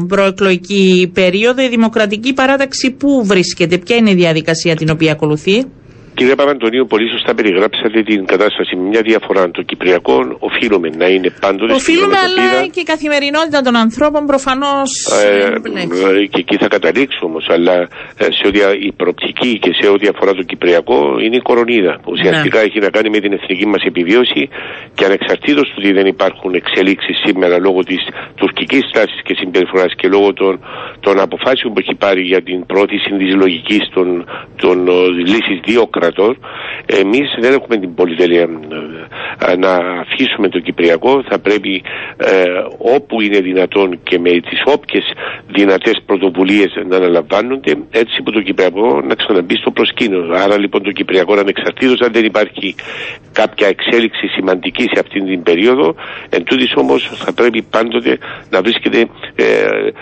προεκλογική 0.07 1.11
περίοδο. 1.13 1.61
Η 1.61 1.67
Δημοκρατική 1.69 2.33
Παράταξη 2.33 2.91
πού 2.91 3.21
βρίσκεται, 3.25 3.77
ποια 3.77 3.95
είναι 3.95 4.09
η 4.09 4.15
διαδικασία 4.15 4.75
την 4.75 4.89
οποία 4.89 5.11
ακολουθεί; 5.11 5.65
Κύριε 6.19 6.35
Παπαντονίου, 6.35 6.85
πολύ 6.93 7.07
σωστά 7.09 7.31
περιγράψατε 7.35 8.03
την 8.03 8.25
κατάσταση 8.25 8.75
με 8.75 8.83
μια 8.91 9.01
διαφορά 9.01 9.51
των 9.51 9.65
Κυπριακών. 9.65 10.23
Οφείλουμε 10.39 10.87
να 11.01 11.07
είναι 11.07 11.29
πάντοτε 11.43 11.73
Οφείλουμε, 11.73 12.17
αλλά 12.25 12.67
και 12.73 12.79
η 12.79 12.87
καθημερινότητα 12.93 13.61
των 13.61 13.75
ανθρώπων 13.75 14.25
προφανώς. 14.25 14.89
Ε, 15.23 15.45
ε, 16.21 16.25
και 16.31 16.39
εκεί 16.45 16.55
θα 16.57 16.67
καταλήξω 16.67 17.21
όμως, 17.29 17.45
αλλά 17.55 17.75
ε, 18.23 18.25
σε 18.37 18.43
ό,τι 18.47 18.59
η 18.87 18.91
προοπτική 18.91 19.59
και 19.63 19.71
σε 19.79 19.87
ό,τι 19.93 20.07
αφορά 20.07 20.31
το 20.33 20.43
Κυπριακό 20.43 20.99
είναι 21.23 21.35
η 21.35 21.43
κορονίδα. 21.49 21.93
Ουσιαστικά 22.13 22.57
ναι. 22.59 22.65
έχει 22.67 22.79
να 22.79 22.89
κάνει 22.89 23.09
με 23.09 23.19
την 23.19 23.33
εθνική 23.33 23.67
μας 23.67 23.83
επιβίωση 23.91 24.49
και 24.95 25.05
ανεξαρτήτως 25.05 25.65
του 25.69 25.75
ότι 25.77 25.91
δεν 25.91 26.05
υπάρχουν 26.05 26.53
εξελίξεις 26.53 27.15
σήμερα 27.25 27.59
λόγω 27.59 27.83
της 27.83 28.01
τουρκικής 28.35 28.83
τάση 28.91 29.17
και 29.23 29.33
συμπεριφοράς 29.39 29.93
και 29.99 30.07
λόγω 30.07 30.33
των, 30.33 30.53
των 30.99 31.19
αποφάσεων 31.19 31.73
που 31.73 31.79
έχει 31.83 31.95
πάρει 31.95 32.21
για 32.21 32.41
την 32.41 32.65
πρόθεση 32.65 33.09
τη 33.17 33.27
λογική 33.43 33.79
των, 33.93 34.07
των 34.55 34.77
λύσης 35.31 35.59
δύο 35.63 35.83
κρατών, 35.87 36.08
εμείς 36.85 37.35
δεν 37.39 37.53
έχουμε 37.53 37.77
την 37.77 37.93
πολυτέλεια 37.93 38.49
ε, 39.47 39.55
να 39.55 39.73
αφήσουμε 39.75 40.49
το 40.49 40.59
Κυπριακό. 40.59 41.23
Θα 41.29 41.39
πρέπει 41.39 41.83
ε, 42.17 42.43
όπου 42.77 43.21
είναι 43.21 43.39
δυνατόν 43.39 43.99
και 44.03 44.19
με 44.19 44.29
τις 44.29 44.61
όποιες 44.65 45.03
δυνατές 45.47 46.01
πρωτοβουλίες 46.05 46.73
να 46.87 46.95
αναλαμβάνονται 46.95 47.73
έτσι 47.91 48.21
που 48.23 48.31
το 48.31 48.41
Κυπριακό 48.41 49.01
να 49.01 49.15
ξαναμπεί 49.15 49.55
στο 49.55 49.71
προσκήνιο. 49.71 50.31
Άρα 50.33 50.57
λοιπόν 50.59 50.83
το 50.83 50.91
Κυπριακό 50.91 51.33
ανεξαρτήτως 51.33 51.99
αν 51.99 52.11
δεν 52.11 52.25
υπάρχει 52.25 52.75
κάποια 53.31 53.67
εξέλιξη 53.67 54.27
σημαντική 54.27 54.83
σε 54.83 54.99
αυτήν 54.99 55.25
την 55.25 55.43
περίοδο. 55.43 55.95
Εν 56.29 56.43
τούτης 56.43 56.73
όμως 56.75 57.11
θα 57.15 57.33
πρέπει 57.33 57.61
πάντοτε 57.61 58.17
να 58.49 58.61
βρίσκεται 58.61 58.99
ε, 59.35 59.45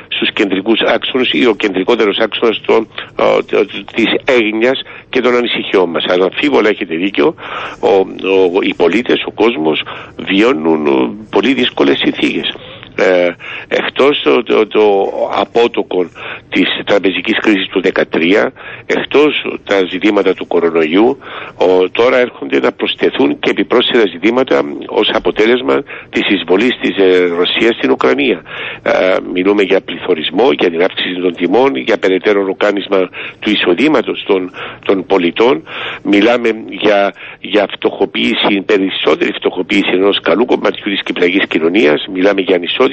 στους 0.08 0.32
κεντρικούς 0.34 0.80
άξονες 0.82 1.30
ή 1.32 1.46
ο 1.48 1.56
κεντρικότερος 1.56 2.18
άξονας 2.18 2.62
των, 2.66 2.88
ε, 3.20 3.64
της 3.96 4.06
έγνοιας 4.26 4.82
και 5.10 5.22
των 5.22 5.36
ανησυχιών 5.36 5.90
μας. 6.06 6.16
Αναμφίβολα 6.16 6.70
έχετε 6.70 6.96
δίκιο, 6.96 7.36
ο, 7.80 7.94
ο, 8.28 8.62
οι 8.62 8.74
πολίτες, 8.74 9.24
ο 9.26 9.32
κόσμος 9.32 9.84
βιώνουν 10.18 10.84
πολύ 11.30 11.54
δύσκολες 11.54 11.98
συνθήκες 11.98 12.56
ε, 12.98 13.30
εκτός 13.68 14.22
το, 14.24 14.44
το, 14.44 14.68
το 14.68 15.10
απότοκο 15.36 16.10
της 16.50 16.68
τραπεζικής 16.86 17.40
κρίσης 17.40 17.68
του 17.68 17.82
2013 18.12 18.48
εκτός 18.86 19.60
τα 19.64 19.86
ζητήματα 19.90 20.34
του 20.34 20.48
κορονοϊού 20.48 21.18
ο, 21.56 21.90
τώρα 21.90 22.18
έρχονται 22.18 22.60
να 22.60 22.72
προσθεθούν 22.72 23.40
και 23.40 23.50
επιπρόσθετα 23.50 24.08
ζητήματα 24.12 24.62
ως 24.88 25.10
αποτέλεσμα 25.14 25.84
της 26.10 26.24
εισβολής 26.30 26.78
της 26.82 26.98
ε, 26.98 27.26
Ρωσίας 27.26 27.76
στην 27.78 27.92
Ουκρανία. 27.92 28.42
Ε, 28.84 29.16
μιλούμε 29.34 29.64
για 29.64 29.82
πληθωρισμό, 29.82 30.52
για 30.52 30.70
την 30.70 30.82
αύξηση 30.82 31.16
των 31.22 31.34
τιμών 31.36 31.76
για 31.76 31.98
περαιτέρω 31.98 32.46
ροκάνισμα 32.46 33.10
του 33.40 33.50
εισοδήματος 33.50 34.24
των, 34.28 34.52
των 34.86 35.06
πολιτών. 35.06 35.64
Μιλάμε 36.04 36.50
για, 36.70 37.14
για 37.40 37.68
φτωχοποίηση, 37.72 38.62
περισσότερη 38.66 39.32
φτωχοποίηση 39.34 39.92
ενός 39.94 40.20
καλού 40.22 40.46
κομματιού 40.46 40.92
της 40.92 41.04
κυπριακής 41.04 41.48
κοινωνίας. 41.48 42.06
Μιλάμε 42.14 42.42
για 42.42 42.56
ανισότητα 42.56 42.87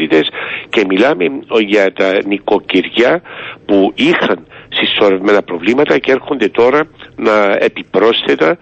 και 0.68 0.84
μιλάμε 0.88 1.24
για 1.66 1.92
τα 1.92 2.18
νοικοκυριά 2.24 3.22
που 3.66 3.92
είχαν 3.94 4.46
συσσωρευμένα 4.74 5.42
προβλήματα 5.42 5.98
και 5.98 6.12
έρχονται 6.12 6.48
τώρα 6.48 6.80
να 7.16 7.56
επιπρόσθετα 7.58 8.58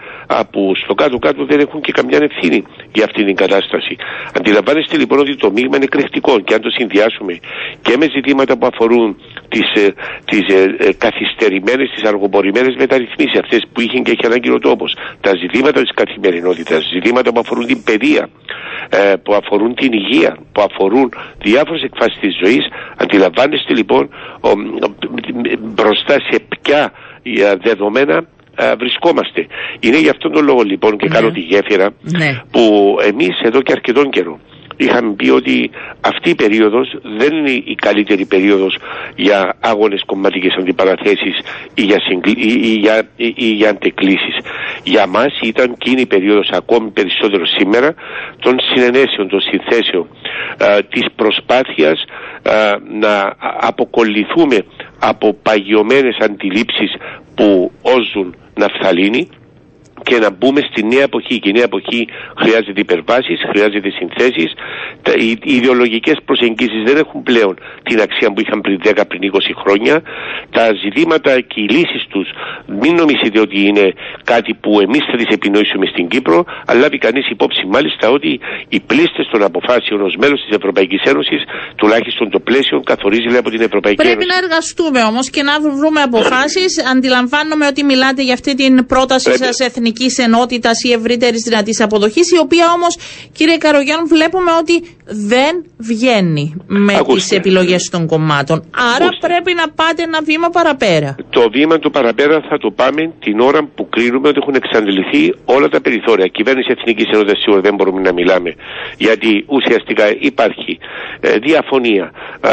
που 0.50 0.72
στο 0.84 0.94
κάτω-κάτω 0.94 1.44
δεν 1.44 1.60
έχουν 1.60 1.80
και 1.80 1.92
καμιά 1.92 2.18
ευθύνη 2.22 2.64
για 2.92 3.04
αυτήν 3.04 3.26
την 3.26 3.34
κατάσταση. 3.34 3.96
Αντιλαμβάνεστε 4.38 4.96
λοιπόν 4.96 5.18
ότι 5.18 5.36
το 5.36 5.50
μείγμα 5.50 5.76
είναι 5.76 5.86
κρυφτικό 5.86 6.40
και 6.40 6.54
αν 6.54 6.60
το 6.60 6.70
συνδυάσουμε 6.70 7.38
και 7.82 7.96
με 7.98 8.06
ζητήματα 8.14 8.58
που 8.58 8.66
αφορούν 8.66 9.16
τις, 9.48 9.82
ε, 9.82 9.94
τις 10.24 10.54
ε, 10.54 10.76
ε, 10.78 10.92
καθυστερημένες, 10.92 11.90
τις 11.94 12.04
αργοπορημένες 12.04 12.74
μεταρρυθμίσεις 12.78 13.38
αυτές 13.40 13.60
που 13.72 13.80
είχε 13.80 13.98
και 13.98 14.10
έχει 14.10 14.26
ανάγκη 14.26 14.50
ο 14.50 14.58
τόπος, 14.58 14.96
τα 15.20 15.32
ζητήματα 15.36 15.80
της 15.80 15.90
καθημερινότητας, 15.94 16.88
ζητήματα 16.92 17.32
που 17.32 17.40
αφορούν 17.40 17.66
την 17.66 17.82
παιδεία, 17.82 18.28
ε, 18.88 19.14
που 19.22 19.34
αφορούν 19.34 19.74
την 19.74 19.92
υγεία, 19.92 20.36
που 20.52 20.62
αφορούν 20.62 21.12
διάφορες 21.38 21.82
εκφάσεις 21.82 22.18
της 22.20 22.34
ζωής, 22.42 22.64
αντιλαμβάνεστε 22.96 23.74
λοιπόν 23.74 24.08
ο, 24.40 24.50
μπροστά 25.60 26.01
σε 26.08 26.42
ποια 26.48 26.92
δεδομένα 27.62 28.24
βρισκόμαστε. 28.78 29.46
Είναι 29.80 29.98
γι' 29.98 30.08
αυτόν 30.08 30.32
τον 30.32 30.44
λόγο 30.44 30.62
λοιπόν 30.62 30.96
και 30.96 31.08
ναι. 31.08 31.14
κάνω 31.14 31.30
τη 31.30 31.40
γέφυρα 31.40 31.90
ναι. 32.00 32.40
που 32.50 32.96
εμείς 33.02 33.40
εδώ 33.42 33.62
και 33.62 33.72
αρκετόν 33.72 34.10
καιρό 34.10 34.38
είχαμε 34.76 35.12
πει 35.12 35.30
ότι 35.30 35.70
αυτή 36.00 36.30
η 36.30 36.34
περίοδος 36.34 36.96
δεν 37.18 37.36
είναι 37.36 37.50
η 37.50 37.74
καλύτερη 37.74 38.24
περίοδος 38.24 38.78
για 39.16 39.56
άγονες 39.60 40.02
κομματικές 40.06 40.54
αντιπαραθέσεις 40.58 41.38
ή 41.74 41.82
για, 41.82 42.00
συγκλ... 42.00 42.30
ή, 42.30 42.78
για... 42.78 43.08
ή 43.16 43.50
για 43.52 43.70
αντεκλήσεις. 43.70 44.36
Για 44.84 45.06
μας 45.06 45.38
ήταν 45.42 45.76
εκείνη 45.80 46.00
η 46.00 46.06
περίοδος 46.06 46.48
ακόμη 46.52 46.90
περισσότερο 46.90 47.46
σήμερα 47.46 47.94
των 48.40 48.56
συνενέσεων, 48.60 49.28
των 49.28 49.40
συνθέσεων, 49.40 50.06
α, 50.58 50.82
της 50.88 51.04
προσπάθειας 51.16 52.04
να 53.00 53.34
αποκολληθούμε 53.60 54.64
από 55.04 55.34
παγιωμένες 55.42 56.16
αντιλήψεις 56.20 56.94
που 57.34 57.72
όζουν 57.82 58.34
ναφθαλίνη 58.54 59.28
και 60.02 60.18
να 60.18 60.30
μπούμε 60.30 60.60
στη 60.70 60.80
νέα 60.84 61.02
εποχή. 61.02 61.38
Και 61.38 61.48
η 61.48 61.52
νέα 61.52 61.62
εποχή 61.70 62.00
χρειάζεται 62.42 62.80
υπερβάσεις, 62.86 63.38
χρειάζεται 63.50 63.90
συνθέσεις. 63.98 64.50
Οι 65.18 65.54
ιδεολογικές 65.58 66.16
προσεγγίσεις 66.24 66.82
δεν 66.84 66.96
έχουν 66.96 67.22
πλέον 67.22 67.54
την 67.82 68.00
αξία 68.00 68.28
που 68.32 68.40
είχαν 68.40 68.60
πριν 68.60 68.78
10, 68.84 69.04
πριν 69.08 69.20
20 69.22 69.52
χρόνια. 69.62 70.02
Τα 70.50 70.64
ζητήματα 70.82 71.40
και 71.40 71.60
οι 71.60 71.68
λύσεις 71.76 72.02
τους 72.12 72.28
μην 72.80 72.94
νομίζετε 72.94 73.38
ότι 73.40 73.58
είναι 73.68 73.92
κάτι 74.24 74.54
που 74.54 74.80
εμείς 74.80 75.02
θα 75.10 75.16
τις 75.16 75.30
επινοήσουμε 75.36 75.86
στην 75.86 76.08
Κύπρο, 76.08 76.44
αλλά 76.66 76.80
λάβει 76.80 76.98
κανείς 76.98 77.30
υπόψη 77.30 77.62
μάλιστα 77.66 78.10
ότι 78.10 78.40
οι 78.68 78.80
πλήστες 78.80 79.26
των 79.32 79.42
αποφάσεων 79.42 80.00
ως 80.08 80.14
μέλος 80.22 80.40
της 80.44 80.56
Ευρωπαϊκής 80.56 81.02
Ένωσης, 81.12 81.40
τουλάχιστον 81.76 82.30
το 82.30 82.40
πλαίσιο, 82.40 82.80
καθορίζεται 82.80 83.38
από 83.38 83.50
την 83.50 83.60
Ευρωπαϊκή 83.60 83.96
Πρέπει 84.02 84.12
Ένωση. 84.12 84.26
Πρέπει 84.26 84.40
να 84.40 84.46
εργαστούμε 84.46 85.00
όμως 85.10 85.30
και 85.30 85.42
να 85.42 85.54
βρούμε 85.60 86.00
αποφάσεις. 86.08 86.70
Αντιλαμβάνομαι 86.92 87.66
ότι 87.66 87.84
μιλάτε 87.84 88.22
για 88.22 88.34
αυτή 88.38 88.54
την 88.54 88.86
πρόταση 88.86 89.36
σας 89.36 89.58
εθνική 89.58 89.91
εθνικής 89.92 90.18
ενότητας 90.18 90.82
ή 90.82 90.92
ευρύτερης 90.92 91.42
δυνατής 91.48 91.80
αποδοχής, 91.80 92.30
η 92.30 92.38
οποία 92.38 92.66
όμως, 92.76 92.96
κύριε 93.32 93.56
Καρογιάννου, 93.56 94.06
βλέπουμε 94.06 94.50
ότι 94.60 94.74
δεν 95.06 95.64
βγαίνει 95.78 96.54
με 96.66 96.94
τις 97.14 97.30
επιλογές 97.30 97.88
των 97.92 98.06
κομμάτων. 98.06 98.64
Άρα 98.96 99.08
πρέπει 99.20 99.52
να 99.54 99.66
πάτε 99.70 100.02
ένα 100.02 100.18
βήμα 100.24 100.48
παραπέρα. 100.48 101.16
Το 101.30 101.50
βήμα 101.50 101.78
του 101.78 101.90
παραπέρα 101.90 102.40
θα 102.48 102.58
το 102.58 102.70
πάμε 102.70 103.12
την 103.20 103.40
ώρα 103.40 103.60
που 103.74 103.88
κρίνουμε 103.88 104.28
ότι 104.28 104.38
έχουν 104.42 104.54
εξαντληθεί 104.54 105.34
όλα 105.44 105.68
τα 105.68 105.80
περιθώρια. 105.80 106.26
Κυβέρνηση 106.26 106.68
Εθνικής 106.78 107.06
Ενότητας 107.12 107.38
σίγουρα 107.42 107.60
δεν 107.60 107.74
μπορούμε 107.74 108.00
να 108.00 108.12
μιλάμε, 108.12 108.54
γιατί 108.98 109.44
ουσιαστικά 109.46 110.04
υπάρχει 110.18 110.78
ε, 111.20 111.36
διαφωνία, 111.38 112.12
ε, 112.40 112.50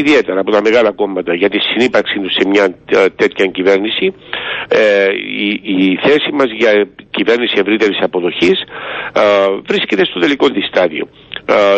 ιδιαίτερα 0.00 0.40
από 0.40 0.50
τα 0.50 0.60
μεγάλα 0.62 0.90
κόμματα, 0.92 1.34
για 1.34 1.48
τη 1.50 1.58
συνύπαρξη 1.58 2.18
τους 2.22 2.32
σε 2.38 2.48
μια 2.48 2.64
ε, 2.86 3.08
τέτοια 3.16 3.46
κυβέρνηση. 3.46 4.14
Ε, 4.68 4.80
η, 5.46 5.48
η 5.84 5.98
θέση 6.04 6.28
μας 6.40 6.50
για 6.60 6.88
κυβέρνηση 7.10 7.54
ευρύτερης 7.56 7.98
αποδοχής 8.00 8.58
βρίσκεται 9.68 10.04
στο 10.04 10.20
τελικό 10.20 10.46
της 10.50 10.66
στάδιο. 10.66 11.08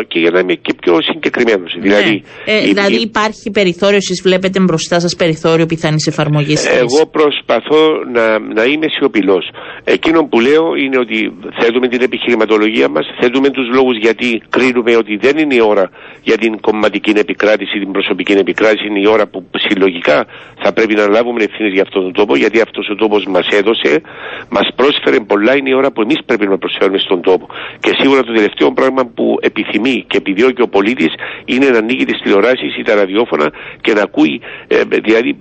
Και 0.08 0.18
για 0.18 0.30
να 0.30 0.38
είμαι 0.38 0.54
και 0.54 0.74
πιο 0.80 0.94
συγκεκριμένος. 1.02 1.74
Ναι. 1.74 1.82
Δηλαδή, 1.82 2.22
ε, 2.44 2.60
δηλαδή 2.60 3.00
υπάρχει 3.00 3.50
περιθώριο, 3.50 3.96
εσείς 3.96 4.22
βλέπετε 4.22 4.60
μπροστά 4.60 5.00
σας 5.00 5.16
περιθώριο 5.16 5.66
πιθανής 5.66 6.06
εφαρμογής. 6.06 6.66
Εγώ 6.66 7.06
προσπαθώ 7.06 7.82
να, 8.12 8.38
να 8.38 8.64
είμαι 8.64 8.86
σιωπηλός. 8.98 9.44
Εκείνο 9.84 10.24
που 10.24 10.40
λέω 10.40 10.74
είναι 10.74 10.98
ότι 10.98 11.32
θέτουμε 11.60 11.88
την 11.88 12.02
επιχειρηματολογία 12.02 12.88
μας, 12.88 13.06
θέτουμε 13.20 13.50
τους 13.50 13.66
λόγους 13.74 13.96
γιατί 13.98 14.42
κρίνουμε 14.48 14.96
ότι 14.96 15.16
δεν 15.16 15.38
είναι 15.38 15.54
η 15.54 15.60
ώρα 15.60 15.90
για 16.22 16.36
την 16.36 16.60
κομματική 16.60 17.12
επικράτηση, 17.16 17.78
την 17.78 17.90
προσωπική 17.92 18.32
επικράτηση, 18.32 18.86
είναι 18.86 19.00
η 19.00 19.06
ώρα 19.06 19.26
που 19.26 19.44
συλλογικά 19.68 20.26
θα 20.62 20.72
πρέπει 20.72 20.94
να 20.94 21.08
λάβουμε 21.08 21.44
ευθύνες 21.44 21.72
για 21.72 21.82
αυτόν 21.82 22.02
τον 22.02 22.12
τόπο, 22.12 22.36
γιατί 22.36 22.60
αυτός 22.60 22.88
ο 22.92 22.94
τόπος 22.94 23.24
μας 23.34 23.46
έδωσε, 23.50 24.00
μας 24.48 24.68
πρόσφερε 24.74 25.18
πολλά, 25.20 25.56
είναι 25.56 25.70
η 25.70 25.74
ώρα 25.74 25.90
που 25.92 26.00
εμείς 26.02 26.18
πρέπει 26.26 26.46
να 26.46 26.58
προσφέρουμε 26.58 26.98
στον 26.98 27.20
τόπο. 27.22 27.46
Και 27.80 27.90
σίγουρα 27.98 28.22
το 28.22 28.32
τελευταίο 28.32 28.72
πράγμα 28.72 29.02
που 29.14 29.36
επιθυμεί 29.42 30.05
και 30.09 30.16
επιδιώκει 30.16 30.62
ο 30.62 30.68
πολίτης 30.68 31.12
είναι 31.44 31.68
να 31.70 31.78
ανοίγει 31.78 32.05
τις 32.05 32.20
τηλεοράσεις 32.22 32.76
ή 32.78 32.83
τα 32.83 32.94
ραδιόφωνα 32.94 33.52
και 33.81 33.92
να 33.92 34.02
ακούει 34.02 34.40
ε, 34.66 34.81
δηλαδή 35.02 35.28
ε, 35.28 35.35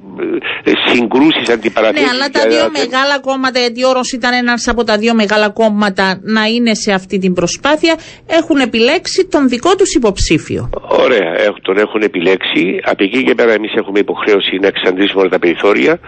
συγκρούσεις, 0.88 1.50
αντιπαραθέσει. 1.50 2.04
Ναι, 2.04 2.10
αλλά 2.10 2.30
τα 2.30 2.48
δύο 2.48 2.70
μεγάλα 2.80 3.20
κόμματα, 3.20 3.60
γιατί 3.60 3.84
ο 3.84 3.90
Όρος 3.90 4.12
ήταν 4.12 4.34
ένας 4.34 4.68
από 4.68 4.84
τα 4.84 4.98
δύο 4.98 5.14
μεγάλα 5.14 5.50
κόμματα 5.50 6.20
να 6.22 6.44
είναι 6.46 6.74
σε 6.74 6.92
αυτή 6.92 7.18
την 7.18 7.34
προσπάθεια, 7.34 7.96
έχουν 8.28 8.58
επιλέξει 8.60 9.28
τον 9.32 9.50
δικό 9.50 9.76
τους 9.76 9.94
υποψήφιο. 9.94 10.70
Ωραία, 10.88 11.32
τον 11.62 11.78
έχουν 11.78 12.02
επιλέξει. 12.02 12.80
Από 12.84 13.04
εκεί 13.04 13.24
και 13.24 13.36
πέρα 13.36 13.54
εμείς 13.54 13.74
έχουμε 13.74 14.00
υποχρέωση 14.00 14.58
να 14.62 14.68
εξαντλήσουμε 14.68 15.22
όλα 15.22 15.30
τα 15.30 15.40
περιθώρια. 15.40 16.00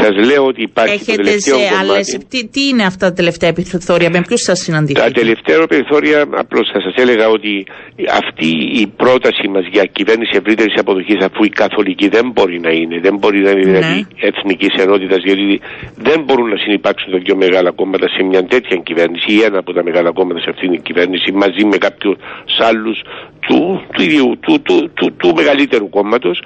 Σας 0.00 0.26
λέω 0.26 0.44
ότι 0.44 0.62
υπάρχει 0.62 0.94
Έχετε 0.94 1.16
το 1.16 1.22
τελευταίο 1.22 1.58
σε 1.58 1.74
άλλες, 1.80 2.18
τι, 2.28 2.46
τι 2.46 2.68
είναι 2.68 2.84
αυτά 2.84 3.06
τα 3.08 3.12
τελευταία 3.12 3.52
περιθώρια, 3.52 4.10
με 4.10 4.20
ποιους 4.26 4.42
σας 4.42 4.58
συναντήσετε. 4.58 5.06
Τα 5.06 5.12
τελευταία 5.20 5.66
περιθώρια, 5.66 6.18
απλώς 6.42 6.70
θα 6.72 6.80
σας 6.80 6.94
έλεγα 6.96 7.28
ότι 7.28 7.66
αυτή 8.10 8.48
η 8.82 8.86
πρόταση 8.86 9.48
μας 9.48 9.64
για 9.72 9.84
κυβέρνηση 9.84 10.32
ευρύτερης 10.40 10.74
αποδοχής, 10.78 11.24
αφού 11.24 11.44
η 11.44 11.48
καθολική 11.48 12.08
δεν 12.08 12.30
μπορεί 12.34 12.60
να 12.60 12.70
είναι, 12.70 13.00
δεν 13.00 13.13
μπορεί 13.18 13.38
να 13.38 13.50
είναι 13.50 13.60
δηλαδή 13.60 13.94
ναι. 13.94 14.28
εθνικής 14.28 14.74
ενότητας, 14.84 15.22
γιατί 15.24 15.60
δεν 15.96 16.22
μπορούν 16.24 16.48
να 16.48 16.56
συνεπάρξουν 16.56 17.12
τα 17.12 17.18
δύο 17.18 17.36
μεγάλα 17.36 17.70
κόμματα 17.70 18.08
σε 18.08 18.22
μια 18.22 18.44
τέτοια 18.44 18.76
κυβέρνηση 18.76 19.32
ή 19.32 19.42
ένα 19.42 19.58
από 19.58 19.72
τα 19.72 19.82
μεγάλα 19.82 20.10
κόμματα 20.10 20.40
σε 20.40 20.50
αυτήν 20.50 20.70
την 20.70 20.82
κυβέρνηση 20.82 21.32
μαζί 21.32 21.64
με 21.64 21.76
κάποιους 21.76 22.16
άλλους 22.58 23.02
του, 23.40 23.82
του, 23.92 24.02
ίδιου, 24.02 24.38
του, 24.40 24.62
του, 24.62 24.90
του, 24.94 25.14
του 25.16 25.34
μεγαλύτερου 25.34 25.88
κόμματος. 25.88 26.42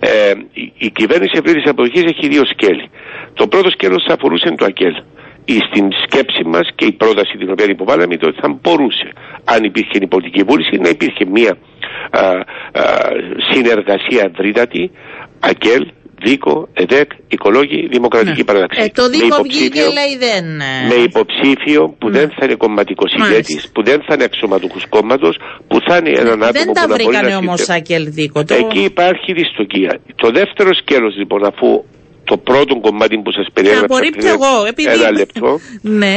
Ε, 0.00 0.32
η, 0.52 0.72
η 0.78 0.90
κυβέρνηση 0.90 1.32
ευρύτερη 1.34 1.68
αποδοχή 1.68 1.98
έχει 1.98 2.28
δύο 2.28 2.44
σκέλη. 2.44 2.90
Το 3.34 3.46
πρώτο 3.48 3.70
σκέλος 3.70 4.04
θα 4.08 4.14
αφορούσε 4.14 4.54
το 4.56 4.64
ΑΚΕΛ 4.64 4.94
στην 5.58 5.88
σκέψη 6.04 6.44
μας 6.44 6.68
και 6.74 6.84
η 6.84 6.92
πρόταση 6.92 7.36
την 7.36 7.50
οποία 7.50 7.66
υποβάλαμε 7.68 8.14
ήταν 8.14 8.28
ότι 8.28 8.40
θα 8.40 8.58
μπορούσε 8.60 9.08
αν 9.44 9.64
υπήρχε 9.64 9.98
η 10.00 10.06
πολιτική 10.06 10.42
βούληση 10.42 10.76
να 10.76 10.88
υπήρχε 10.88 11.24
μια 11.24 11.56
α, 12.10 12.20
α, 12.20 12.42
συνεργασία 13.52 14.30
ευρύτατη 14.32 14.90
ΑΚΕΛ 15.40 15.86
Δίκο, 16.24 16.68
ΕΔΕΚ, 16.72 17.10
Οικολόγοι, 17.28 17.86
Δημοκρατική 17.90 18.36
Ναι. 18.38 18.44
Παράταξη. 18.44 18.80
Ε, 18.82 18.88
το 18.94 19.02
Με 19.02 19.08
Δίκο 19.08 19.24
υποψήφιο- 19.26 19.58
βγήκε 19.72 19.80
λέει 19.98 20.12
δεν... 20.26 20.44
ε, 20.60 20.86
με 20.88 20.94
υποψήφιο 20.94 21.82
που 21.98 22.08
Ναι. 22.08 22.18
δεν 22.18 22.28
θα 22.36 22.44
είναι 22.44 22.54
κομματικός 22.54 23.10
Μάλιστα. 23.18 23.32
ηγέτης, 23.32 23.70
που 23.72 23.82
δεν 23.82 23.98
θα 24.06 24.14
είναι 24.14 24.24
αξιωματούχος 24.24 24.86
κόμματος, 24.88 25.36
που 25.68 25.80
θα 25.86 25.96
είναι 25.96 26.10
έναν 26.10 26.42
άτομο 26.42 26.52
Δεν 26.52 26.66
που 26.66 26.72
τα 26.72 26.80
να 26.80 26.86
μπορεί 26.86 27.04
βρήκανε 27.04 27.28
να 27.28 27.36
όμως, 27.36 27.60
σκεφτεί. 27.60 27.72
Σάκελ 27.72 28.04
Δίκο. 28.12 28.44
Το... 28.44 28.54
Εκεί 28.54 28.80
υπάρχει 28.92 29.32
δυστοκία. 29.32 29.92
Το 30.16 30.30
δεύτερο 30.30 30.74
σκέλος 30.74 31.16
λοιπόν, 31.16 31.44
αφού 31.44 31.84
το 32.24 32.36
πρώτο 32.36 32.76
κομμάτι 32.80 33.16
που 33.24 33.32
σας 33.32 33.46
περιέγραψα 33.52 33.84
Απορρίπτω 33.94 34.18
πριν 34.18 34.28
εγώ, 34.36 34.66
επειδή... 34.66 34.88
ένα 34.92 35.10
λεπτό, 35.10 35.58
ναι. 35.80 36.16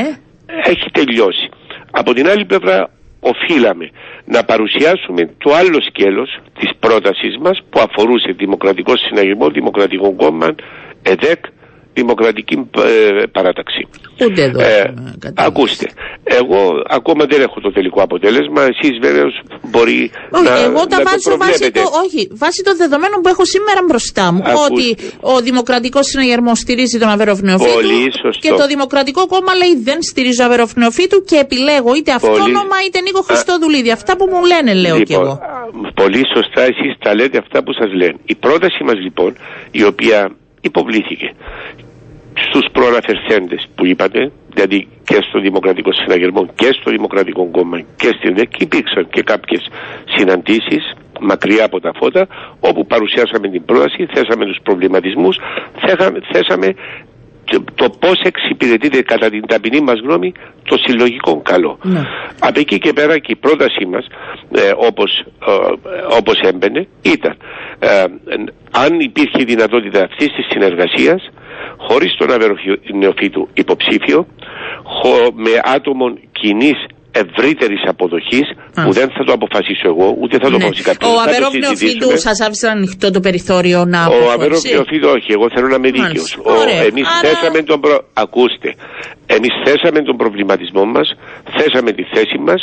έχει 0.64 0.88
τελειώσει. 0.92 1.50
Από 1.92 2.14
την 2.14 2.28
άλλη 2.30 2.46
πλευρά 2.46 2.90
οφείλαμε 3.32 3.90
να 4.26 4.44
παρουσιάσουμε 4.44 5.30
το 5.38 5.54
άλλο 5.54 5.82
σκέλος 5.82 6.40
της 6.60 6.70
πρότασης 6.80 7.38
μας 7.38 7.62
που 7.70 7.80
αφορούσε 7.80 8.32
Δημοκρατικό 8.32 8.98
Συναγερμό, 8.98 9.50
Δημοκρατικό 9.50 10.14
Κόμμα, 10.14 10.56
ΕΔΕΚ, 11.04 11.46
Δημοκρατική 11.94 12.56
ε, 12.78 13.24
Παράταξη. 13.32 13.88
Ούτε 14.26 14.42
εδώ. 14.44 14.62
Ε, 14.62 14.66
έχουμε 14.78 15.14
καταλήξει. 15.20 15.46
ακούστε, 15.48 15.86
εγώ 16.24 16.60
ακόμα 16.98 17.26
δεν 17.26 17.42
έχω 17.42 17.60
το 17.60 17.72
τελικό 17.72 18.02
αποτέλεσμα. 18.02 18.62
Εσείς 18.74 18.98
βέβαια 19.02 19.26
μπορεί 19.72 20.12
Όχι, 20.32 20.44
να, 20.44 20.60
εγώ 20.68 20.82
τα 20.88 20.98
να 20.98 21.04
το 21.04 21.10
βάζω 21.10 21.38
βάσει, 21.38 21.38
προβλέπετε. 21.38 21.80
το, 21.80 21.90
όχι, 22.04 22.22
βάσει 22.44 22.64
των 22.64 22.76
δεδομένων 22.78 23.22
που 23.22 23.30
έχω 23.34 23.46
σήμερα 23.46 23.80
μπροστά 23.88 24.26
μου. 24.34 24.42
Ακούστε. 24.46 24.64
Ότι 24.66 24.88
ο 25.20 25.42
Δημοκρατικός 25.42 26.06
Συναγερμός 26.12 26.60
στηρίζει 26.60 26.98
τον 27.00 27.10
Αβεροφνεοφύτου. 27.10 27.74
Πολύ 27.74 28.04
σωστό. 28.24 28.40
Και 28.48 28.50
το 28.62 28.66
Δημοκρατικό 28.68 29.22
Κόμμα 29.28 29.54
λέει 29.62 29.74
δεν 29.84 30.02
στηρίζω 30.02 30.44
Αβεροφνεοφύτου 30.46 31.18
και 31.30 31.36
επιλέγω 31.46 31.96
είτε 31.96 32.12
αυτόνομα 32.12 32.78
είτε 32.86 33.00
Νίκο 33.02 33.22
Χριστόδουλίδη. 33.22 33.92
Αυτά 33.92 34.16
που 34.18 34.26
μου 34.32 34.42
λένε, 34.52 34.74
λέω 34.84 34.98
κι 35.02 35.12
Λοιπόν, 35.12 35.26
εγώ. 35.26 35.34
α, 35.34 35.92
Πολύ 36.02 36.22
σωστά 36.36 36.62
εσείς 36.62 36.92
τα 37.00 37.16
λέτε 37.16 37.38
αυτά 37.38 37.64
που 37.64 37.74
σας 37.74 37.94
λένε. 37.94 38.16
Η 38.26 38.36
πρόταση 38.36 38.84
μας 38.84 38.96
λοιπόν, 39.06 39.38
η 39.72 39.84
οποία 39.84 40.20
υποβλήθηκε. 40.70 41.34
Στους 42.48 42.66
προαναφερθέντες 42.72 43.68
που 43.76 43.86
είπατε, 43.86 44.32
δηλαδή 44.54 44.88
και 45.04 45.18
στο 45.28 45.40
Δημοκρατικό 45.40 45.94
Συναγερμό 45.94 46.46
και 46.56 46.70
στο 46.80 46.92
Δημοκρατικό 46.92 47.46
Κόμμα 47.52 47.78
και 47.96 48.10
στην 48.18 48.36
ΔΕΚ 48.36 48.60
υπήρξαν 48.60 49.10
και 49.10 49.22
κάποιες 49.22 49.62
συναντήσεις 50.16 50.94
μακριά 51.20 51.66
από 51.66 51.80
τα 51.80 51.92
φώτα 52.00 52.28
όπου 52.60 52.86
παρουσιάσαμε 52.86 53.48
την 53.50 53.66
πρόταση, 53.66 54.06
θέσαμε 54.14 54.46
τους 54.46 54.60
προβληματισμούς, 54.64 55.38
θέσαμε, 55.86 56.20
θέσαμε 56.32 56.68
το- 57.46 57.64
το 57.76 57.90
πώς 58.00 58.22
εξυπηρετείται 58.24 59.02
κατά 59.02 59.30
την 59.30 59.48
ταπεινή 59.48 59.80
μας 59.82 60.00
γνώμη 60.00 60.32
το 60.64 60.78
συλλογικό 60.78 61.42
καλό. 61.42 61.78
Ναι. 61.84 62.02
Από 62.40 62.60
εκεί 62.60 62.78
και 62.78 62.94
πέρα 62.94 63.18
και 63.20 63.32
η 63.32 63.36
πρότασή 63.36 63.86
μας 63.86 64.06
ε, 64.52 64.72
όπως, 64.78 65.20
ε, 65.20 65.26
όπως 66.18 66.40
έμπαινε 66.40 66.88
ήταν 67.02 67.36
ε, 67.80 68.04
αν 68.72 69.00
υπήρχε 69.00 69.44
δυνατότητα 69.44 70.04
αυτής 70.04 70.28
της 70.36 70.46
συνεργασίας 70.50 71.30
χωρίς 71.78 72.16
τον 72.16 72.32
αβεροφνεοφύτου 72.32 73.48
υποψήφιο 73.54 74.28
χω- 74.84 75.32
με 75.34 75.50
άτομο 75.64 76.14
κοινής 76.32 76.86
ευρύτερης 77.22 77.82
αποδοχής 77.88 78.48
Α. 78.76 78.84
που 78.84 78.92
δεν 78.92 79.08
θα 79.16 79.24
το 79.24 79.32
αποφασίσω 79.34 79.88
εγώ 79.94 80.08
ούτε 80.22 80.36
θα 80.38 80.44
το 80.44 80.50
Ναι. 80.50 80.56
αποφασίσει 80.56 80.84
κάποιος. 80.90 81.12
Ο 81.12 81.20
Αβεροφνεοφύτου 81.26 82.10
σας 82.28 82.38
άφησε 82.42 82.68
ανοιχτό 82.68 83.12
το 83.12 83.20
περιθώριο 83.20 83.80
να 83.86 84.00
Ο 84.02 84.04
αποχωρήσει. 84.06 84.34
Αβεροφνεοφύτου 84.34 85.10
όχι, 85.18 85.32
εγώ 85.38 85.46
θέλω 85.54 85.68
να 85.68 85.76
είμαι 85.76 85.92
δίκαιος. 85.98 86.30
Μάλιστα. 86.38 86.62
Ωραία. 86.64 86.82
Εμείς 86.90 87.06
Άρα- 87.08 87.30
θέσαμε 87.30 87.62
τον 87.62 87.80
προ... 87.80 87.96
Ακούστε, 88.14 88.70
εμείς 89.26 89.54
θέσαμε 89.66 90.00
τον 90.10 90.16
προβληματισμό 90.18 90.86
μας, 90.86 91.08
θέσαμε 91.58 91.92
τη 91.92 92.04
θέση 92.14 92.38
μας 92.48 92.62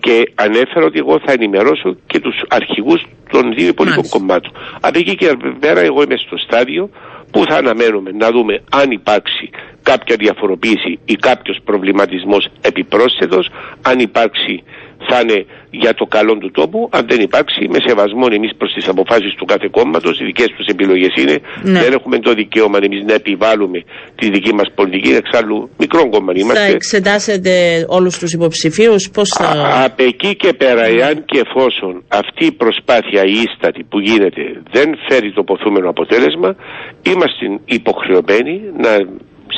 και 0.00 0.16
ανέφερα 0.34 0.84
ότι 0.90 0.98
εγώ 0.98 1.20
θα 1.24 1.32
ενημερώσω 1.32 1.96
και 2.06 2.18
τους 2.20 2.36
αρχηγούς 2.48 3.00
των 3.30 3.42
δύο 3.56 3.68
υπολείπων 3.68 3.96
Μάλιστα. 4.04 4.18
κομμάτων. 4.18 4.52
Από 4.80 4.98
εκεί 4.98 5.14
και 5.14 5.28
πέρα 5.60 5.80
εγώ 5.80 6.02
είμαι 6.02 6.16
στο 6.26 6.36
στάδιο 6.46 6.90
που 7.32 7.44
θα 7.48 7.56
αναμένουμε 7.56 8.10
να 8.10 8.30
δούμε 8.30 8.62
αν 8.70 8.90
υπάρξει 8.90 9.50
κάποια 9.82 10.16
διαφοροποίηση 10.18 10.98
ή 11.04 11.14
κάποιος 11.14 11.58
προβληματισμός 11.64 12.48
επιπρόσθετος, 12.60 13.48
αν 13.82 13.98
υπάρξει 13.98 14.62
θα 15.08 15.20
είναι 15.20 15.44
για 15.70 15.94
το 15.94 16.04
καλό 16.04 16.38
του 16.38 16.50
τόπου, 16.50 16.88
αν 16.92 17.06
δεν 17.08 17.20
υπάρξει 17.20 17.68
με 17.72 17.78
σεβασμό 17.86 18.26
εμείς 18.32 18.50
προς 18.58 18.72
τις 18.72 18.88
αποφάσεις 18.88 19.34
του 19.34 19.44
κάθε 19.44 19.68
κόμματος, 19.70 20.20
οι 20.20 20.24
δικές 20.24 20.46
τους 20.56 20.66
επιλογές 20.66 21.12
είναι, 21.22 21.36
Ναι. 21.62 21.80
δεν 21.80 21.92
έχουμε 21.92 22.18
το 22.18 22.32
δικαίωμα 22.34 22.78
εμείς 22.82 23.02
να 23.04 23.14
επιβάλλουμε 23.14 23.78
τη 24.14 24.26
δική 24.30 24.54
μας 24.54 24.68
πολιτική, 24.74 25.10
εξάλλου 25.14 25.70
μικρό 25.78 26.08
κόμμα 26.08 26.32
Θα 26.32 26.38
είμαστε. 26.40 26.66
εξετάσετε 26.72 27.84
όλους 27.88 28.18
τους 28.18 28.32
υποψηφίους, 28.32 29.10
πώς 29.12 29.28
θα... 29.28 29.44
Α- 29.44 29.84
Από 29.84 30.02
εκεί 30.04 30.36
και 30.36 30.52
πέρα, 30.52 30.84
εάν 30.84 31.24
και 31.24 31.38
εφόσον 31.46 32.02
αυτή 32.08 32.44
η 32.46 32.52
προσπάθεια 32.52 33.22
η 33.24 33.32
ίστατη 33.48 33.82
που 33.90 33.98
γίνεται 34.00 34.42
δεν 34.72 34.88
φέρει 35.08 35.32
το 35.32 35.42
ποθούμενο 35.42 35.88
αποτέλεσμα, 35.88 36.56
είμαστε 37.02 37.44
υποχρεωμένοι 37.64 38.60
να 38.84 38.92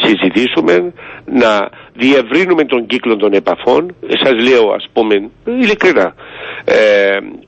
συζητήσουμε, 0.05 0.93
να 1.27 1.69
διευρύνουμε 1.95 2.65
τον 2.65 2.87
κύκλο 2.87 3.17
των 3.17 3.33
επαφών. 3.33 3.95
Σας 4.23 4.33
λέω 4.49 4.73
ας 4.73 4.87
πούμε 4.93 5.15
ειλικρινά, 5.45 6.15
ε, 6.65 6.75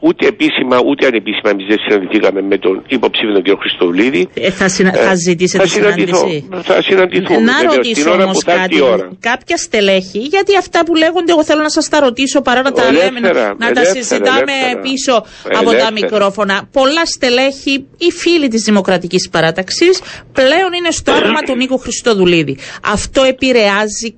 ούτε 0.00 0.26
επίσημα 0.26 0.80
ούτε 0.86 1.06
ανεπίσημα 1.06 1.50
εμείς 1.50 1.66
δεν 1.68 1.78
συναντηθήκαμε 1.78 2.40
με 2.42 2.58
τον 2.58 2.82
υποψήφιο 2.88 3.32
τον 3.32 3.42
κύριο 3.42 3.58
Χριστοβλίδη. 3.58 4.28
Ε, 4.34 4.50
θα, 4.50 4.68
συνα... 4.68 4.92
Ε, 4.98 5.02
θα 5.06 5.14
ζητήσετε 5.14 5.62
θα 5.64 5.68
συναντηθώ. 5.70 6.16
συνάντηση; 6.16 6.48
Θα 6.62 6.82
συναντηθούμε. 6.82 7.38
Να 7.40 7.52
βεβαίως, 7.56 7.74
ρωτήσω 7.76 8.02
την 8.02 8.12
ώρα 8.12 8.22
όμως 8.24 8.36
που 8.44 8.50
θα 8.50 8.52
έρθει 8.52 8.62
κάτι. 8.62 8.76
η 8.76 8.80
ώρα. 8.80 9.10
Κάποια 9.20 9.56
στελέχη, 9.56 10.18
γιατί 10.18 10.56
αυτά 10.56 10.84
που 10.84 10.94
λέγονται, 10.94 11.32
εγώ 11.32 11.44
θέλω 11.44 11.62
να 11.62 11.68
σας 11.68 11.88
τα 11.88 12.00
ρωτήσω 12.00 12.40
παρά 12.42 12.62
να 12.62 12.72
τα 12.72 12.82
Ελεύθερα, 12.86 13.10
λέμε, 13.12 13.20
να 13.58 13.72
τα 13.72 13.80
ελεύθερα, 13.80 13.92
συζητάμε 14.04 14.52
ελεύθερα. 14.52 14.80
πίσω 14.80 15.14
από 15.44 15.52
τα 15.52 15.60
Ελεύθερα. 15.60 15.92
μικρόφωνα. 15.92 16.68
Πολλά 16.72 17.06
στελέχη, 17.06 17.86
οι 17.98 18.10
φίλοι 18.12 18.48
της 18.48 18.62
Δημοκρατικής 18.62 19.28
Παράταξης, 19.28 20.00
πλέον 20.32 20.72
είναι 20.78 20.90
στο 20.90 21.12
άρμα 21.12 21.40
του 21.42 21.56
Νίκου 21.56 21.78
Χριστοδουλίδη. 21.78 22.58
Αυτό 22.82 23.22
επηρεάζει 23.22 23.64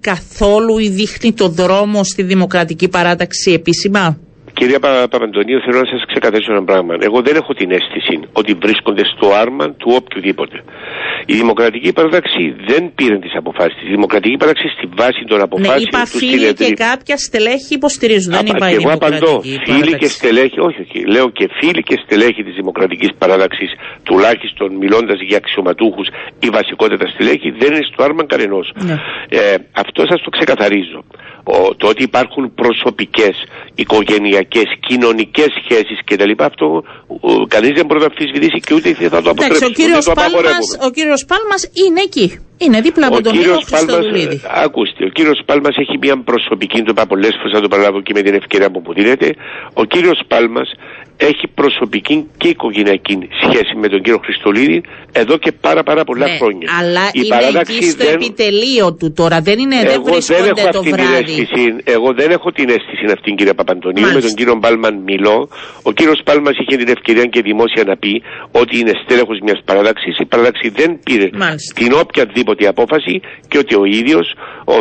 καθόλου 0.01 0.79
ή 0.79 0.89
δείχνει 0.89 1.33
το 1.33 1.49
δρόμο 1.49 2.05
στη 2.05 2.23
Δημοκρατική 2.23 2.89
Παράταξη 2.89 3.53
επίσημα; 3.53 4.19
Κυρία 4.59 4.79
Πα- 4.85 5.09
Παπαντονίου, 5.13 5.61
θέλω 5.65 5.79
να 5.85 5.89
σας 5.93 6.03
ξεκαθαρίσω 6.11 6.53
ένα 6.53 6.65
πράγμα. 6.65 6.93
Εγώ 7.09 7.19
δεν 7.27 7.35
έχω 7.41 7.53
την 7.55 7.71
αίσθηση 7.71 8.15
ότι 8.33 8.53
βρίσκονται 8.65 9.05
στο 9.13 9.27
άρμα 9.43 9.67
του 9.81 9.91
οποιοδήποτε. 10.01 10.57
Η 11.27 11.35
Δημοκρατική 11.35 11.93
Παράταξη 11.93 12.43
δεν 12.69 12.83
πήρε 12.95 13.19
τις 13.19 13.35
αποφάσεις 13.41 13.75
τη. 13.79 13.87
Η 13.87 13.91
Δημοκρατική 13.91 14.37
Παράταξη 14.37 14.69
στη 14.77 14.87
βάση 15.01 15.23
των 15.31 15.37
Ναι, 15.37 15.43
αποφάσεων 15.43 15.83
είπα 15.83 16.03
του 16.03 16.19
φίλοι 16.19 16.31
και 16.31 16.39
συνεδρίου. 16.39 16.75
κάποια 16.89 17.17
στελέχη 17.17 17.75
υποστηρίζουν. 17.81 18.33
Δεν 18.33 18.41
Απα- 18.51 18.57
είπα 18.57 18.67
η 18.71 18.77
και 18.77 18.83
εγώ 18.85 18.93
απαντώ. 18.99 19.17
Δημοκρατική 19.17 19.59
Φίλοι 19.65 19.81
και 19.81 19.91
Παράταξη. 19.91 20.09
στελέχη, 20.21 20.59
όχι, 20.69 20.81
όχι. 20.87 20.99
Λέω 21.15 21.27
και 21.39 21.47
φίλοι 21.61 21.83
και 21.89 21.97
στελέχη 22.05 22.43
της 22.47 22.55
Δημοκρατικής 22.61 23.11
Παράταξης, 23.19 23.71
τουλάχιστον 24.03 24.69
μιλώντας 24.83 25.19
για 25.29 25.37
αξιωματούχους 25.37 26.07
ή 26.47 26.49
βασικότητα 26.59 27.07
στελέχη, 27.15 27.49
δεν 27.61 27.71
είναι 27.75 27.85
στο 27.93 28.03
άρμα 28.07 28.23
κανενός. 28.33 28.67
Ναι. 28.89 28.97
Ε, 29.29 29.55
αυτό 29.73 30.01
σας 30.11 30.21
το 30.25 30.31
ξεκαθαρίζω. 30.37 31.05
Ο, 31.57 31.75
το 31.77 31.87
ότι 31.89 32.03
υπάρχουν 32.03 32.55
προσωπικές, 32.55 33.37
οικογενειακές, 33.75 34.48
κοινωνικές 34.89 35.51
σχέσεις 35.63 35.99
κτλ. 36.09 36.33
Αυτό 36.51 36.67
κανείς 37.55 37.73
δεν 37.79 37.85
μπορεί 37.87 38.01
να 38.01 38.07
αμφισβητήσει 38.13 38.59
και 38.67 38.75
ούτε 38.75 38.89
θα 38.95 39.09
το 39.11 39.17
Εντάξει, 39.17 39.31
αποτρέψει. 39.31 39.65
ο 39.65 39.71
κύριος, 39.79 40.05
ούτε 40.07 40.09
το 40.09 40.21
Πάλμας, 40.21 40.33
απαγορεύουμε. 40.35 40.87
ο 40.87 40.91
κύριος 40.97 41.21
Πάλμας 41.31 41.63
είναι 41.85 42.01
εκεί. 42.09 42.27
Είναι 42.65 42.79
δίπλα 42.87 43.07
από 43.11 43.21
τον 43.27 43.33
Νίκο 43.33 43.39
κύριος 43.45 43.65
Πάλμας, 43.71 43.95
Χριστοδουλίδη. 43.95 44.37
ε, 44.45 44.49
ακούστε, 44.67 45.01
ο 45.09 45.11
κύριος 45.17 45.39
Πάλμας 45.49 45.75
έχει 45.83 45.95
μια 46.05 46.17
προσωπική, 46.31 46.79
το 46.87 46.91
είπα 46.95 47.05
πολλές 47.13 47.33
φορές, 47.39 47.53
θα 47.57 47.61
το 47.65 47.69
παραλάβω 47.73 47.99
και 48.07 48.13
με 48.19 48.23
την 48.27 48.35
ευκαιρία 48.41 48.69
που 48.73 48.81
μου 48.85 48.93
δίνεται. 48.99 49.29
Ο 49.81 49.85
κύριος 49.93 50.19
Πάλμας 50.31 50.69
έχει 51.21 51.47
προσωπική 51.55 52.27
και 52.37 52.49
οικογενειακή 52.49 53.19
σχέση 53.43 53.75
με 53.77 53.89
τον 53.89 54.03
κύριο 54.03 54.21
Χριστολίδη 54.25 54.81
εδώ 55.13 55.37
και 55.37 55.53
πάρα 55.53 55.83
πάρα 55.83 56.05
πολλά 56.05 56.27
Ναι, 56.27 56.37
χρόνια. 56.37 56.69
αλλά 56.81 57.05
Η 57.07 57.11
είναι 57.15 57.29
παράταξη 57.29 57.77
εκεί 57.77 57.85
στο 57.91 58.05
δεν- 58.05 58.15
επιτελείο 58.15 58.95
του 58.95 59.13
τώρα. 59.13 59.41
Δεν, 59.41 59.59
είναι, 59.59 59.77
δεν 59.77 59.87
εγώ 59.87 60.03
δεν 60.03 60.13
βρίσκονται 60.13 60.61
έχω 60.61 60.71
το 60.71 60.79
αυτή 60.79 60.91
την 60.93 61.05
βράδυ. 61.05 61.33
αίσθηση. 61.41 61.77
Εγώ 61.85 62.13
δεν 62.15 62.31
έχω 62.31 62.53
την 62.53 62.69
αίσθηση 62.69 63.05
αυτή, 63.17 63.31
κύριε 63.39 63.55
Παπαντονίου. 63.55 64.01
Μάλιστα. 64.03 64.21
Με 64.21 64.27
τον 64.27 64.35
κύριο 64.39 64.59
Πάλμαν 64.59 64.95
μιλώ. 65.11 65.49
Ο 65.83 65.93
κύριος 65.93 66.21
Πάλμαν 66.25 66.55
είχε 66.61 66.77
την 66.77 66.89
ευκαιρία 66.89 67.25
και 67.25 67.41
δημόσια 67.43 67.85
να 67.85 67.97
πει 67.97 68.23
ότι 68.53 68.79
είναι 68.79 68.93
στέλεχος 69.05 69.39
μιας 69.43 69.61
παράταξης. 69.65 70.19
Η 70.19 70.25
παράταξη 70.25 70.69
δεν 70.69 70.99
πήρε 71.05 71.29
Μάλιστα. 71.33 71.75
την 71.81 71.93
οποιαδήποτε 71.93 72.67
απόφαση 72.69 73.21
και 73.49 73.59
ότι 73.59 73.75
ο 73.77 73.85
ίδιος 73.85 74.35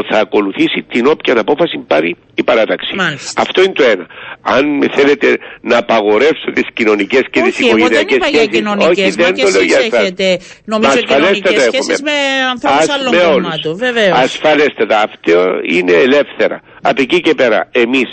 θα 0.09 0.19
ακολουθήσει 0.19 0.85
την 0.93 1.05
όποια 1.07 1.39
απόφαση 1.39 1.77
πάρει 1.87 2.15
η 2.35 2.43
παράταξη. 2.43 2.95
Μάλιστα. 2.95 3.41
Αυτό 3.41 3.63
είναι 3.63 3.73
το 3.73 3.83
ένα. 3.83 4.05
Αν 4.41 4.89
θέλετε 4.95 5.37
να 5.61 5.83
απαγορεύσω 6.27 6.49
τις 6.57 6.67
κοινωνικές 6.77 7.23
και 7.31 7.39
τις 7.41 7.55
Όχι, 7.55 7.67
εγώ 7.67 7.87
δεν 7.87 8.01
οικογενειακές 8.01 8.15
είπα 8.17 8.27
για 8.37 8.45
κοινωνικές. 8.45 9.15
Μα 9.15 9.31
και 9.31 9.41
εσείς 9.41 9.75
έχετε, 9.87 10.27
νομίζω, 10.73 10.97
κοινωνικές 11.11 11.61
σχέσεις 11.69 12.01
με 12.09 12.15
ανθρώπους 12.53 12.89
άλλων 12.95 13.11
κομμάτων. 13.33 13.73
Βεβαίως. 13.85 14.17
Ασφαλέστατα. 14.25 14.95
Αυτό 15.07 15.37
είναι 15.75 15.93
ελεύθερα. 16.07 16.57
Από 16.89 17.01
εκεί 17.05 17.19
και 17.25 17.33
πέρα, 17.41 17.59
εμείς 17.71 18.09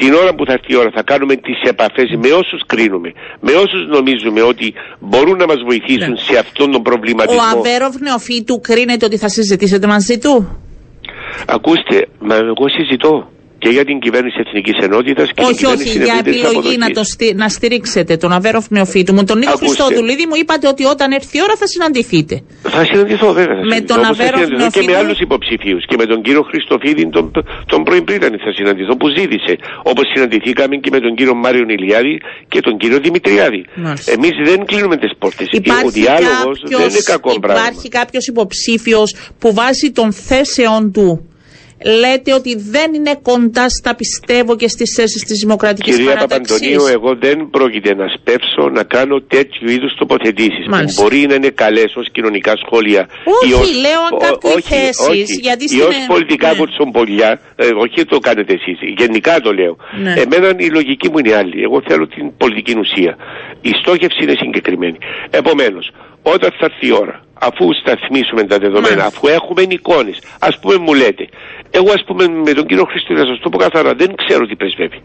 την 0.00 0.14
ώρα 0.14 0.34
που 0.34 0.44
θα 0.46 0.52
έρθει 0.52 0.72
η 0.72 0.76
ώρα 0.76 0.90
θα 0.94 1.02
κάνουμε 1.02 1.34
τις 1.46 1.58
επαφές 1.72 2.08
με 2.22 2.28
όσους 2.40 2.60
κρίνουμε, 2.66 3.10
με 3.40 3.52
όσους 3.64 3.82
νομίζουμε 3.96 4.42
ότι 4.42 4.66
μπορούν 4.98 5.36
να 5.42 5.46
μας 5.46 5.60
βοηθήσουν 5.68 6.10
Ναι. 6.10 6.24
σε 6.28 6.38
αυτόν 6.38 6.70
τον 6.70 6.80
Ο 6.80 6.86
προβληματισμό. 6.88 7.42
Αβέροφ 7.54 7.94
Νεοφύτου 8.00 8.60
κρίνεται 8.60 9.04
ότι 9.04 9.16
θα 9.16 9.28
συζητήσετε 9.28 9.86
μαζί 9.86 10.18
του; 10.18 10.32
Ακούστε, 11.46 12.06
μα 12.18 12.34
εγώ 12.36 12.66
συζητώ. 12.76 13.28
Και 13.64 13.70
για 13.76 13.84
την 13.90 13.96
κυβέρνηση 14.04 14.36
Εθνικής 14.46 14.76
Ενότητας 14.88 15.26
και 15.34 15.40
την 15.42 15.44
Όχι, 15.44 15.54
κυβέρνηση 15.60 15.88
όχι, 15.88 15.98
για 16.08 16.14
ευρύτερης 16.18 16.38
επιλογή 16.40 16.56
αποδοχής. 16.58 16.82
να, 16.84 16.88
το 16.98 17.02
στηρι- 17.12 17.36
να 17.42 17.48
στηρίξετε 17.56 18.12
τον 18.22 18.30
Αβέροφ 18.38 18.64
Νεοφύτου 18.76 19.12
μου. 19.16 19.22
Τον 19.30 19.38
Νίκο 19.40 19.50
Ακούστε. 19.56 19.66
Χριστόδουλίδη 19.66 20.24
μου 20.30 20.36
είπατε 20.42 20.64
ότι 20.74 20.82
όταν 20.94 21.08
έρθει 21.18 21.34
η 21.38 21.42
ώρα 21.46 21.54
θα 21.60 21.66
συναντηθείτε. 21.74 22.34
Θα 22.76 22.82
συναντηθώ 22.90 23.28
βέβαια. 23.38 23.56
Θα 23.60 23.64
Με 23.72 23.74
συναντηθώ, 23.74 23.90
τον 23.92 23.98
όπως 24.04 24.16
θα 24.16 24.22
Αβέροφ 24.22 24.40
συναντηθώ 24.44 24.70
και 24.76 24.80
με 24.80 24.84
Νεοφύτου. 24.86 25.02
άλλους 25.04 25.18
υποψηφίους. 25.26 25.82
Και 25.88 25.96
με 26.00 26.06
τον 26.10 26.18
κύριο 26.26 26.42
Χριστοφίδη, 26.50 27.02
τον, 27.16 27.24
τον 27.72 27.80
πρώην 27.86 28.04
πρίτανη 28.08 28.36
θα 28.44 28.50
συναντηθώ 28.58 28.92
που 29.00 29.08
ζήτησε. 29.18 29.52
Όπως 29.90 30.04
συναντηθήκαμε 30.12 30.74
και 30.82 30.90
με 30.94 31.00
τον 31.04 31.12
κύριο 31.18 31.34
Μάριο 31.44 31.64
Ηλιάδη 31.78 32.14
και 32.52 32.60
τον 32.66 32.74
κύριο 32.80 32.98
Δημητριάδη. 33.06 33.60
Μάλιστα. 33.86 34.08
Εμείς 34.16 34.34
δεν 34.50 34.58
κλείνουμε 34.70 34.96
τις 35.02 35.12
πόρτες. 35.20 35.46
Ο 35.46 35.56
Υπάρχει 35.62 35.90
διάλογος 36.00 36.56
δεν 36.62 36.70
κάποιος, 36.72 36.92
είναι 36.92 37.02
κακό 37.14 37.30
πράγμα. 37.44 37.60
υπάρχει 37.62 37.86
κάποιος 37.98 38.24
υποψήφιος 38.32 39.08
που 39.40 39.48
βάσει 39.60 39.86
των 39.98 40.08
θέσεων 40.28 40.82
του 40.94 41.08
λέτε 42.00 42.32
ότι 42.32 42.56
δεν 42.70 42.94
είναι 42.94 43.14
κοντά 43.22 43.68
στα 43.68 43.94
πιστεύω 43.94 44.56
και 44.56 44.68
στις 44.68 44.94
θέσεις 44.96 45.22
της 45.22 45.38
Δημοκρατικής 45.40 45.96
Κυρία 45.96 46.12
Παράταξης. 46.14 46.58
Παπαντονίου, 46.58 46.86
εγώ 46.96 47.14
δεν 47.20 47.48
πρόκειται 47.50 47.94
να 47.94 48.06
σπεύσω 48.16 48.68
να 48.72 48.82
κάνω 48.82 49.20
τέτοιου 49.20 49.68
είδους 49.70 49.94
τοποθετήσεις 49.98 50.64
που 50.64 50.70
Μάλιστα. 50.70 51.02
μπορεί 51.02 51.26
να 51.28 51.34
είναι 51.34 51.48
καλές 51.48 51.90
ως 51.96 52.06
κοινωνικά 52.12 52.52
σχόλια. 52.64 53.08
Όχι, 53.24 53.50
ή 53.50 53.52
ως- 53.54 53.74
λέω 53.84 54.02
ο- 54.12 54.16
κάποιες 54.16 54.54
όχι, 54.54 54.74
θέσεις, 54.74 55.08
όχι. 55.08 55.40
γιατί 55.40 55.64
ή 55.64 55.68
στην- 55.68 55.80
ως 55.82 55.96
πολιτικά 56.06 56.48
ναι. 56.50 56.56
κουρτσομπολιά, 56.58 57.40
ε, 57.56 57.66
όχι 57.84 58.04
το 58.04 58.18
κάνετε 58.18 58.52
εσείς. 58.52 58.78
Γενικά 58.96 59.40
το 59.40 59.52
λέω. 59.52 59.76
Ναι. 60.02 60.12
Εμένα 60.22 60.54
η 60.58 60.68
λογική 60.70 61.08
μου 61.10 61.18
είναι 61.18 61.34
άλλη. 61.34 61.62
Εγώ 61.62 61.82
θέλω 61.88 62.06
την 62.06 62.36
πολιτική 62.36 62.74
ουσία. 62.78 63.16
Η 63.60 63.70
στόχευση 63.82 64.18
είναι 64.22 64.34
συγκεκριμένη. 64.38 64.98
Επομένως, 65.30 65.90
όταν 66.22 66.50
θα 66.58 66.64
έρθει 66.70 66.86
η 66.86 66.92
ώρα, 66.92 67.24
αφού 67.40 67.64
σταθμίσουμε 67.82 68.42
τα 68.44 68.58
δεδομένα, 68.58 68.80
Μάλιστα. 68.96 69.06
αφού 69.06 69.26
έχουμε 69.28 69.62
εικόνες, 69.68 70.18
ας 70.38 70.58
πούμε 70.58 70.76
μου 70.76 70.94
λέτε, 70.94 71.24
εγώ 71.78 71.90
ας 71.92 72.04
πούμε 72.06 72.28
με 72.28 72.52
τον 72.52 72.66
κύριο 72.66 72.84
Χριστό, 72.84 73.12
να 73.12 73.26
σας 73.26 73.38
το 73.40 73.48
πω 73.48 73.58
καθαρά, 73.58 73.94
δεν 73.94 74.14
ξέρω 74.14 74.46
τι 74.46 74.56
πρεσβεύει. 74.56 75.00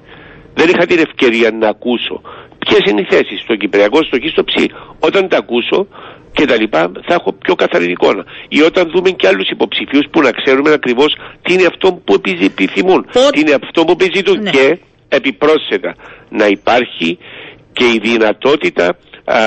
Δεν 0.54 0.68
είχα 0.70 0.86
την 0.86 1.00
ευκαιρία 1.00 1.52
να 1.52 1.68
ακούσω 1.68 2.22
ποιες 2.60 2.80
είναι 2.90 3.02
οι 3.02 3.08
θέσεις 3.10 3.40
στο 3.42 3.56
Κυπριακό, 3.56 4.04
στο 4.04 4.18
Χ, 4.24 4.30
στο 4.32 4.44
Ψ. 4.44 4.54
Όταν 5.00 5.28
τα 5.28 5.38
ακούσω 5.38 5.88
και 6.32 6.46
τα 6.46 6.56
λοιπά, 6.56 6.92
θα 7.08 7.14
έχω 7.14 7.34
πιο 7.34 7.56
καθαρή 7.56 7.92
εικόνα. 7.92 8.24
Ή 8.48 8.62
όταν 8.62 8.90
δούμε 8.94 9.10
και 9.10 9.28
άλλους 9.28 9.50
υποψηφίους 9.50 10.06
που 10.12 10.22
να 10.22 10.32
ξέρουμε 10.32 10.72
ακριβώς 10.74 11.16
τι 11.42 11.54
είναι 11.54 11.66
αυτό 11.66 11.94
που 12.06 12.14
επιζη- 12.14 12.44
επιθυμούν, 12.44 13.06
Πότε- 13.14 13.30
τι 13.34 13.40
είναι 13.40 13.58
αυτό 13.64 13.84
που 13.86 13.92
επιζητούν. 14.00 14.42
Ναι. 14.42 14.50
Και 14.50 14.78
επιπρόσθετα 15.10 15.96
να 16.30 16.48
υπάρχει 16.48 17.18
και 17.74 17.84
η 17.86 18.00
δυνατότητα 18.02 18.98
α, 19.26 19.38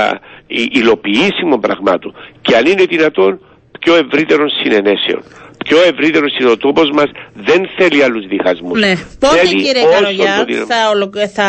η- 0.47 0.69
υλοποιήσιμων 0.73 1.61
πραγμάτων. 1.61 2.15
Και 2.43 2.57
αν 2.57 2.67
είναι 2.67 2.85
δυνατόν, 2.85 3.41
πιο 3.81 3.95
ευρύτερων 3.95 4.49
συνενέσεων. 4.51 5.23
Πιο 5.69 5.79
ευρύτερο 5.91 6.27
είναι 6.41 6.51
ο 6.51 6.57
τόπο 6.57 6.83
μας, 6.99 7.09
δεν 7.35 7.61
θέλει 7.79 8.03
άλλους 8.03 8.27
διχασμούς. 8.27 8.81
Ναι. 8.81 8.93
Πότε 9.19 9.47
κύριε 9.47 9.85
Καρογιά 9.95 10.47
θα, 10.71 10.79
ολο... 10.93 11.11
θα 11.35 11.49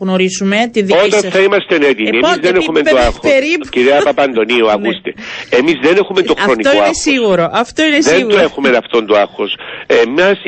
γνωρίσουμε 0.00 0.56
τη 0.72 0.82
δική 0.82 0.98
Όταν 1.06 1.20
σας... 1.20 1.32
θα 1.32 1.40
είμαστε 1.40 1.74
έτοιμοι, 1.74 2.08
Ε, 2.08 2.10
εμείς 2.10 2.20
πότε, 2.28 2.40
δεν 2.40 2.52
πι- 2.52 2.62
έχουμε 2.62 2.80
πε- 2.82 2.92
το 2.92 2.98
άγχος. 2.98 3.30
περίπου. 3.32 3.68
Κυρία 3.70 4.00
Παπαντονίου, 4.04 4.66
Ναι. 4.70 4.72
ακούστε. 4.72 5.10
Εμείς 5.58 5.76
δεν 5.82 5.96
έχουμε 5.96 6.22
το 6.22 6.34
χρονικό 6.38 6.68
Αυτό 6.68 6.70
είναι 6.76 6.80
άγχος. 6.80 6.96
σίγουρο. 7.08 7.44
Αυτό 7.52 7.80
είναι 7.86 7.98
Δεν 8.00 8.14
σίγουρο. 8.16 8.34
το 8.36 8.40
έχουμε 8.40 8.68
αυτόν 8.82 9.06
το 9.06 9.14
άγχος. 9.16 9.50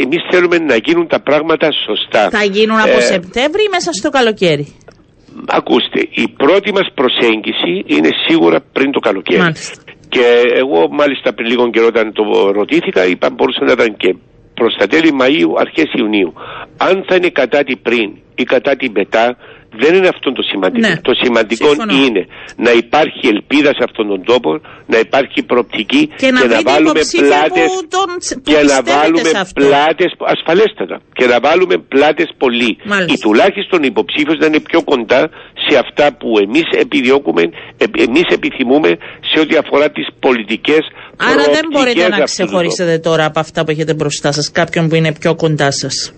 Εμείς 0.05 0.21
θέλουμε 0.31 0.57
να 0.59 0.77
γίνουν 0.77 1.07
τα 1.07 1.21
πράγματα 1.21 1.69
σωστά. 1.87 2.29
Θα 2.31 2.45
γίνουν 2.45 2.79
από 2.79 2.97
Ε, 2.99 3.01
Σεπτέμβρη 3.01 3.63
ή 3.63 3.69
μέσα 3.71 3.93
στο 3.93 4.09
καλοκαίρι; 4.11 4.67
Ακούστε, 5.47 6.01
η 6.11 6.29
πρώτη 6.37 6.73
μας 6.73 6.87
προσέγγιση 6.95 7.73
είναι 7.87 8.09
σίγουρα 8.27 8.61
πριν 8.73 8.91
το 8.93 8.99
καλοκαίρι. 9.01 9.41
Μάλιστα. 9.41 9.75
Και 10.11 10.27
εγώ 10.55 10.89
μάλιστα 10.91 11.33
πριν 11.33 11.49
λίγο 11.49 11.71
καιρό 11.71 11.87
όταν 11.87 12.13
το 12.13 12.51
ρωτήθηκα 12.51 13.07
είπα 13.07 13.31
μπορούσε 13.31 13.65
να 13.65 13.73
ήταν 13.73 13.97
και 13.97 14.15
προς 14.55 14.75
τα 14.79 14.87
τέλη 14.87 15.11
Μαΐου, 15.21 15.51
αρχές 15.57 15.93
Ιουνίου. 15.93 16.33
Αν 16.77 17.05
θα 17.09 17.15
είναι 17.15 17.29
κατά 17.29 17.63
τη 17.63 17.77
πριν 17.77 18.17
ή 18.35 18.45
κατά 18.45 18.77
τη 18.77 18.91
μετά 18.91 19.37
δεν 19.83 19.95
είναι 19.95 20.09
αυτό 20.09 20.33
το 20.33 20.43
σημαντικό. 20.43 20.89
Ναι. 20.89 20.97
Το 21.09 21.13
σημαντικό 21.23 21.69
Συμφωνώ. 21.69 21.95
είναι 22.05 22.27
να 22.57 22.71
υπάρχει 22.73 23.27
ελπίδα 23.35 23.71
σε 23.79 23.83
αυτόν 23.89 24.07
τον 24.09 24.25
τόπο, 24.25 24.61
να 24.87 24.99
υπάρχει 24.99 25.43
προοπτική 25.43 26.03
Και 26.17 26.31
να 26.31 26.41
βρείτε 26.41 26.63
βάλουμε 26.71 26.91
υποψήφιο 26.91 27.27
πλάτες 27.27 27.69
που 27.73 27.87
τον- 27.97 28.17
που 28.35 28.43
και 28.51 28.53
να 28.53 28.61
πιστεύετε 28.61 28.93
βάλουμε 28.99 29.29
σε 29.35 29.39
αυτό. 29.39 29.61
πλάτες 29.67 30.11
ασφαλέστατα 30.35 30.97
και 31.19 31.27
να 31.33 31.41
βάλουμε 31.47 31.77
πλάτες 31.95 32.29
πολύ 32.43 32.71
Μάλιστα. 32.85 33.13
ή 33.15 33.17
τουλάχιστον 33.27 33.83
υποψήφιος 33.83 34.37
να 34.41 34.47
είναι 34.47 34.61
πιο 34.61 34.81
κοντά 34.83 35.21
σε 35.69 35.75
αυτά 35.85 36.07
που 36.19 36.29
εμείς 36.45 36.67
επιδιώκουμε, 36.85 37.43
ε- 37.83 38.03
εμείς 38.07 38.27
επιθυμούμε 38.37 38.91
σε 39.31 39.41
ό,τι 39.43 39.57
αφορά 39.57 39.91
τις 39.91 40.07
πολιτικές 40.21 40.83
Άρα 41.17 41.45
δεν 41.45 41.65
μπορείτε 41.71 41.71
προοπτικές 41.71 42.09
να 42.09 42.17
αυτού 42.25 42.37
του 42.43 42.47
ξεχωρίσετε 42.49 42.99
τώρα 42.99 43.25
από 43.25 43.41
αυτά 43.41 43.65
που 43.65 43.71
έχετε 43.71 43.95
μπροστά 43.95 44.33
σας 44.33 44.51
κάποιον 44.53 44.89
που 44.89 44.95
είναι 44.95 45.13
πιο 45.21 45.35
κοντά 45.35 45.71
σας. 45.71 46.13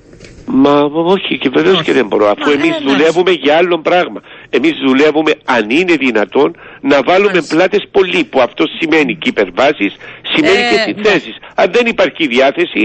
Μα 0.46 0.80
όχι, 0.92 1.38
και 1.38 1.48
βεβαίως 1.48 1.74
Όχι. 1.74 1.84
και 1.84 1.92
δεν 1.92 2.06
μπορώ. 2.06 2.26
Αφού 2.26 2.46
Μα, 2.46 2.52
εμείς 2.52 2.70
ε, 2.70 2.80
δουλεύουμε 2.84 3.30
για 3.30 3.56
άλλο 3.56 3.78
πράγμα. 3.78 4.20
Εμείς 4.56 4.72
δουλεύουμε, 4.86 5.32
αν 5.44 5.70
είναι 5.70 5.94
δυνατόν, 6.06 6.48
να 6.80 6.98
βάλουμε 7.08 7.32
Μάλιστα. 7.32 7.54
πλάτες 7.54 7.82
πολύ. 7.90 8.24
Που 8.30 8.40
αυτό 8.40 8.64
σημαίνει 8.78 9.12
και 9.20 9.28
υπερβάσεις, 9.34 9.92
σημαίνει 10.34 10.62
Ε, 10.66 10.68
και 10.70 10.76
ναι. 10.76 10.82
συνθέσει. 10.88 11.32
Αν 11.54 11.68
δεν 11.76 11.86
υπάρχει 11.86 12.26
διάθεση, 12.26 12.82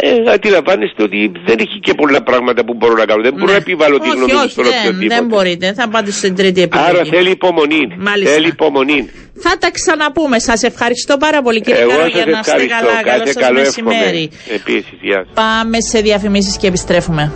ε, 0.00 0.32
αντιλαμβάνεστε 0.32 1.02
ότι 1.02 1.32
δεν 1.46 1.56
έχει 1.64 1.78
και 1.86 1.94
πολλά 1.94 2.22
πράγματα 2.22 2.64
που 2.64 2.74
μπορώ 2.74 2.94
να 2.94 3.04
κάνω. 3.04 3.22
Δεν 3.22 3.32
μπορώ 3.32 3.46
Ναι. 3.46 3.50
να 3.52 3.56
επιβάλλω 3.56 3.98
τη 3.98 4.08
όχι, 4.08 4.16
γνώμη 4.16 4.32
μου 4.32 4.38
όχι, 4.42 4.50
στον 4.50 4.64
δεν, 4.64 4.72
οποιοδήποτε. 4.78 5.14
δεν 5.14 5.26
μπορείτε. 5.26 5.72
Θα 5.72 5.88
πάτε 5.88 6.10
στην 6.10 6.34
τρίτη 6.34 6.60
επιλογή. 6.62 6.88
Άρα 6.88 7.04
θέλει 7.04 7.30
υπομονή. 7.30 7.82
Μάλιστα. 7.98 8.32
Θέλει 8.34 8.46
υπομονή. 8.46 9.10
Θα 9.42 9.58
τα 9.58 9.70
ξαναπούμε. 9.70 10.38
Σας 10.38 10.62
ευχαριστώ 10.62 11.16
πάρα 11.16 11.42
πολύ 11.42 11.60
κύριε 11.60 11.80
Εγώ 11.80 11.90
Καρογιά. 11.90 12.16
σας 12.16 12.24
Να 12.26 12.38
είστε 12.38 12.50
ευχαριστώ. 12.50 12.76
καλά. 12.86 13.02
Καλό 13.02 13.18
Κάθε 13.18 13.32
σας 13.32 13.42
καλό 13.44 13.58
μεσημέρι. 13.58 14.30
εύχομαι. 14.32 14.54
Επίσης, 14.58 14.98
γεια 15.00 15.16
σας. 15.24 15.34
Πάμε 15.34 15.76
σε 15.80 16.00
διαφημίσεις 16.00 16.56
και 16.56 16.66
επιστρέφουμε. 16.66 17.32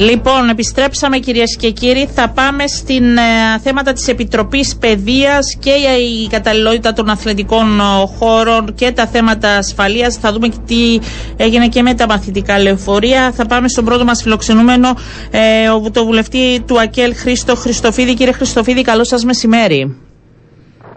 Λοιπόν, 0.00 0.48
επιστρέψαμε 0.48 1.18
κυρίες 1.18 1.56
και 1.56 1.70
κύριοι. 1.70 2.06
Θα 2.06 2.28
πάμε 2.34 2.66
στην 2.66 3.16
ε, 3.16 3.58
θέματα 3.62 3.92
της 3.92 4.08
Επιτροπής 4.08 4.76
Παιδείας 4.76 5.56
και 5.60 5.70
η 5.70 6.28
καταλληλότητα 6.30 6.92
των 6.92 7.08
αθλητικών 7.08 7.80
ε, 7.80 7.82
χώρων 8.18 8.74
και 8.74 8.92
τα 8.92 9.06
θέματα 9.06 9.56
ασφαλείας. 9.56 10.16
Θα 10.16 10.32
δούμε 10.32 10.48
και 10.48 10.56
τι 10.66 10.98
έγινε 11.36 11.68
και 11.68 11.82
με 11.82 11.94
τα 11.94 12.06
μαθητικά 12.06 12.58
λεωφορεία. 12.58 13.32
Θα 13.32 13.46
πάμε 13.46 13.68
στον 13.68 13.84
πρώτο 13.84 14.04
μας 14.04 14.22
φιλοξενούμενο, 14.22 14.88
ε, 15.30 15.68
ο, 15.68 15.90
το 15.92 16.04
βουλευτή 16.04 16.60
του 16.66 16.80
ΑΚΕΛ 16.80 17.14
Χρήστο 17.16 17.56
Χριστοφίδη. 17.56 18.14
Κύριε 18.14 18.32
Χριστοφίδη, 18.32 18.82
καλό 18.82 19.04
σας 19.04 19.24
μεσημέρι. 19.24 19.96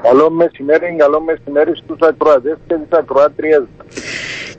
Καλό 0.01 0.29
μεσημέρι, 0.31 0.95
καλό 0.97 1.21
μεσημέρι 1.21 1.71
στους 1.75 1.97
ακροατές 1.99 2.57
και 2.67 2.73
τις 2.73 2.97
ακροάτριες. 2.99 3.63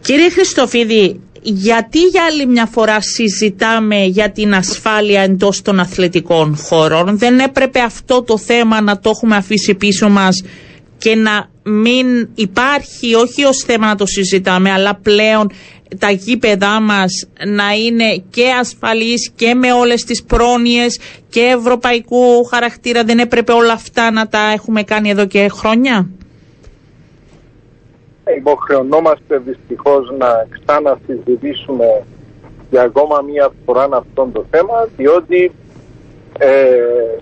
Κύριε 0.00 0.30
Χριστοφίδη, 0.30 1.20
γιατί 1.46 1.98
για 1.98 2.24
άλλη 2.24 2.46
μια 2.46 2.66
φορά 2.66 3.00
συζητάμε 3.00 4.04
για 4.04 4.30
την 4.30 4.54
ασφάλεια 4.54 5.20
εντός 5.22 5.62
των 5.62 5.80
αθλητικών 5.80 6.56
χώρων; 6.56 7.18
Δεν 7.18 7.38
έπρεπε 7.38 7.80
αυτό 7.80 8.22
το 8.22 8.38
θέμα 8.38 8.80
να 8.80 8.98
το 8.98 9.10
έχουμε 9.10 9.36
αφήσει 9.36 9.74
πίσω 9.74 10.08
μας 10.08 10.42
και 10.98 11.14
να 11.14 11.50
μην 11.62 12.28
υπάρχει, 12.34 13.14
όχι 13.14 13.44
ως 13.44 13.62
θέμα 13.66 13.86
να 13.86 13.94
το 13.94 14.06
συζητάμε, 14.06 14.70
αλλά 14.72 14.94
πλέον 15.02 15.50
τα 15.98 16.10
γήπεδά 16.10 16.80
μας 16.80 17.26
να 17.46 17.72
είναι 17.72 18.22
και 18.30 18.44
ασφαλείς 18.60 19.30
και 19.36 19.54
με 19.54 19.72
όλες 19.72 20.04
τις 20.04 20.22
πρόνοιες 20.24 20.98
και 21.28 21.40
ευρωπαϊκού 21.40 22.44
χαρακτήρα. 22.44 23.04
Δεν 23.04 23.18
έπρεπε 23.18 23.52
όλα 23.52 23.72
αυτά 23.72 24.10
να 24.10 24.28
τα 24.28 24.50
έχουμε 24.52 24.82
κάνει 24.82 25.10
εδώ 25.10 25.26
και 25.26 25.48
χρόνια; 25.48 26.08
Υποχρεωνόμαστε 28.36 29.38
δυστυχώς 29.38 30.12
να 30.18 30.46
ξανασυζητήσουμε 30.50 32.02
για 32.70 32.82
ακόμα 32.82 33.20
μία 33.20 33.52
φορά 33.64 33.88
αυτό 33.92 34.30
το 34.32 34.44
θέμα, 34.50 34.88
διότι 34.96 35.52
ε, 36.38 36.48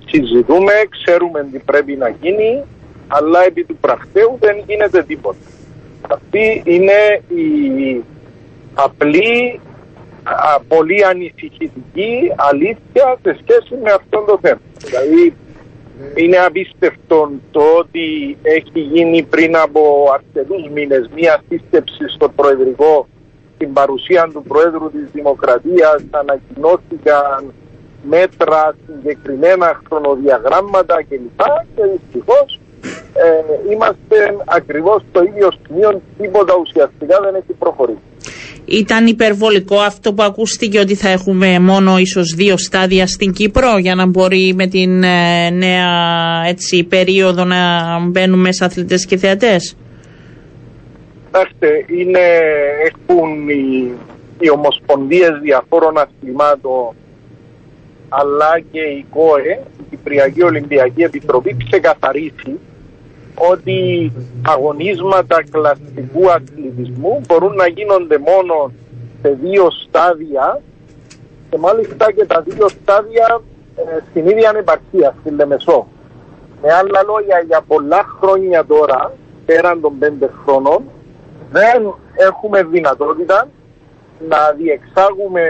συζητούμε, 0.07 0.73
ξέρουμε 0.91 1.49
τι 1.53 1.59
πρέπει 1.59 1.97
να 1.97 2.09
γίνει, 2.09 2.63
αλλά 3.09 3.45
επί 3.45 3.65
του 3.65 3.77
πρακτέου 3.77 4.37
δεν 4.41 4.63
γίνεται 4.67 5.03
τίποτα. 5.03 5.39
Αυτή 6.09 6.63
είναι 6.65 7.23
η 7.29 8.05
απλή, 8.75 9.61
α, 10.23 10.61
πολύ 10.69 11.05
ανησυχητική 11.05 12.33
αλήθεια 12.37 13.19
σε 13.23 13.39
σχέση 13.41 13.75
με 13.83 13.91
αυτό 13.93 14.25
το 14.27 14.39
θέμα. 14.43 14.61
Δηλαδή, 14.79 15.35
είναι 16.14 16.36
απίστευτο 16.36 17.30
το 17.51 17.61
ότι 17.78 18.36
έχει 18.43 18.80
γίνει 18.80 19.22
πριν 19.22 19.57
από 19.57 20.11
αρκετούς 20.14 20.68
μήνες 20.68 21.09
μία 21.14 21.43
σύσκεψη 21.49 22.09
στο 22.09 22.28
Προεδρικό 22.28 23.07
στην 23.55 23.72
παρουσία 23.72 24.30
του 24.32 24.43
Προέδρου 24.43 24.90
της 24.90 25.11
Δημοκρατίας 25.12 26.05
ανακοινώθηκαν 26.11 27.53
μέτρα, 28.03 28.74
συγκεκριμένα 28.86 29.80
χρονοδιαγράμματα 29.86 31.03
κλπ. 31.09 31.40
Και 31.74 31.82
δυστυχώς 31.93 32.61
ε, 33.12 33.70
είμαστε 33.72 34.36
ακριβώς 34.45 35.03
στο 35.11 35.22
ίδιο 35.22 35.49
σημείο, 35.66 36.01
τίποτα 36.18 36.55
ουσιαστικά 36.61 37.20
δεν 37.20 37.34
έχει 37.34 37.53
προχωρήσει. 37.59 38.12
Ήταν 38.65 39.07
υπερβολικό 39.07 39.79
αυτό 39.79 40.13
που 40.13 40.23
ακούστηκε 40.23 40.79
ότι 40.79 40.95
θα 40.95 41.09
έχουμε 41.09 41.59
μόνο 41.59 41.99
ίσως 41.99 42.35
δύο 42.37 42.57
στάδια 42.57 43.07
στην 43.07 43.33
Κύπρο 43.33 43.79
για 43.79 43.95
να 43.95 44.07
μπορεί 44.07 44.55
με 44.57 44.67
την 44.67 45.03
ε, 45.03 45.51
νέα 45.51 45.89
έτσι, 46.47 46.85
περίοδο 46.85 47.45
να 47.45 47.59
μπαίνουν 48.01 48.41
μέσα 48.41 48.65
αθλητές 48.65 49.07
και 49.07 49.17
θεατές; 49.17 49.77
Κοιτάξτε, 51.25 51.85
είναι, 51.87 52.21
έχουν 52.87 53.49
οι, 53.49 53.93
οι 54.39 54.51
ομοσπονδίες 54.51 55.31
διαφόρων 55.43 55.99
αθλημάτων 55.99 56.95
αλλά 58.09 58.61
και 58.73 58.81
η 58.81 59.07
ΚΟΕ, 59.11 59.63
η 59.81 59.85
Κυπριακή 59.91 60.43
Ολυμπιακή 60.43 61.03
Επιτροπή, 61.03 61.57
ξεκαθαρίσει 61.65 62.59
ότι 63.35 64.12
αγωνίσματα 64.47 65.45
κλασικού 65.51 66.30
αθλητισμού 66.30 67.20
μπορούν 67.26 67.55
να 67.55 67.66
γίνονται 67.66 68.18
μόνο 68.18 68.72
σε 69.22 69.39
δύο 69.43 69.70
στάδια 69.70 70.61
και 71.51 71.59
μάλιστα 71.59 72.12
και 72.12 72.24
τα 72.24 72.41
δύο 72.41 72.68
στάδια 72.68 73.41
ε, 73.76 73.83
στην 74.11 74.28
ίδια 74.28 74.49
ανεπαρχία, 74.49 75.14
στην 75.20 75.35
Λεμεσό. 75.35 75.87
Με 76.62 76.72
άλλα 76.72 77.03
λόγια, 77.07 77.45
για 77.47 77.61
πολλά 77.66 78.16
χρόνια 78.20 78.64
τώρα, 78.64 79.12
πέραν 79.47 79.80
των 79.80 79.99
πέντε 79.99 80.30
χρόνων, 80.45 80.83
δεν 81.51 81.95
έχουμε 82.14 82.62
δυνατότητα 82.62 83.49
να 84.28 84.53
διεξάγουμε 84.57 85.43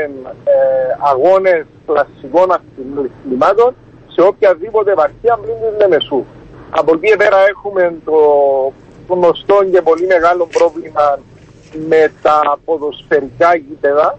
ε, 0.45 0.53
αγώνες 0.99 1.65
κλασικών 1.87 2.53
αθλημάτων 2.53 3.75
σε 4.09 4.21
οποιαδήποτε 4.21 4.93
επαρχία 4.93 5.39
πριν 5.43 5.55
την 5.55 5.79
Λεμεσού. 5.79 6.25
Από 6.75 6.93
εκεί 6.95 7.17
πέρα 7.17 7.37
έχουμε 7.49 7.95
το 8.05 8.19
γνωστό 9.09 9.65
και 9.73 9.83
πολύ 9.83 10.07
μεγάλο 10.07 10.47
πρόβλημα 10.47 11.19
με 11.89 12.13
τα 12.23 12.59
ποδοσφαιρικά 12.65 13.55
γήπεδα, 13.57 14.19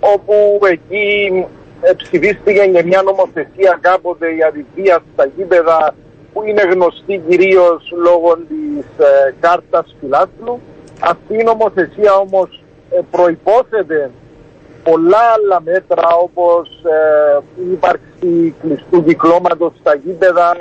όπου 0.00 0.60
εκεί 0.66 1.46
ψηφίστηκε 1.96 2.60
και 2.60 2.82
μια 2.82 3.02
νομοθεσία 3.02 3.78
κάποτε 3.80 4.30
για 4.30 4.52
τη 4.52 4.64
βία 4.74 5.02
στα 5.12 5.24
γήπεδα 5.36 5.94
που 6.32 6.42
είναι 6.42 6.62
γνωστή 6.62 7.22
κυρίως 7.28 7.92
λόγω 8.04 8.36
της 8.36 9.06
ε, 9.06 9.34
κάρτας 9.40 9.96
φιλάθλου. 10.00 10.60
Αυτή 11.00 11.34
η 11.34 11.42
νομοθεσία 11.42 12.14
όμως 12.14 12.62
ε, 12.90 13.00
προϋπόθεται 13.10 14.10
πολλά 14.82 15.18
άλλα 15.34 15.60
μέτρα 15.60 16.08
όπως 16.22 16.68
ε, 16.68 17.62
η 17.62 17.72
ύπαρξη 17.72 18.54
κλειστού 18.60 19.04
κυκλώματος 19.04 19.72
στα 19.80 19.94
γήπεδα, 19.94 20.56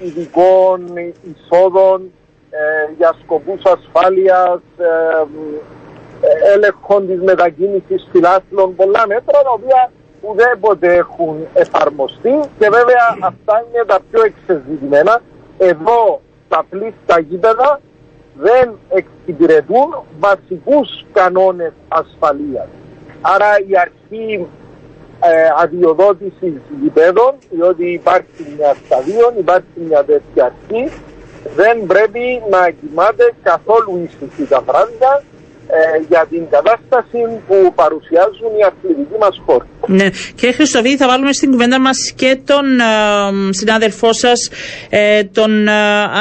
ειδικών 0.00 0.84
εισόδων 0.96 2.10
ε, 2.50 2.92
για 2.96 3.14
σκοπούς 3.22 3.62
ασφάλειας, 3.64 4.60
ε, 4.78 4.84
ε, 6.20 6.52
έλεγχων 6.54 7.06
της 7.06 7.20
μετακίνησης 7.20 8.08
φυλάθλων, 8.12 8.74
πολλά 8.74 9.06
μέτρα 9.06 9.42
τα 9.42 9.50
οποία 9.50 9.92
ουδέποτε 10.20 10.94
έχουν 10.94 11.46
εφαρμοστεί 11.54 12.40
και 12.58 12.68
βέβαια 12.68 13.16
αυτά 13.20 13.64
είναι 13.68 13.84
τα 13.86 13.98
πιο 14.10 14.22
εξεζητημένα. 14.24 15.22
Εδώ 15.58 16.20
τα 16.48 16.64
πλήστα 16.70 17.20
γήπεδα 17.28 17.80
δεν 18.34 18.78
εξυπηρετούν 18.88 19.94
βασικούς 20.18 21.04
κανόνες 21.12 21.72
ασφαλείας. 21.88 22.68
Άρα 23.20 23.46
η 23.68 23.78
αρχή 23.78 24.46
ε, 25.28 25.32
αδειοδότησης 25.62 26.54
γηπέδων, 26.82 27.32
διότι 27.50 27.86
υπάρχει 27.92 28.42
μια 28.56 28.76
σταδίων, 28.84 29.32
υπάρχει 29.38 29.76
μια 29.88 30.04
τέτοια 30.04 30.44
αρχή, 30.50 30.92
δεν 31.56 31.86
πρέπει 31.86 32.42
να 32.50 32.70
κοιμάται 32.80 33.32
καθόλου 33.42 33.92
ήσυχη 34.04 34.44
τα 34.48 34.60
πράγματα 34.62 35.22
ε, 35.72 36.02
για 36.08 36.26
την 36.30 36.42
κατάσταση 36.50 37.18
που 37.46 37.72
παρουσιάζουν 37.74 38.50
οι 38.58 38.62
αθλητικοί 38.68 39.18
μας 39.20 39.42
χώροι. 39.46 39.66
Ναι. 39.86 40.08
Κύριε 40.34 40.54
Χριστοβίδη, 40.54 40.96
θα 40.96 41.06
βάλουμε 41.06 41.32
στην 41.32 41.50
κουβέντα 41.50 41.80
μας 41.80 42.12
και 42.16 42.38
τον 42.44 42.80
ε, 42.80 43.52
συνάδελφό 43.52 44.12
σας, 44.12 44.50
ε, 44.88 45.24
τον 45.24 45.68
ε, 45.68 45.72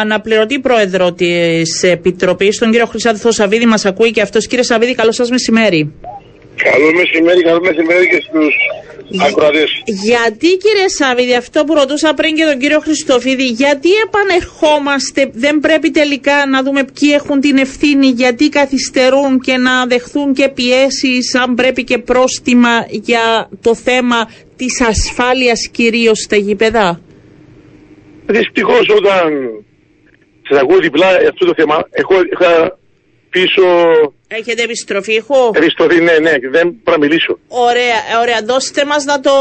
αναπληρωτή 0.02 0.60
πρόεδρο 0.60 1.12
της 1.14 1.84
Επιτροπής, 1.84 2.58
τον 2.58 2.72
κύριο 2.72 2.86
Χρυσάδη 2.86 3.32
Σαββίδη, 3.32 3.66
μας 3.66 3.86
ακούει 3.86 4.12
και 4.12 4.22
αυτός. 4.22 4.48
Κύριε 4.48 4.64
Σαββίδη, 4.64 4.96
καλό 4.96 5.12
σας 5.12 5.30
μεσημέρι. 5.30 5.94
Καλό 6.64 6.92
μεσημέρι, 6.94 7.42
καλό 7.42 7.60
μεσημέρι 7.62 8.08
και 8.08 8.22
στους 8.28 8.54
ακροατές. 9.28 9.82
Γιατί 9.86 10.48
κύριε 10.48 10.88
Σάββιδη, 10.88 11.36
αυτό 11.36 11.64
που 11.64 11.74
ρωτούσα 11.74 12.14
πριν 12.14 12.36
και 12.36 12.44
τον 12.44 12.60
κύριο 12.60 12.80
Χριστοφίδη, 12.80 13.44
γιατί 13.44 13.90
επανερχόμαστε, 14.06 15.30
δεν 15.34 15.60
πρέπει 15.60 15.92
τελικά 15.92 16.46
να 16.46 16.64
δούμε 16.64 16.84
ποιοι 16.84 17.10
έχουν 17.14 17.40
την 17.40 17.58
ευθύνη, 17.58 18.08
γιατί 18.08 18.50
καθυστερούν 18.50 19.40
και 19.40 19.58
να 19.58 19.86
δεχθούν 19.86 20.34
και 20.34 20.50
πιέσεις, 20.50 21.36
αν 21.36 21.56
πρέπει 21.56 21.84
και 21.84 21.98
πρόστιμα 21.98 22.86
για 22.90 23.50
το 23.62 23.76
θέμα 23.76 24.32
της 24.56 24.82
ασφάλειας 24.82 25.70
κυρίως 25.72 26.20
στα 26.20 26.36
γήπεδα; 26.36 27.02
Δυστυχώς 28.26 28.90
όταν 28.90 29.50
σας 30.50 30.60
ακούω 30.60 30.78
διπλά 30.78 31.08
αυτό 31.08 31.46
το 31.46 31.54
θέμα, 31.56 31.88
έχω, 31.92 32.16
είχα 32.34 32.78
πίσω 33.30 33.64
Έχετε 34.38 34.64
επιστροφή 34.64 35.14
ήχου. 35.14 35.36
Επιστροφή, 35.54 36.02
ναι, 36.02 36.12
ναι, 36.22 36.32
δεν 36.52 36.76
μπορώ 36.84 36.98
να 36.98 36.98
μιλήσω. 36.98 37.40
Ωραία, 37.48 38.20
ωραία. 38.22 38.40
Δώστε 38.46 38.86
μας 38.86 39.04
να 39.04 39.20
το 39.20 39.32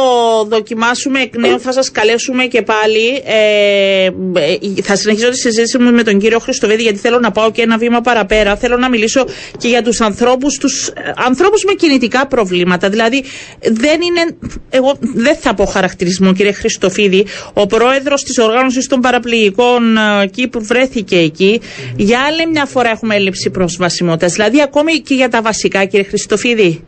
δοκιμάσουμε 0.48 1.20
εκ 1.20 1.36
νέου. 1.36 1.60
Θα 1.60 1.72
σας 1.72 1.90
καλέσουμε 1.90 2.44
και 2.44 2.62
πάλι. 2.62 3.22
Ε, 3.24 4.04
ε, 4.04 4.82
θα 4.82 4.96
συνεχίσω 4.96 5.30
τη 5.30 5.36
συζήτηση 5.36 5.78
μου 5.78 5.92
με 5.92 6.02
τον 6.02 6.18
κύριο 6.18 6.38
Χριστοβίδη 6.38 6.82
γιατί 6.82 6.98
θέλω 6.98 7.18
να 7.18 7.30
πάω 7.30 7.50
και 7.50 7.62
ένα 7.62 7.78
βήμα 7.78 8.00
παραπέρα. 8.00 8.56
Θέλω 8.56 8.76
να 8.76 8.88
μιλήσω 8.88 9.26
και 9.58 9.68
για 9.68 9.82
τους 9.82 10.00
ανθρώπους, 10.00 10.58
τους 10.58 10.88
ε, 10.88 10.92
ανθρώπους 11.16 11.64
με 11.64 11.72
κινητικά 11.72 12.26
προβλήματα. 12.26 12.88
Δηλαδή 12.88 13.24
δεν 13.60 14.00
είναι, 14.00 14.36
εγώ 14.70 14.98
δεν 15.00 15.36
θα 15.36 15.54
πω 15.54 15.64
χαρακτηρισμό 15.64 16.32
κύριε 16.32 16.52
Χριστοφίδη. 16.52 17.26
Ο 17.52 17.66
πρόεδρος 17.66 18.22
της 18.24 18.38
οργάνωσης 18.38 18.86
των 18.86 19.00
παραπληγικών 19.00 19.96
ε, 19.96 20.22
εκεί 20.22 20.48
που 20.48 20.64
βρέθηκε 20.64 21.18
εκεί, 21.18 21.60
για 21.96 22.20
άλλη 22.20 22.46
μια 22.46 22.64
φορά 22.64 22.90
έχουμε 22.90 23.14
έλλειψη 23.14 23.50
προσβασιμότητας. 23.50 24.32
Δηλαδή 24.32 24.60
ακόμη 24.78 24.98
και 24.98 25.14
για 25.14 25.28
τα 25.28 25.42
βασικά, 25.42 25.84
κύριε 25.84 26.06
Χριστοφίδη. 26.06 26.84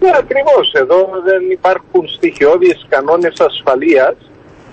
Ναι, 0.00 0.10
ακριβώς. 0.22 0.66
Εδώ 0.82 0.98
δεν 1.28 1.42
υπάρχουν 1.50 2.08
στοιχειώδεις 2.16 2.86
κανόνες 2.88 3.36
ασφαλείας, 3.48 4.16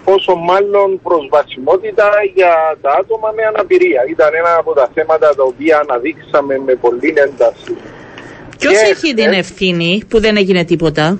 όσο 0.03 0.35
μάλλον 0.35 0.89
προσβασιμότητα 1.03 2.09
για 2.33 2.53
τα 2.81 2.91
άτομα 3.01 3.29
με 3.35 3.43
αναπηρία. 3.51 4.01
Ήταν 4.09 4.29
ένα 4.41 4.55
από 4.61 4.73
τα 4.73 4.89
θέματα 4.93 5.35
τα 5.35 5.43
οποία 5.43 5.75
αναδείξαμε 5.83 6.53
με 6.65 6.73
πολύ 6.75 7.13
ένταση. 7.25 7.73
Ποιος 8.59 8.81
έχει 8.91 9.13
την 9.13 9.31
ευθύνη 9.43 10.03
που 10.09 10.19
δεν 10.19 10.37
έγινε 10.37 10.63
τίποτα; 10.65 11.19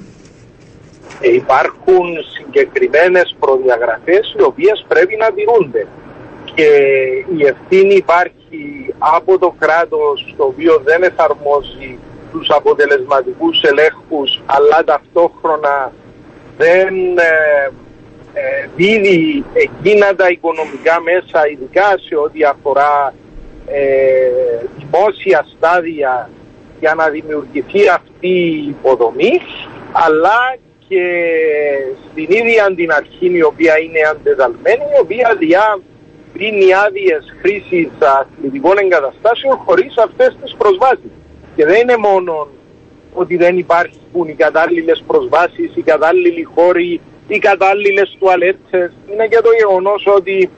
Ε, 1.21 1.33
υπάρχουν 1.33 2.05
συγκεκριμένες 2.35 3.35
προδιαγραφές 3.39 4.35
οι 4.37 4.41
οποίες 4.41 4.85
πρέπει 4.87 5.15
να 5.23 5.27
τηρούνται. 5.35 5.87
Και 6.53 6.67
η 7.37 7.45
ευθύνη 7.51 7.95
υπάρχει 7.95 8.36
από 8.97 9.39
το 9.39 9.55
κράτος 9.59 10.33
το 10.37 10.43
οποίο 10.43 10.81
δεν 10.83 11.03
εφαρμόζει 11.03 11.97
τους 12.31 12.49
αποτελεσματικούς 12.49 13.61
ελέγχους 13.61 14.41
αλλά 14.45 14.83
ταυτόχρονα 14.83 15.91
δεν 16.57 16.95
ε, 17.17 17.71
ε, 18.33 18.69
δίδει 18.75 19.43
εκείνα 19.53 20.15
τα 20.15 20.29
οικονομικά 20.29 21.01
μέσα 21.01 21.47
ειδικά 21.51 21.95
σε 22.07 22.15
ό,τι 22.15 22.43
αφορά 22.43 23.13
ε, 23.67 23.81
δημόσια 24.77 25.45
στάδια 25.55 26.29
για 26.79 26.93
να 26.95 27.09
δημιουργηθεί 27.09 27.89
αυτή 27.89 28.27
η 28.27 28.67
υποδομή 28.67 29.41
αλλά 29.91 30.57
και 30.87 31.03
στην 32.11 32.27
ίδια 32.29 32.73
την 32.75 32.91
αρχή 32.91 33.31
η 33.35 33.43
οποία 33.43 33.79
είναι 33.79 33.99
αντεδαλμένη 34.11 34.83
η 34.95 34.99
οποία 35.01 35.35
διά 35.39 35.79
δίνει 36.38 36.73
άδειες 36.85 37.23
χρήση 37.41 37.91
αθλητικών 37.99 38.77
εγκαταστάσεων 38.77 39.57
χωρίς 39.65 39.97
αυτές 39.97 40.38
τις 40.41 40.55
προσβάσεις. 40.57 41.11
Και 41.55 41.65
δεν 41.65 41.79
είναι 41.81 41.97
μόνο 41.97 42.47
ότι 43.13 43.38
δεν 43.38 43.57
υπάρχουν 43.57 44.27
οι 44.27 44.33
κατάλληλες 44.33 45.03
προσβάσεις, 45.07 45.71
οι 45.75 45.81
κατάλληλοι 45.81 46.43
χώροι, 46.43 47.01
οι 47.27 47.39
κατάλληλες 47.39 48.15
τουαλέτσες. 48.19 48.91
Είναι 49.11 49.27
και 49.27 49.41
το 49.43 49.49
γεγονός 49.59 50.07
ότι 50.15 50.49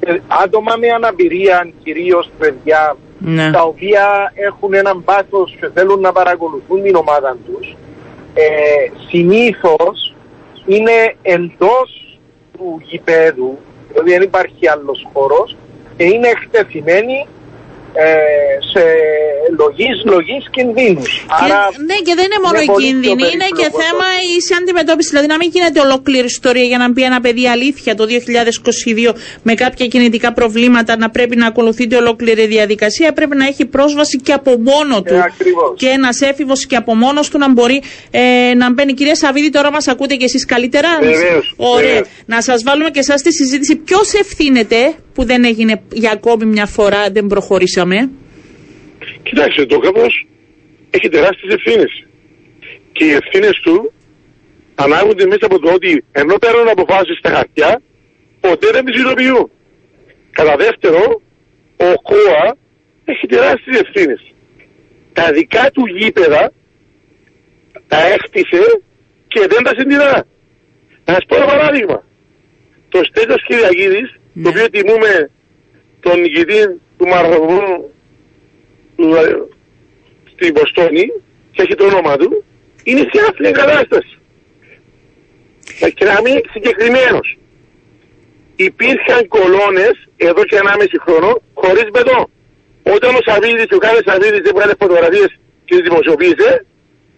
ε, 0.00 0.18
άτομα 0.44 0.76
με 0.76 0.88
αναπηρία, 0.88 1.70
κυρίως 1.82 2.30
παιδιά, 2.38 2.96
ναι. 3.18 3.50
τα 3.50 3.62
οποία 3.62 4.32
έχουν 4.34 4.74
έναν 4.74 5.04
πάθος 5.04 5.56
και 5.60 5.68
θέλουν 5.74 6.00
να 6.00 6.12
παρακολουθούν 6.12 6.82
την 6.82 6.94
ομάδα 6.94 7.36
τους, 7.46 7.76
ε, 8.34 8.44
συνήθως 9.08 10.14
είναι 10.66 11.16
εντός 11.22 12.18
του 12.52 12.82
γηπέδου 12.84 13.58
δηλαδή 13.88 14.10
δεν 14.10 14.22
υπάρχει 14.22 14.68
άλλος 14.68 15.08
χώρος 15.12 15.56
και 15.96 16.04
είναι 16.04 16.28
εκτεθειμένοι 16.28 17.12
ε, 17.12 17.26
σε 18.72 18.82
λογής, 19.56 19.96
λογής 20.04 20.44
κινδύνους. 20.50 21.26
Άρα, 21.44 21.60
ναι 21.86 21.94
και 22.06 22.14
δεν 22.18 22.24
είναι 22.24 22.40
μόνο 22.44 22.58
οι 22.60 22.70
κίνδυνοι, 22.82 23.24
είναι 23.34 23.48
και 23.58 23.68
θέμα 23.80 24.06
η 24.32 24.36
αντιμετώπιση. 24.60 25.08
Δηλαδή 25.08 25.26
να 25.26 25.36
μην 25.36 25.50
γίνεται 25.52 25.80
ολόκληρη 25.80 26.26
ιστορία 26.26 26.64
για 26.64 26.78
να 26.78 26.90
μπει 26.90 27.02
ένα 27.02 27.20
παιδί 27.20 27.48
αλήθεια 27.48 27.94
το 27.94 28.04
2022 29.08 29.14
με 29.42 29.54
κάποια 29.54 29.86
κινητικά 29.86 30.32
προβλήματα 30.32 30.96
να 30.96 31.10
πρέπει 31.10 31.36
να 31.36 31.46
ακολουθείται 31.46 31.96
ολόκληρη 31.96 32.46
διαδικασία. 32.46 33.12
Πρέπει 33.12 33.36
να 33.36 33.46
έχει 33.46 33.64
πρόσβαση 33.64 34.20
και 34.20 34.32
από 34.32 34.58
μόνο 34.58 35.02
του. 35.02 35.14
Ε, 35.14 35.32
και 35.76 35.88
ένας 35.88 36.20
έφηβος 36.20 36.66
και 36.66 36.76
από 36.76 36.94
μόνος 36.94 37.28
του 37.30 37.38
να 37.38 37.52
μπορεί 37.52 37.82
ε, 38.10 38.54
να 38.56 38.72
μπαίνει. 38.72 38.92
Κυρία 38.92 39.14
Σαββίδη, 39.14 39.50
τώρα 39.50 39.70
μας 39.70 39.88
ακούτε 39.88 40.14
και 40.14 40.24
εσείς 40.24 40.44
καλύτερα; 40.44 40.88
Βεβαίως, 41.00 41.54
Ωραία. 41.56 42.04
Να 42.26 42.42
σας 42.42 42.62
βάλουμε 42.62 42.90
και 42.90 42.98
εσάς 42.98 43.20
στη 43.20 43.32
συζήτηση. 43.32 43.76
Ποιος 43.76 44.12
ευθύνεται 44.12 44.94
που 45.18 45.24
δεν 45.24 45.44
έγινε 45.44 45.80
για 45.92 46.10
ακόμη 46.10 46.44
μια 46.44 46.66
φορά, 46.66 47.10
δεν 47.12 47.26
προχωρήσαμε. 47.26 47.87
Κοιτάξτε, 49.22 49.66
το 49.66 49.78
καθώς 49.78 50.26
έχει 50.90 51.08
τεράστιες 51.08 51.54
ευθύνες. 51.54 52.06
Και 52.92 53.04
οι 53.04 53.10
ευθύνες 53.12 53.60
του 53.62 53.92
ανάγονται 54.74 55.26
μέσα 55.26 55.46
από 55.46 55.58
το 55.58 55.72
ότι 55.72 56.04
ενώ 56.12 56.34
παίρνουν 56.38 56.68
αποφάσεις 56.68 57.18
στα 57.18 57.30
χαρτιά, 57.30 57.80
ποτέ 58.40 58.68
δεν 58.72 58.84
τις 58.84 59.00
υλοποιούν. 59.00 59.50
Κατά 60.30 60.56
δεύτερο, 60.56 61.20
ο 61.76 61.94
ΚΟΑ 62.02 62.56
έχει 63.04 63.26
τεράστιες 63.26 63.80
ευθύνες. 63.80 64.32
Τα 65.12 65.32
δικά 65.32 65.70
του 65.70 65.86
γήπεδα 65.86 66.52
τα 67.88 68.06
έκτισε 68.06 68.80
και 69.28 69.46
δεν 69.48 69.62
τα 69.62 69.72
συντηρά. 69.78 70.26
Να 71.04 71.12
σας 71.14 71.24
πω 71.28 71.36
ένα 71.36 71.46
παράδειγμα. 71.46 72.06
Το 72.88 73.00
Στέλιος 73.04 73.42
Κυριακίδης, 73.46 74.14
Ναι. 74.32 74.42
το 74.42 74.48
οποίο 74.48 74.70
τιμούμε 74.70 75.30
τον 76.00 76.20
νικητή 76.20 76.80
του 76.98 77.06
μαραθωνού 77.06 77.90
του, 78.96 79.14
ε, 79.14 79.24
στην 80.32 80.54
Βοστόνη 80.54 81.06
και 81.52 81.62
έχει 81.62 81.74
το 81.74 81.84
όνομα 81.84 82.16
του, 82.16 82.44
είναι 82.84 83.04
σε 83.12 83.18
άθλια 83.28 83.50
κατάσταση. 83.50 84.18
Ε, 85.80 85.90
Και 85.90 86.04
να 86.04 86.20
μην 86.22 86.32
είναι 86.32 86.42
συγκεκριμένος. 86.52 87.38
Υπήρχαν 88.56 89.28
κολόνες 89.28 89.94
εδώ 90.16 90.42
και 90.44 90.56
1,5 90.56 90.98
χρόνο 91.04 91.30
χωρίς 91.54 91.86
μπετό. 91.92 92.30
Όταν 92.94 93.14
ο 93.14 93.20
Σαββίδης, 93.26 93.70
ο 93.76 93.78
κάθε 93.78 94.02
Σαββίδης 94.06 94.44
έβγαλε 94.50 94.72
φωτογραφίες 94.82 95.30
και 95.64 95.74
τις 95.76 95.84
δημοσιοποίησε, 95.88 96.66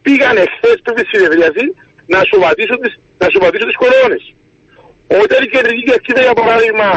πήγαν 0.03 0.37
εχθές 0.37 0.76
πριν 0.83 0.95
τη 0.97 1.05
συνεδρίαση 1.12 1.64
να 2.07 2.18
σου 2.28 2.37
πατήσουν 2.45 2.78
τις, 2.83 2.95
να 3.18 3.26
σου 3.31 3.39
πατήσουν 3.43 3.68
τις 3.70 3.81
κολόνες. 3.83 4.22
Όταν 5.22 5.39
η 5.47 5.49
κεντρική 5.55 5.83
κερκίδα 5.91 6.22
για 6.26 6.37
παράδειγμα 6.41 6.89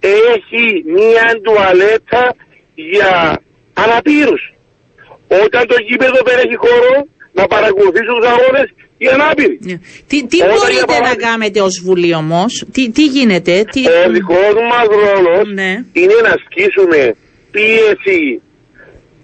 έχει 0.00 0.64
μία 0.86 1.26
τουαλέτα 1.42 2.34
για 2.74 3.40
αναπήρους. 3.74 4.42
Όταν 5.44 5.66
το 5.66 5.74
γήπεδο 5.88 6.18
δεν 6.24 6.38
έχει 6.38 6.56
χώρο 6.56 7.06
να 7.32 7.46
παρακολουθήσουν 7.46 8.14
τους 8.18 8.28
αγώνες 8.28 8.68
οι 8.98 9.06
ανάπηροι. 9.06 9.58
Ναι. 9.62 9.78
Τι, 10.06 10.26
τι 10.26 10.36
Όταν, 10.42 10.48
μπορείτε 10.54 10.72
για 10.72 10.80
να 10.80 10.86
παράδειγμα- 10.86 11.28
κάνετε 11.28 11.60
ως 11.60 11.80
Βουλή 11.84 12.14
όμως, 12.14 12.64
τι, 12.72 12.90
τι 12.90 13.04
γίνεται, 13.04 13.64
τι... 13.72 13.80
Ο 14.06 14.10
δικός 14.10 14.54
μας 14.70 14.86
ρόλος 15.04 15.48
Ναι. 15.54 15.70
είναι 15.92 16.14
να 16.22 16.32
ασκήσουμε 16.38 17.14
πίεση 17.50 18.40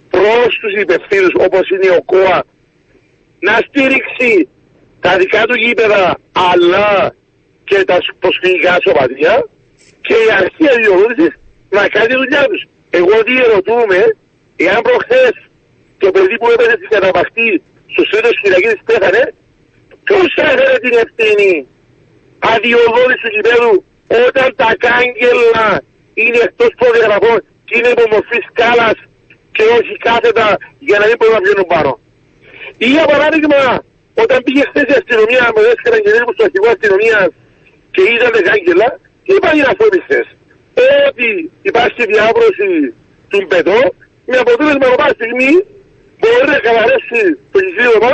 προς 0.09 0.47
τους 0.61 0.73
υπευθύνους 0.81 1.33
όπως 1.47 1.69
είναι 1.69 1.89
ο 1.99 2.01
ΚΟΑ 2.03 2.43
να 3.39 3.53
στήριξει 3.67 4.47
τα 4.99 5.17
δικά 5.17 5.41
του 5.45 5.55
γήπεδα 5.55 6.17
αλλά 6.31 7.15
και 7.63 7.83
τα 7.83 7.97
προσφυγικά 8.19 8.77
σωματεία 8.85 9.47
και 10.07 10.15
η 10.25 10.27
αρχή 10.39 10.65
αδειοδότησης 10.75 11.33
να 11.75 11.83
κάνει 11.93 12.09
τη 12.11 12.17
δουλειά 12.21 12.43
τους. 12.49 12.61
Εγώ 12.99 13.15
διερωτούμε 13.27 13.99
εάν 14.65 14.79
προχθές 14.87 15.33
το 16.01 16.07
παιδί 16.13 16.35
που 16.39 16.47
έπαιζε 16.53 16.75
στην 16.79 16.89
καταπαχτή 16.95 17.49
στους 17.91 18.07
τρίτος 18.11 18.35
Κυριακίδης 18.41 18.81
πέθανε 18.89 19.23
ποιος 20.05 20.29
έφερε 20.47 20.77
την 20.85 20.93
ευθύνη 21.03 21.51
αδειοδότηση 22.53 23.21
του 23.23 23.31
γηπέδου 23.35 23.75
όταν 24.25 24.47
τα 24.61 24.69
κάγκελα 24.85 25.69
είναι 26.21 26.39
εκτός 26.47 26.71
προδιαγραφών 26.81 27.37
και 27.65 27.73
είναι 27.77 27.91
υπομορφής 27.95 28.43
σκάλας 28.49 28.97
και 29.55 29.63
όχι 29.77 29.93
κάθετα 30.07 30.47
για 30.87 30.97
να 30.99 31.05
μην 31.07 31.15
μπορούν 31.17 31.35
να 31.37 31.43
βγαίνουν 31.45 31.67
πάνω. 31.73 31.91
Ή 32.85 32.87
για 32.95 33.05
παράδειγμα, 33.11 33.61
όταν 34.23 34.37
πήγε 34.45 34.63
χθες 34.69 34.87
η 34.93 34.95
αστυνομία 35.01 35.43
με 35.55 35.61
δες 35.65 35.79
καταγγελίες 35.85 36.23
μου 36.25 36.33
στο 36.35 36.43
αρχηγό 36.47 36.69
αστυνομίας 36.75 37.29
και 37.93 38.01
είδαν 38.11 38.31
τα 38.35 38.41
κάγκελα, 38.49 38.89
είπαν 38.89 39.02
οι 39.57 39.63
άνθρωποι 39.71 39.99
χθες 40.05 40.27
ότι 41.09 41.51
υπάρχει 41.61 42.01
διάβρωση 42.13 42.69
του 43.29 43.39
μπετό 43.47 43.79
με 44.29 44.37
αποτέλεσμα 44.43 44.85
από 44.87 44.95
πάση 45.01 45.15
στιγμή 45.19 45.51
μπορεί 46.19 46.45
να 46.53 46.57
καταρρεύσει 46.67 47.21
το 47.51 47.57
γυζίδωμα 47.65 48.13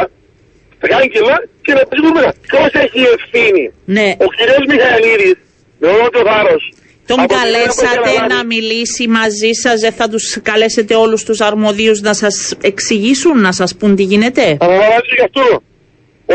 τα 0.80 0.88
κάγκελα 0.88 1.38
και 1.62 1.74
να 1.74 1.82
πέσει 1.88 2.02
κουρμένα. 2.02 2.34
Ποιος 2.48 2.72
έχει 2.84 3.02
ευθύνη; 3.18 3.66
Ναι. 3.86 4.08
Ο 4.26 4.28
κύριος 4.38 4.64
Μιχαηλίδης, 4.68 5.38
με 5.80 5.88
όλο 5.88 6.10
το 6.10 6.22
θάρρος, 6.28 6.64
Τον 7.08 7.20
από 7.20 7.28
τη 7.28 7.36
μέρα 7.36 7.66
που 7.70 7.76
καλέσατε 7.76 8.10
έχει 8.10 8.28
να 8.36 8.46
μιλήσει 8.46 9.08
μαζί 9.08 9.52
σας, 9.64 9.80
δεν 9.80 9.94
θα 10.00 10.10
τους 10.10 10.38
καλέσετε 10.42 10.96
όλους 10.96 11.24
τους 11.24 11.42
αρμοδίους 11.42 12.02
να 12.02 12.14
σας 12.14 12.54
εξηγήσουν, 12.62 13.42
να 13.42 13.52
σας 13.52 13.76
πούν 13.76 13.96
τι 13.96 14.04
γίνεται; 14.04 14.42
Θα 14.42 14.66
παραλάβει 14.66 15.12
γι' 15.18 15.26
αυτό. 15.30 15.62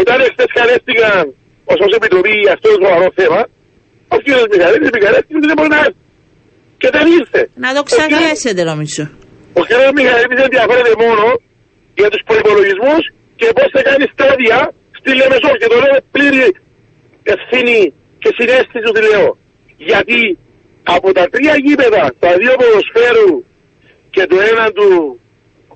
Όταν 0.00 0.20
εχθές 0.20 0.50
καλέστηκαν 0.58 1.34
ως 1.64 1.78
ως 1.86 1.92
επιτροπή 1.98 2.30
για 2.44 2.52
αυτό 2.52 2.68
το 2.68 2.84
σοβαρό 2.84 3.08
θέμα, 3.14 3.40
ο 4.16 4.18
κύριος 4.24 4.46
Μιχαηλίδης 4.52 4.88
επικαλέστηκε 4.92 5.36
ότι 5.40 5.46
δεν 5.50 5.56
μπορεί 5.58 5.70
να 5.76 5.80
έρθει. 5.86 6.00
Και 6.80 6.88
δεν 6.96 7.04
ήρθε. 7.18 7.40
Να 7.64 7.68
το 7.76 7.80
Ο 7.82 7.84
κύριος- 7.86 7.90
ξακλέσετε 7.92 8.62
νομίζω. 8.72 9.04
Ο 9.60 9.62
κύριος 9.68 9.92
Μιχαηλίδης 9.98 10.40
ενδιαφέρεται 10.48 10.92
μόνο 11.04 11.24
για 12.00 12.08
τους 12.12 12.22
προϋπολογισμούς 12.28 13.02
και 13.40 13.46
πώς 13.56 13.68
θα 13.74 13.80
κάνει 13.88 14.04
στάδια 14.14 14.58
στη 14.98 15.10
Λεμεσό. 15.20 15.50
Και 15.60 15.68
το 15.72 15.76
λέω 15.82 15.92
με 15.96 16.00
πλήρη 16.14 16.44
ευθύνη 17.34 17.78
και 18.22 18.30
συνέστηση 18.38 18.78
του 18.84 18.92
τη 18.96 19.00
λέω. 19.08 19.28
Γιατί 19.90 20.20
από 20.96 21.08
τα 21.18 21.24
τρία 21.34 21.54
γήπεδα, 21.64 22.02
τα 22.24 22.30
δύο 22.40 22.52
ποδοσφαίρου 22.60 23.30
και 24.14 24.22
το 24.30 24.36
ένα 24.50 24.64
του 24.76 24.88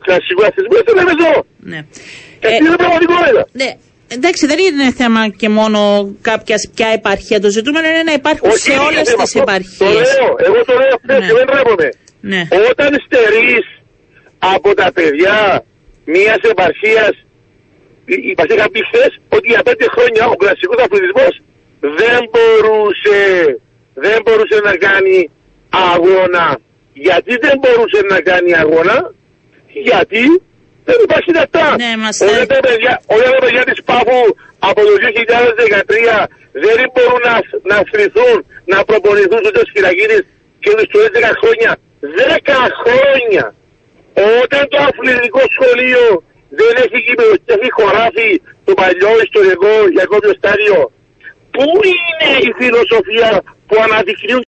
κλασικού 0.04 0.42
αθλητισμού 0.48 0.74
είναι 0.76 0.84
στη 0.86 0.94
Λεμεσό. 0.98 1.34
Ναι. 1.72 1.80
Και 2.40 2.46
Ε, 2.46 2.50
αυτή 2.50 2.62
είναι 2.64 2.76
η 2.78 2.82
πραγματικότητα. 2.84 3.42
ναι. 3.60 3.70
Εντάξει, 4.08 4.46
δεν 4.46 4.58
είναι 4.58 4.92
θέμα 4.92 5.28
και 5.28 5.48
μόνο 5.48 5.80
κάποιας 6.20 6.70
ποια 6.74 6.88
επαρχία. 6.88 7.40
Το 7.40 7.50
ζητούμενο 7.50 7.86
είναι 7.88 8.02
να 8.02 8.12
υπάρχουν 8.12 8.50
Όχι, 8.50 8.58
σε 8.58 8.72
είναι 8.72 8.80
όλες 8.88 9.08
θέμα 9.08 9.22
τις 9.22 9.36
αυτό. 9.36 9.38
Το 9.38 9.50
επαρχίε. 9.50 9.88
λέω, 9.88 10.28
εγώ 10.46 10.64
το 10.68 10.74
λέω 10.82 10.96
χθες 11.02 11.18
Ναι. 11.20 11.26
και 11.26 11.32
δεν 11.38 11.46
τρέπομαι. 11.46 11.88
Ναι. 12.20 12.42
Όταν 12.70 12.90
στερείς 13.04 13.66
από 14.38 14.74
τα 14.74 14.88
παιδιά 14.92 15.64
μιας 16.04 16.40
επαρχίας, 16.52 17.12
είπατε 18.30 18.54
είχα 18.54 18.68
πει 18.70 18.80
χθες 18.88 19.12
ότι 19.36 19.46
για 19.52 19.62
πέντε 19.68 19.86
χρόνια 19.94 20.24
ο 20.32 20.36
κλασικός 20.42 20.78
αθλητισμός 20.84 21.34
δεν 22.00 22.18
μπορούσε, 22.32 23.18
δεν 24.04 24.18
μπορούσε 24.24 24.58
να 24.68 24.74
κάνει 24.86 25.30
αγώνα. 25.92 26.46
Γιατί 27.06 27.32
δεν 27.44 27.54
μπορούσε 27.60 28.00
να 28.12 28.20
κάνει 28.20 28.52
αγώνα, 28.64 29.12
γιατί 29.88 30.22
δεν 30.88 30.98
υπάρχει 31.06 31.30
λεφτά. 31.38 31.66
Ναι, 31.82 31.92
μας 32.02 32.14
όλα, 32.20 32.30
θέλει. 32.30 32.46
τα 32.54 32.60
παιδιά, 32.66 32.92
όλα 33.14 33.28
τα 33.34 33.40
παιδιά 33.44 33.64
της 33.70 33.80
Πάφου 33.88 34.22
από 34.70 34.80
το 34.88 34.94
2013 35.04 36.26
δεν 36.64 36.78
μπορούν 36.92 37.22
να, 37.30 37.36
να 37.70 37.76
αθληθούν, 37.82 38.36
να 38.72 38.78
προπονηθούν 38.88 39.42
στους 39.50 39.68
Κυραγίδης 39.72 40.24
και 40.62 40.70
τους 40.76 40.86
του 40.92 41.00
11 41.08 41.32
χρόνια. 41.40 41.70
10 42.00 42.70
χρόνια! 42.82 43.44
Όταν 44.42 44.62
το 44.72 44.78
αθλητικό 44.88 45.42
σχολείο 45.56 46.04
δεν 46.58 46.74
έχει 46.84 46.98
γήπεδο 47.06 47.34
και 47.44 47.52
έχει 47.56 47.70
χωράφι 47.78 48.30
το 48.66 48.72
παλιό 48.80 49.12
ιστορικό 49.26 49.72
Ιακώβιο 49.98 50.34
στάδιο, 50.40 50.78
πού 51.54 51.66
είναι 51.92 52.30
η 52.48 52.50
φιλοσοφία 52.58 53.30
που 53.68 53.76
αναδεικνύουν 53.84 54.36